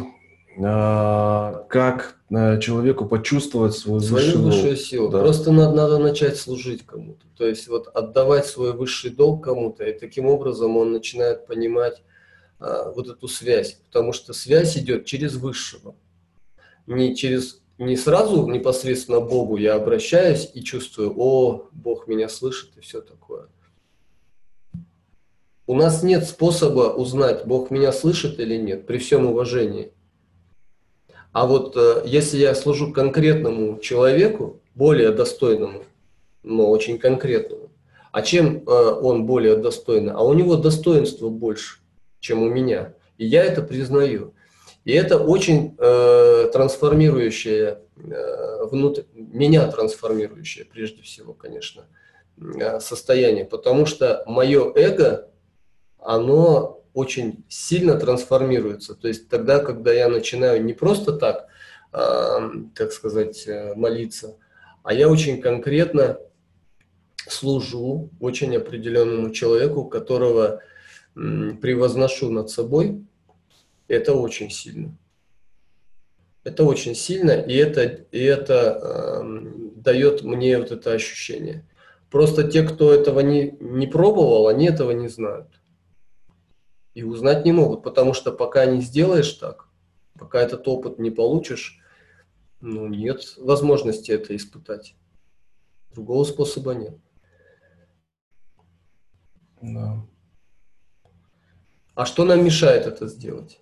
[0.62, 5.08] а, как человеку почувствовать свою, свою высшую силу.
[5.08, 5.20] Да.
[5.20, 7.26] Просто надо, надо начать служить кому-то.
[7.36, 12.02] То есть вот отдавать свой высший долг кому-то, и таким образом он начинает понимать
[12.60, 13.80] а, вот эту связь.
[13.86, 15.94] Потому что связь идет через высшего.
[16.86, 22.80] Не через не сразу непосредственно Богу я обращаюсь и чувствую, о, Бог меня слышит и
[22.80, 23.46] все такое.
[25.66, 29.92] У нас нет способа узнать, Бог меня слышит или нет, при всем уважении.
[31.32, 35.84] А вот э, если я служу конкретному человеку, более достойному,
[36.42, 37.70] но очень конкретному,
[38.12, 40.12] а чем э, он более достойный?
[40.12, 41.80] А у него достоинства больше,
[42.20, 42.94] чем у меня.
[43.18, 44.34] И я это признаю.
[44.84, 51.86] И это очень э, трансформирующее, э, внутрь, меня трансформирующее, прежде всего, конечно,
[52.38, 53.44] э, состояние.
[53.44, 55.28] Потому что мое эго
[55.98, 58.94] оно очень сильно трансформируется.
[58.94, 61.48] То есть тогда, когда я начинаю не просто так,
[61.92, 64.36] э, так сказать, молиться,
[64.82, 66.18] а я очень конкретно
[67.30, 70.60] служу очень определенному человеку, которого
[71.14, 71.20] э,
[71.60, 73.04] превозношу над собой,
[73.86, 74.96] это очень сильно.
[76.44, 79.22] Это очень сильно, и это, и это э,
[79.76, 81.66] дает мне вот это ощущение.
[82.10, 85.57] Просто те, кто этого не, не пробовал, они этого не знают
[86.98, 89.68] и узнать не могут, потому что пока не сделаешь так,
[90.18, 91.78] пока этот опыт не получишь,
[92.60, 94.96] ну, нет возможности это испытать.
[95.92, 96.98] Другого способа нет.
[99.62, 100.04] Да.
[101.94, 103.60] А что нам мешает это сделать?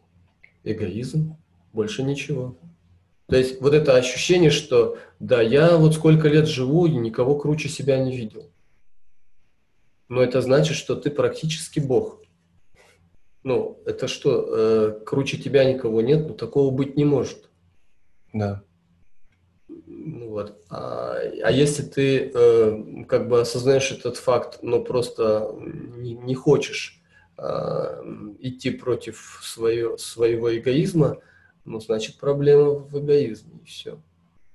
[0.65, 1.37] Эгоизм,
[1.75, 2.57] больше ничего.
[3.27, 7.69] То есть вот это ощущение, что да, я вот сколько лет живу и никого круче
[7.69, 8.51] себя не видел.
[10.09, 12.23] Но это значит, что ты практически Бог.
[13.47, 16.27] Ну, это что, э, круче тебя никого нет?
[16.27, 17.49] Ну, такого быть не может.
[18.33, 18.65] Да.
[19.69, 20.61] Ну, вот.
[20.69, 27.01] А, а если ты э, как бы осознаешь этот факт, но просто не, не хочешь
[27.39, 27.45] э,
[28.41, 31.19] идти против свое, своего эгоизма,
[31.65, 34.01] ну, значит, проблема в эгоизме, и все.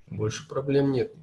[0.08, 1.14] Больше проблем нет.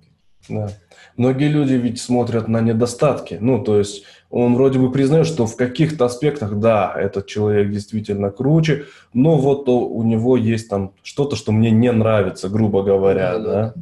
[0.48, 0.70] Да.
[1.18, 3.38] Многие люди ведь смотрят на недостатки.
[3.42, 8.32] Ну, то есть он вроде бы признает, что в каких-то аспектах, да, этот человек действительно
[8.32, 13.52] круче, но вот у него есть там что-то, что мне не нравится, грубо говоря, да.
[13.52, 13.74] да?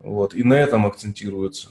[0.00, 1.70] Вот, и на этом акцентируется.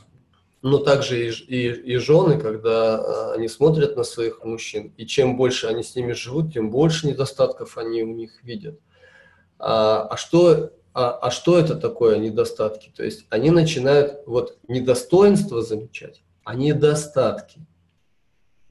[0.62, 5.38] Но также и, и, и жены, когда а, они смотрят на своих мужчин, и чем
[5.38, 8.80] больше они с ними живут, тем больше недостатков они у них видят.
[9.60, 12.92] А, а что а, а что это такое недостатки?
[12.96, 17.60] То есть они начинают вот недостоинство замечать, а недостатки.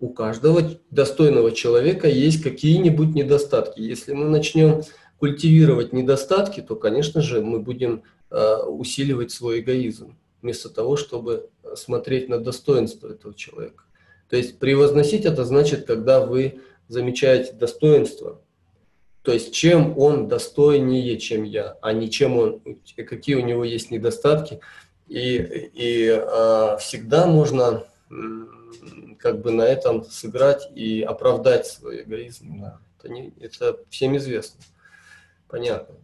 [0.01, 3.81] У каждого достойного человека есть какие-нибудь недостатки.
[3.81, 4.83] Если мы начнем
[5.21, 12.29] культивировать недостатки, то, конечно же, мы будем э, усиливать свой эгоизм, вместо того, чтобы смотреть
[12.29, 13.85] на достоинство этого человека.
[14.29, 18.41] То есть превозносить это значит, когда вы замечаете достоинство,
[19.27, 22.63] то есть чем он достойнее, чем я, а не чем он,
[22.97, 24.61] какие у него есть недостатки.
[25.09, 27.83] И, и э, всегда можно
[29.19, 32.61] как бы на этом сыграть и оправдать свой эгоизм.
[32.61, 32.79] Да.
[33.01, 34.61] Это, не, это всем известно.
[35.49, 35.97] Понятно.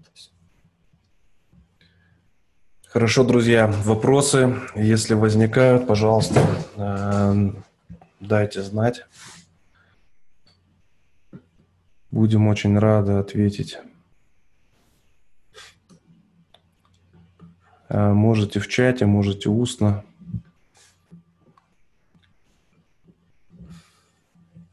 [2.88, 3.68] Хорошо, друзья.
[3.84, 6.44] Вопросы, если возникают, пожалуйста,
[6.74, 7.52] э,
[8.18, 9.04] дайте знать.
[12.12, 13.78] Будем очень рады ответить.
[17.88, 20.04] Э, можете в чате, можете устно.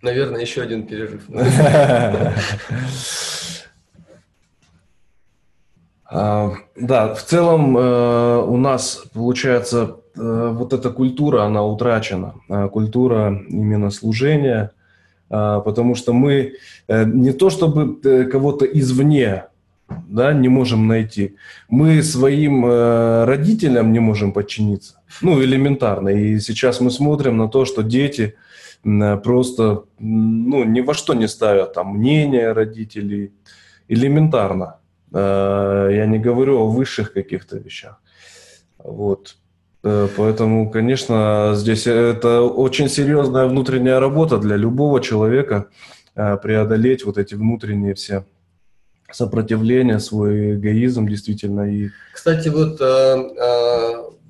[0.02, 1.28] Наверное, еще один перерыв.
[6.12, 12.34] А, да, в целом э, у нас получается э, вот эта культура, она утрачена.
[12.72, 14.72] Культура именно служения,
[15.30, 16.56] потому что мы
[16.88, 19.46] не то чтобы кого-то извне
[20.08, 21.36] да, не можем найти,
[21.68, 25.02] мы своим родителям не можем подчиниться.
[25.22, 26.10] Ну, элементарно.
[26.10, 28.36] И сейчас мы смотрим на то, что дети
[28.84, 33.32] просто ну, ни во что не ставят там мнение родителей.
[33.88, 34.78] Элементарно.
[35.12, 38.02] Э, я не говорю о высших каких-то вещах.
[38.78, 39.38] Вот.
[39.84, 45.68] Э, поэтому, конечно, здесь это очень серьезная внутренняя работа для любого человека
[46.16, 48.26] э, преодолеть вот эти внутренние все
[49.12, 51.62] сопротивления, свой эгоизм действительно.
[51.74, 51.90] И...
[52.14, 52.80] Кстати, вот,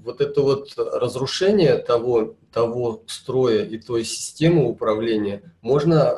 [0.06, 6.10] вот это вот разрушение того, того строя и той системы управления можно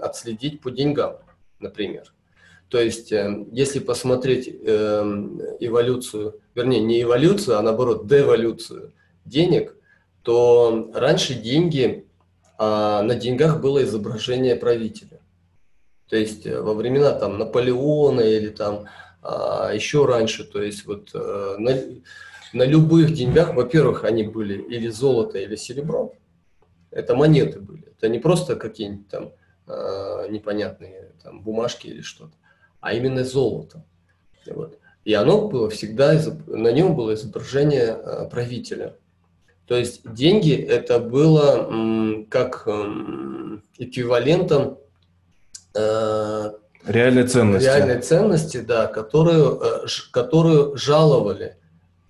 [0.00, 1.16] отследить по деньгам,
[1.60, 2.04] например.
[2.72, 8.94] То есть, э, если посмотреть эм, эволюцию, вернее, не эволюцию, а наоборот, деволюцию
[9.26, 9.76] денег,
[10.22, 12.06] то раньше деньги,
[12.56, 15.20] а на деньгах было изображение правителя.
[16.08, 18.86] То есть э, во времена там Наполеона или там
[19.20, 21.78] а, еще раньше, то есть вот э, на,
[22.54, 26.14] на любых деньгах, во-первых, они были или золото, или серебро.
[26.90, 27.92] Это монеты были.
[27.98, 29.32] Это не просто какие-нибудь там
[29.66, 32.32] а, непонятные там, бумажки или что-то
[32.82, 33.82] а именно золото.
[34.46, 34.78] Вот.
[35.04, 38.96] И оно было всегда, на нем было изображение э, правителя.
[39.66, 42.68] То есть деньги это было как
[43.78, 44.78] эквивалентом
[45.74, 46.52] э,
[46.84, 47.66] реальной ценности.
[47.66, 51.56] Реальной ценности, да, которую, э, которую жаловали.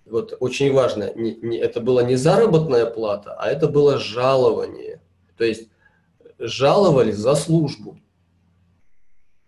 [0.06, 5.00] Вот очень важно, не, не, это была не заработная плата, а это было жалование.
[5.36, 5.68] То есть
[6.38, 7.98] жаловали за службу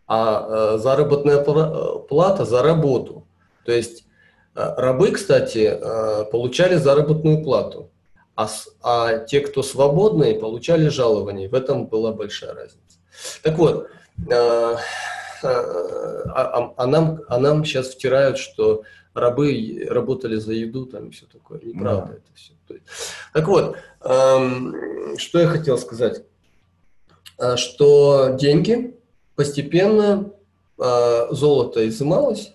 [0.06, 3.26] а э, заработная э, плата за работу.
[3.64, 4.04] То есть
[4.54, 5.78] э, рабы, кстати,
[6.30, 7.90] получали заработную плату,
[8.36, 8.48] а,
[8.82, 11.48] а те, кто свободные, получали жалование.
[11.48, 12.98] В этом была большая разница.
[13.42, 13.88] Так вот,
[14.30, 14.76] а,
[15.42, 18.82] а, а, нам, а нам сейчас втирают, что
[19.14, 21.60] рабы работали за еду там и все такое.
[21.62, 22.14] Неправда да.
[22.14, 22.52] это все.
[23.32, 26.24] Так вот, эм, что я хотел сказать,
[27.56, 28.93] что деньги
[29.36, 30.32] постепенно
[30.78, 32.54] э, золото изымалось,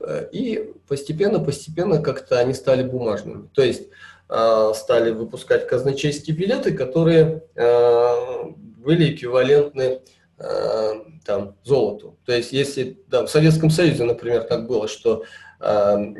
[0.00, 3.48] э, и постепенно-постепенно как-то они стали бумажными.
[3.54, 3.88] То есть
[4.28, 8.44] э, стали выпускать казначейские билеты, которые э,
[8.78, 10.00] были эквивалентны
[10.38, 10.92] э,
[11.24, 12.16] там, золоту.
[12.24, 15.24] То есть если да, в Советском Союзе, например, так было, что
[15.60, 16.14] э,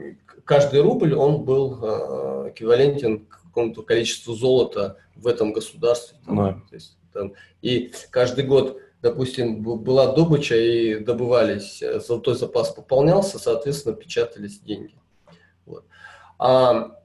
[0.45, 6.19] каждый рубль, он был э, эквивалентен к какому-то количеству золота в этом государстве.
[6.27, 6.53] Там, да.
[6.69, 7.33] то есть, там,
[7.63, 14.95] и каждый год допустим, была добыча и добывались, э, золотой запас пополнялся, соответственно, печатались деньги.
[15.67, 15.85] Вот.
[16.39, 16.99] А,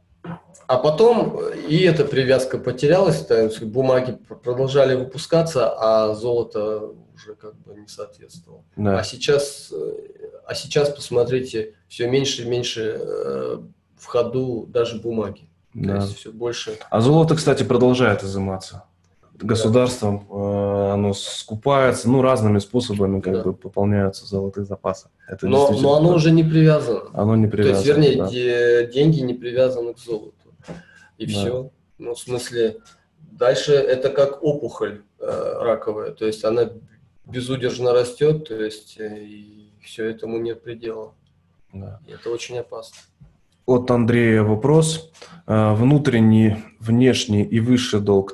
[0.67, 7.55] а потом и эта привязка потерялась, то есть бумаги продолжали выпускаться, а золото уже как
[7.59, 8.63] бы не соответствовало.
[8.75, 8.99] Да.
[8.99, 13.57] А сейчас, э, а сейчас посмотрите, все меньше и меньше э,
[13.97, 15.47] в ходу даже бумаги.
[15.73, 15.97] Да.
[15.97, 16.77] То есть все больше.
[16.89, 18.83] А золото, кстати, продолжает изыматься
[19.45, 23.43] государством, э, оно скупается, ну, разными способами как да.
[23.43, 25.09] бы пополняются золотые запасы.
[25.27, 27.09] Это но, но оно уже не привязано.
[27.13, 28.29] Оно не привязано, То есть, вернее, да.
[28.29, 30.33] де, деньги не привязаны к золоту.
[31.17, 31.31] И да.
[31.31, 31.69] все.
[31.97, 32.77] Ну, в смысле,
[33.19, 36.69] дальше это как опухоль э, раковая, то есть она
[37.25, 41.13] безудержно растет, то есть э, и все этому нет предела.
[41.71, 41.99] Да.
[42.07, 42.97] И это очень опасно.
[43.65, 45.11] От Андрея вопрос.
[45.47, 48.33] Э, внутренний, внешний и высший долг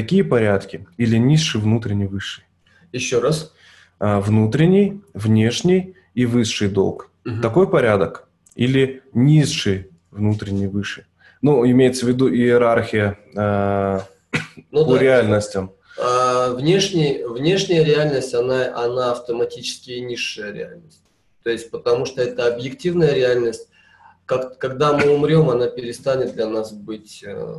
[0.00, 2.44] такие порядки или низший, внутренний, высший?
[2.92, 3.52] Еще раз.
[3.98, 7.10] А, внутренний, внешний и высший долг.
[7.26, 7.40] Угу.
[7.42, 8.28] Такой порядок?
[8.54, 11.06] Или низший, внутренний, выше?
[11.42, 14.00] Ну, имеется в виду иерархия э,
[14.70, 15.02] ну, по да.
[15.02, 15.72] реальностям.
[16.00, 21.02] А, внешний, внешняя реальность, она, она автоматически низшая реальность.
[21.42, 23.68] То есть, потому что это объективная реальность.
[24.26, 27.54] Как, когда мы умрем, она перестанет для нас быть э,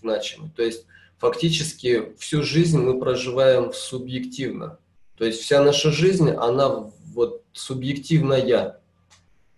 [0.00, 0.50] значимой.
[0.54, 0.86] То есть,
[1.18, 4.78] фактически всю жизнь мы проживаем субъективно.
[5.16, 8.80] То есть, вся наша жизнь, она вот субъективная.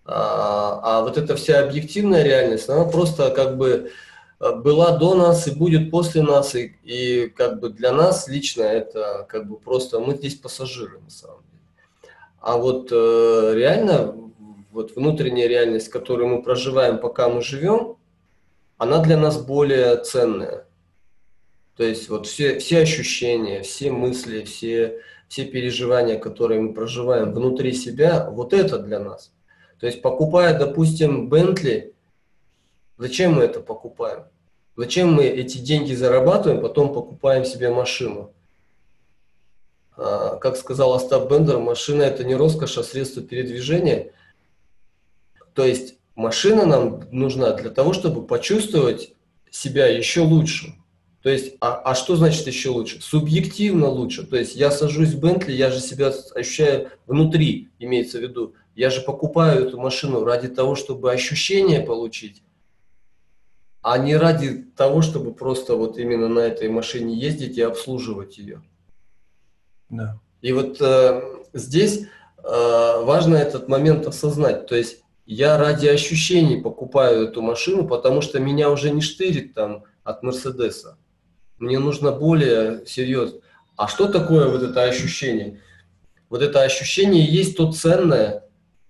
[0.04, 3.90] А, а вот эта вся объективная реальность, она просто как бы
[4.38, 8.62] э, была до нас и будет после нас, и, и как бы для нас лично
[8.62, 12.12] это как бы просто мы здесь пассажиры на самом деле.
[12.38, 14.14] А вот э, реально
[14.70, 17.96] вот внутренняя реальность, которую мы проживаем, пока мы живем,
[18.76, 20.66] она для нас более ценная.
[21.76, 27.72] То есть вот все, все ощущения, все мысли, все, все переживания, которые мы проживаем внутри
[27.72, 29.32] себя, вот это для нас.
[29.78, 31.92] То есть покупая, допустим, Бентли,
[32.96, 34.24] зачем мы это покупаем?
[34.76, 38.32] Зачем мы эти деньги зарабатываем, потом покупаем себе машину?
[39.96, 44.12] А, как сказал Остап Бендер, машина это не роскошь, а средство передвижения.
[45.54, 49.14] То есть машина нам нужна для того, чтобы почувствовать
[49.50, 50.74] себя еще лучше.
[51.26, 53.02] То есть, а, а что значит еще лучше?
[53.02, 54.24] Субъективно лучше.
[54.24, 58.54] То есть я сажусь в Бентли, я же себя ощущаю внутри, имеется в виду.
[58.76, 62.44] Я же покупаю эту машину ради того, чтобы ощущение получить,
[63.82, 68.62] а не ради того, чтобы просто вот именно на этой машине ездить и обслуживать ее.
[69.90, 70.20] Да.
[70.42, 71.22] И вот э,
[71.52, 74.68] здесь э, важно этот момент осознать.
[74.68, 79.82] То есть я ради ощущений покупаю эту машину, потому что меня уже не штырит там
[80.04, 80.98] от Мерседеса.
[81.58, 83.40] Мне нужно более серьезно.
[83.76, 85.60] А что такое вот это ощущение?
[86.28, 88.44] Вот это ощущение есть то ценное,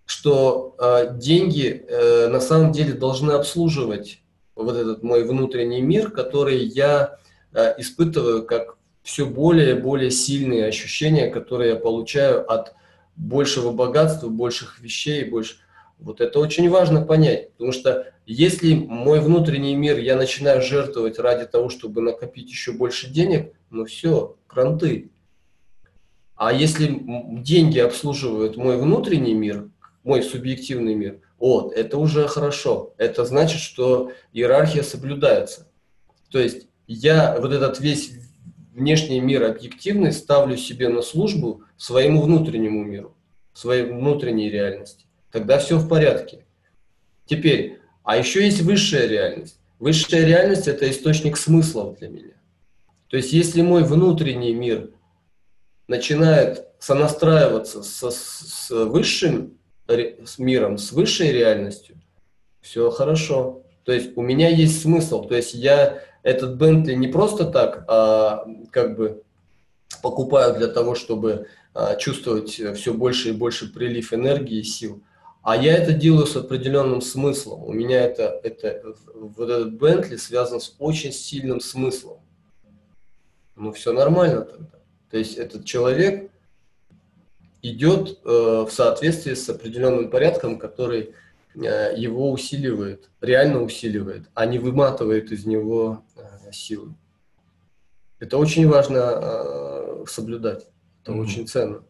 [0.04, 4.20] что э, деньги э, на самом деле должны обслуживать
[4.54, 7.18] вот этот мой внутренний мир, который я
[7.52, 12.74] э, испытываю как все более и более сильные ощущения, которые я получаю от
[13.16, 15.56] большего богатства, больших вещей, больше.
[15.98, 21.46] Вот это очень важно понять, потому что если мой внутренний мир я начинаю жертвовать ради
[21.46, 25.10] того, чтобы накопить еще больше денег, ну все, кранты.
[26.34, 27.00] А если
[27.40, 29.70] деньги обслуживают мой внутренний мир,
[30.02, 32.94] мой субъективный мир, вот, это уже хорошо.
[32.98, 35.68] Это значит, что иерархия соблюдается.
[36.30, 38.12] То есть я вот этот весь
[38.74, 43.16] внешний мир объективный ставлю себе на службу своему внутреннему миру,
[43.52, 45.05] своей внутренней реальности.
[45.36, 46.46] Тогда все в порядке.
[47.26, 49.60] Теперь, а еще есть высшая реальность.
[49.78, 52.40] Высшая реальность– это источник смыслов для меня.
[53.08, 54.92] То есть, если мой внутренний мир
[55.88, 62.00] начинает сонастраиваться со, с высшим с миром, с высшей реальностью,
[62.62, 63.62] все хорошо.
[63.84, 65.22] То есть у меня есть смысл.
[65.24, 69.22] То есть я этот Бентли не просто так, а как бы
[70.00, 75.02] покупаю для того, чтобы а, чувствовать все больше и больше прилив энергии и сил.
[75.46, 77.62] А я это делаю с определенным смыслом.
[77.62, 78.82] У меня это, это
[79.14, 82.18] вот этот Бентли связан с очень сильным смыслом.
[83.54, 84.80] Ну, все нормально тогда.
[85.08, 86.32] То есть этот человек
[87.62, 91.14] идет э, в соответствии с определенным порядком, который
[91.54, 96.92] э, его усиливает, реально усиливает, а не выматывает из него э, силы.
[98.18, 100.66] Это очень важно э, соблюдать,
[101.04, 101.20] это mm-hmm.
[101.20, 101.84] очень ценно.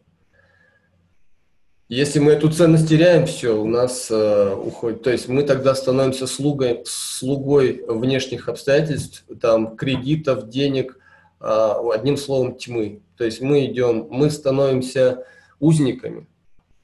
[1.89, 5.03] Если мы эту ценность теряем, все, у нас э, уходит.
[5.03, 10.99] То есть мы тогда становимся слугой, слугой внешних обстоятельств, там, кредитов, денег,
[11.39, 13.01] э, одним словом, тьмы.
[13.15, 15.23] То есть мы идем, мы становимся
[15.61, 16.27] узниками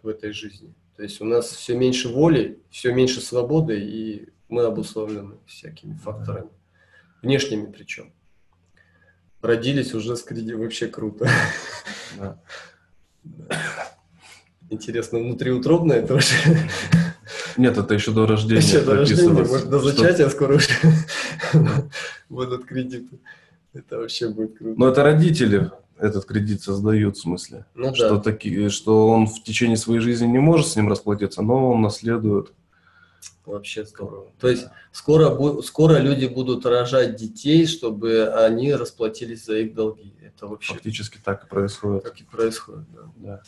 [0.02, 0.74] в этой жизни.
[0.96, 6.50] То есть у нас все меньше воли, все меньше свободы, и мы обусловлены всякими факторами,
[7.22, 8.14] внешними причем.
[9.42, 11.28] Родились уже с кредитом, вообще круто.
[12.18, 12.42] Да.
[14.74, 16.34] Интересно, внутриутробное тоже?
[17.58, 18.62] Нет, это еще до рождения.
[18.62, 20.70] Еще до рождения, может, до зачатия скоро уже
[22.30, 23.20] будут кредиты.
[23.74, 24.80] Это вообще будет круто.
[24.80, 27.66] Но это родители этот кредит создают, в смысле.
[27.76, 28.20] Ну, что, да.
[28.20, 32.52] такие, что он в течение своей жизни не может с ним расплатиться, но он наследует.
[33.46, 34.28] Вообще здорово.
[34.40, 40.14] То есть скоро, скоро люди будут рожать детей, чтобы они расплатились за их долги.
[40.22, 40.74] Это вообще...
[40.74, 42.04] Фактически так и происходит.
[42.04, 43.02] Так и происходит, да.
[43.18, 43.42] да.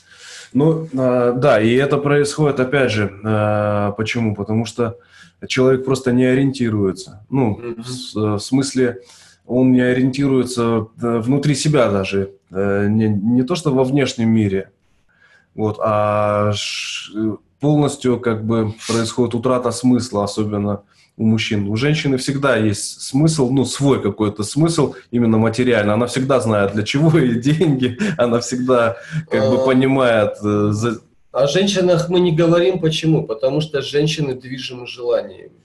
[0.54, 4.36] Ну, э, да, и это происходит, опять же, э, почему?
[4.36, 5.00] Потому что
[5.48, 7.26] человек просто не ориентируется.
[7.30, 8.38] Ну, mm-hmm.
[8.38, 9.02] в, смысле,
[9.46, 14.72] он не ориентируется внутри себя даже, э, не, не то что во внешнем мире,
[15.54, 16.52] Вот, а
[17.66, 20.84] полностью как бы происходит утрата смысла, особенно
[21.18, 21.68] у мужчин.
[21.68, 25.96] У женщины всегда есть смысл, ну, свой какой-то смысл, именно материально.
[25.96, 28.98] Она всегда знает, для чего ей деньги, она всегда
[29.32, 29.66] как бы а.
[29.66, 30.38] понимает.
[30.44, 30.74] Э,
[31.32, 33.26] о женщинах мы не говорим, почему?
[33.26, 35.64] Потому что женщины движимы желаниями.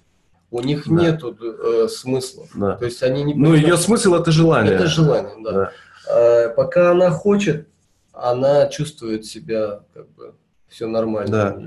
[0.51, 1.03] У них да.
[1.03, 2.47] нету э, смысла.
[2.55, 2.77] Да.
[2.77, 3.35] То есть они не.
[3.35, 4.73] Ну, ее смысл это желание.
[4.73, 5.53] Это желание, да.
[5.53, 5.73] да.
[6.09, 7.69] А, пока она хочет,
[8.15, 10.33] она чувствует себя как бы
[10.71, 11.31] все нормально.
[11.31, 11.63] Да.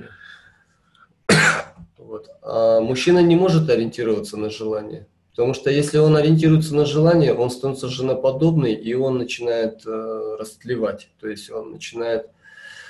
[2.13, 2.29] Вот.
[2.43, 5.07] А мужчина не может ориентироваться на желание.
[5.31, 11.09] Потому что если он ориентируется на желание, он становится женоподобный, и он начинает э, растлевать.
[11.19, 12.29] То есть он начинает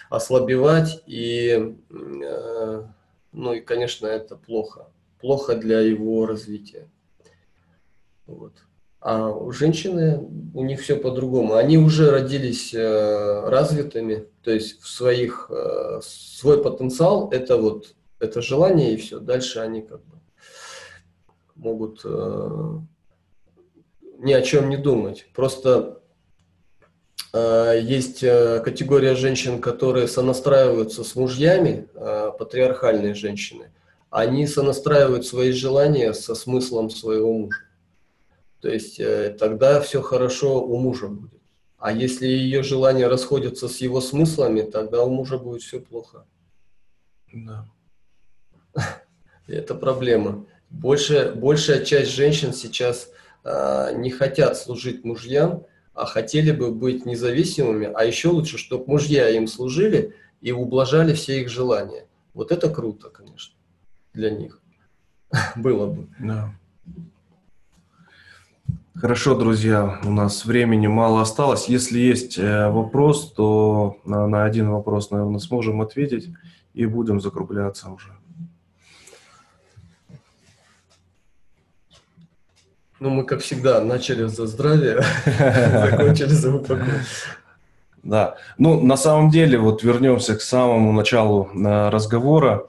[0.10, 2.84] ослабевать, и, э,
[3.32, 4.88] ну и, конечно, это плохо.
[5.22, 6.90] Плохо для его развития.
[8.26, 8.52] Вот.
[9.00, 10.20] А у женщины,
[10.54, 11.54] у них все по-другому.
[11.54, 18.42] Они уже родились э, развитыми, то есть в своих, э, свой потенциал– это вот это
[18.42, 19.20] желание и все.
[19.20, 20.18] Дальше они как бы
[21.56, 22.80] могут э,
[24.20, 25.28] ни о чем не думать.
[25.34, 26.02] Просто
[27.34, 33.72] э, есть э, категория женщин, которые сонастраиваются с мужьями, э, патриархальные женщины.
[34.10, 37.60] Они сонастраивают свои желания со смыслом своего мужа.
[38.62, 41.42] То есть э, тогда все хорошо у мужа будет.
[41.78, 46.26] А если ее желания расходятся с его смыслами, тогда у мужа будет все плохо.
[47.34, 47.68] Да.
[49.48, 50.46] Это проблема.
[50.70, 53.10] Больше, большая часть женщин сейчас
[53.44, 59.30] э, не хотят служить мужьям, а хотели бы быть независимыми, а еще лучше, чтобы мужья
[59.30, 62.08] им служили и ублажали все их желания.
[62.34, 63.56] Вот это круто, конечно,
[64.14, 64.60] для них.
[65.56, 66.08] Было бы.
[66.20, 66.54] Да.
[68.96, 71.68] Хорошо, друзья, у нас времени мало осталось.
[71.68, 76.30] Если есть э, вопрос, то на один вопрос, наверное, сможем ответить
[76.74, 78.14] и будем закругляться уже.
[83.04, 86.86] Ну, мы, как всегда, начали за здравие, закончили за упокой.
[88.02, 92.64] Да, ну на самом деле, вот вернемся к самому началу э, разговора.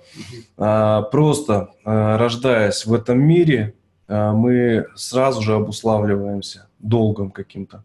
[0.59, 3.75] Э, просто э, рождаясь в этом мире,
[4.09, 7.85] э, мы сразу же обуславливаемся долгом каким-то.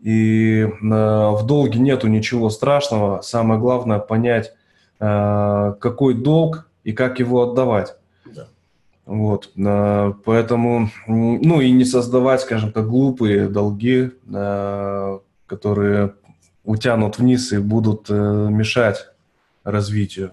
[0.00, 3.22] И в долге нету ничего страшного.
[3.22, 4.52] Самое главное понять,
[4.98, 7.96] какой долг и как его отдавать.
[9.12, 16.14] Вот, э, поэтому, ну и не создавать, скажем так, глупые долги, э, которые
[16.64, 19.08] утянут вниз и будут э, мешать
[19.64, 20.32] развитию.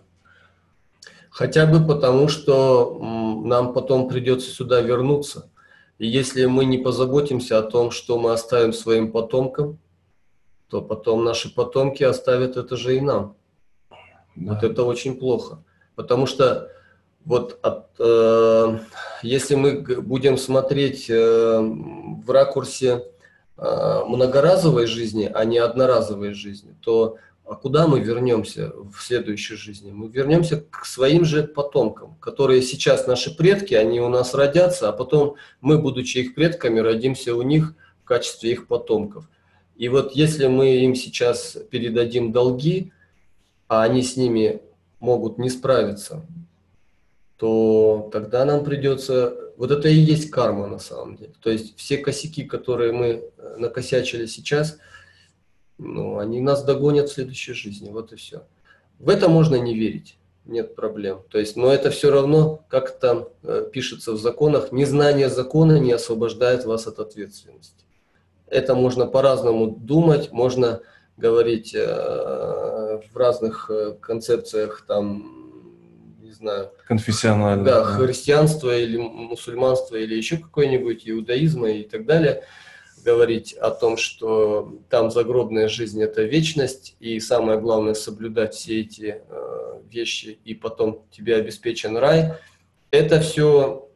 [1.30, 5.50] Хотя бы потому, что нам потом придется сюда вернуться.
[5.98, 9.78] И если мы не позаботимся о том, что мы оставим своим потомкам,
[10.70, 13.36] то потом наши потомки оставят это же и нам.
[14.38, 14.54] Да.
[14.54, 15.62] Вот это очень плохо.
[15.96, 16.72] Потому что
[17.26, 18.80] вот от, э,
[19.24, 23.04] если мы будем смотреть э, в ракурсе
[23.58, 27.18] э, многоразовой жизни, а не одноразовой жизни, то
[27.50, 29.92] а куда мы вернемся в следующей жизни?
[29.92, 34.92] Мы вернемся к своим же потомкам, которые сейчас наши предки, они у нас родятся, а
[34.92, 37.74] потом мы, будучи их предками, родимся у них
[38.04, 39.28] в качестве их потомков.
[39.76, 42.92] И вот если мы им сейчас передадим долги,
[43.68, 44.62] а они с ними
[45.00, 46.24] могут не справиться,
[47.40, 49.34] то тогда нам придется...
[49.56, 51.34] Вот это и есть карма на самом деле.
[51.42, 54.78] То есть все косяки, которые мы э, накосячили сейчас,
[55.78, 57.90] ну, они нас догонят в следующей жизни.
[57.90, 58.44] Вот и все.
[59.00, 60.18] В это можно не верить.
[60.46, 61.24] Нет проблем.
[61.30, 65.94] То есть, но это все равно, как там э, пишется в законах, незнание закона не
[65.94, 67.86] освобождает вас от ответственности.
[68.48, 70.82] Это можно по-разному думать, можно
[71.16, 75.39] говорить э, в разных э, концепциях там
[76.40, 76.72] знаю.
[76.88, 77.64] Конфессионально.
[77.64, 82.44] Да, да, христианство или мусульманство или еще какой-нибудь иудаизм и так далее.
[83.04, 89.22] Говорить о том, что там загробная жизнь– это вечность, и самое главное– соблюдать все эти
[89.28, 92.34] э, вещи, и потом тебе обеспечен рай.
[92.92, 93.90] Это все,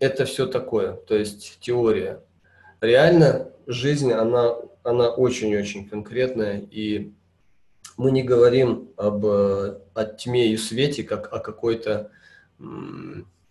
[0.00, 2.22] это все такое, то есть теория.
[2.80, 7.12] Реально жизнь, она, она очень-очень конкретная, и
[7.96, 12.10] мы не говорим об э, о тьме и свете, как о какой-то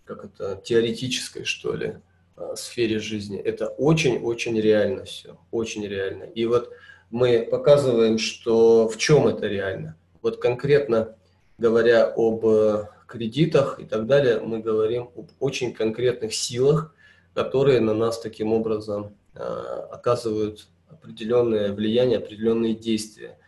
[0.05, 1.95] как это, теоретической, что ли,
[2.37, 3.39] э, сфере жизни.
[3.39, 6.23] Это очень-очень реально все, очень реально.
[6.23, 6.71] И вот
[7.09, 9.95] мы показываем, что в чем это реально.
[10.21, 11.15] Вот конкретно
[11.57, 16.93] говоря об э, кредитах и так далее, мы говорим об очень конкретных силах,
[17.33, 23.38] которые на нас таким образом оказывают определенное влияние, определенные действия.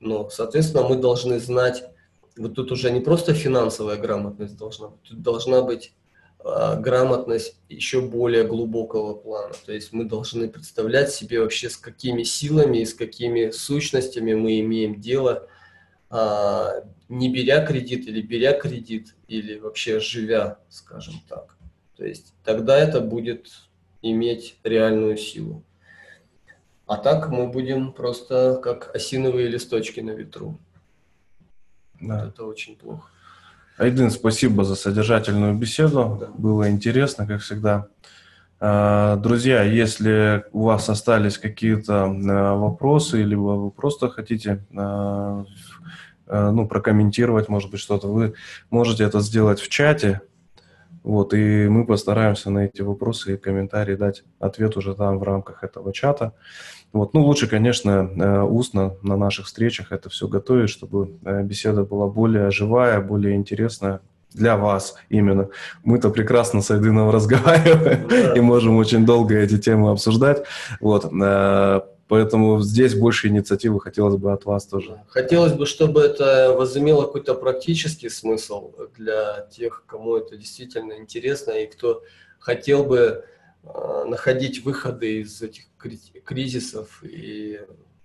[0.00, 1.84] Но, соответственно, мы должны знать,
[2.36, 5.92] вот тут уже не просто финансовая грамотность должна быть, тут должна быть
[6.42, 9.54] а, грамотность еще более глубокого плана.
[9.66, 14.60] То есть мы должны представлять себе вообще, с какими силами и с какими сущностями мы
[14.60, 15.46] имеем дело,
[16.08, 21.56] а, не беря кредит или беря кредит, или вообще живя, скажем так.
[21.96, 23.50] То есть тогда это будет
[24.00, 25.62] иметь реальную силу.
[26.90, 30.58] А так мы будем просто как осиновые листочки на ветру.
[32.00, 32.24] Да.
[32.24, 33.08] Вот это очень плохо.
[33.78, 36.16] Айдын, спасибо за содержательную беседу.
[36.18, 36.26] Да.
[36.36, 37.86] Было интересно, как всегда.
[38.58, 45.44] А, друзья, если у вас остались какие-то а, вопросы, или вы просто хотите а,
[46.26, 48.34] ну, прокомментировать, может быть, что-то, вы
[48.68, 50.22] можете это сделать в чате.
[51.02, 55.64] Вот, и мы постараемся на эти вопросы и комментарии дать ответ уже там в рамках
[55.64, 56.34] этого чата.
[56.92, 57.14] Вот.
[57.14, 62.08] Ну, лучше, конечно, э, устно на наших встречах это все готовить, чтобы э, беседа была
[62.08, 64.00] более живая, более интересная
[64.32, 65.48] для вас именно.
[65.84, 68.34] Мы-то прекрасно с Айдыном разговариваем да.
[68.34, 70.42] и можем очень долго эти темы обсуждать.
[70.80, 71.08] Вот.
[71.12, 75.00] Э, поэтому здесь больше инициативы хотелось бы от вас тоже.
[75.08, 81.66] Хотелось бы, чтобы это возымело какой-то практический смысл для тех, кому это действительно интересно и
[81.66, 82.02] кто
[82.40, 83.24] хотел бы
[84.06, 85.69] находить выходы из этих
[86.24, 87.60] кризисов и,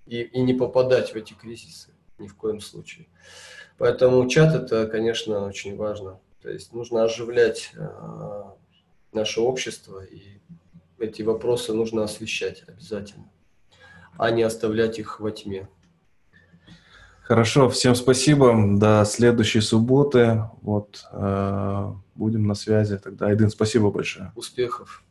[0.05, 3.07] и, и не попадать в эти кризисы ни в коем случае.
[3.77, 6.19] Поэтому чат это, конечно, очень важно.
[6.41, 8.43] То есть нужно оживлять э,
[9.11, 10.39] наше общество, и
[10.99, 13.29] эти вопросы нужно освещать обязательно,
[14.17, 15.67] а не оставлять их во тьме.
[17.23, 18.55] Хорошо, всем спасибо.
[18.77, 20.43] До следующей субботы.
[20.61, 22.99] Вот э, будем на связи.
[22.99, 24.31] Тогда, Айдын, спасибо большое.
[24.35, 25.04] Успехов.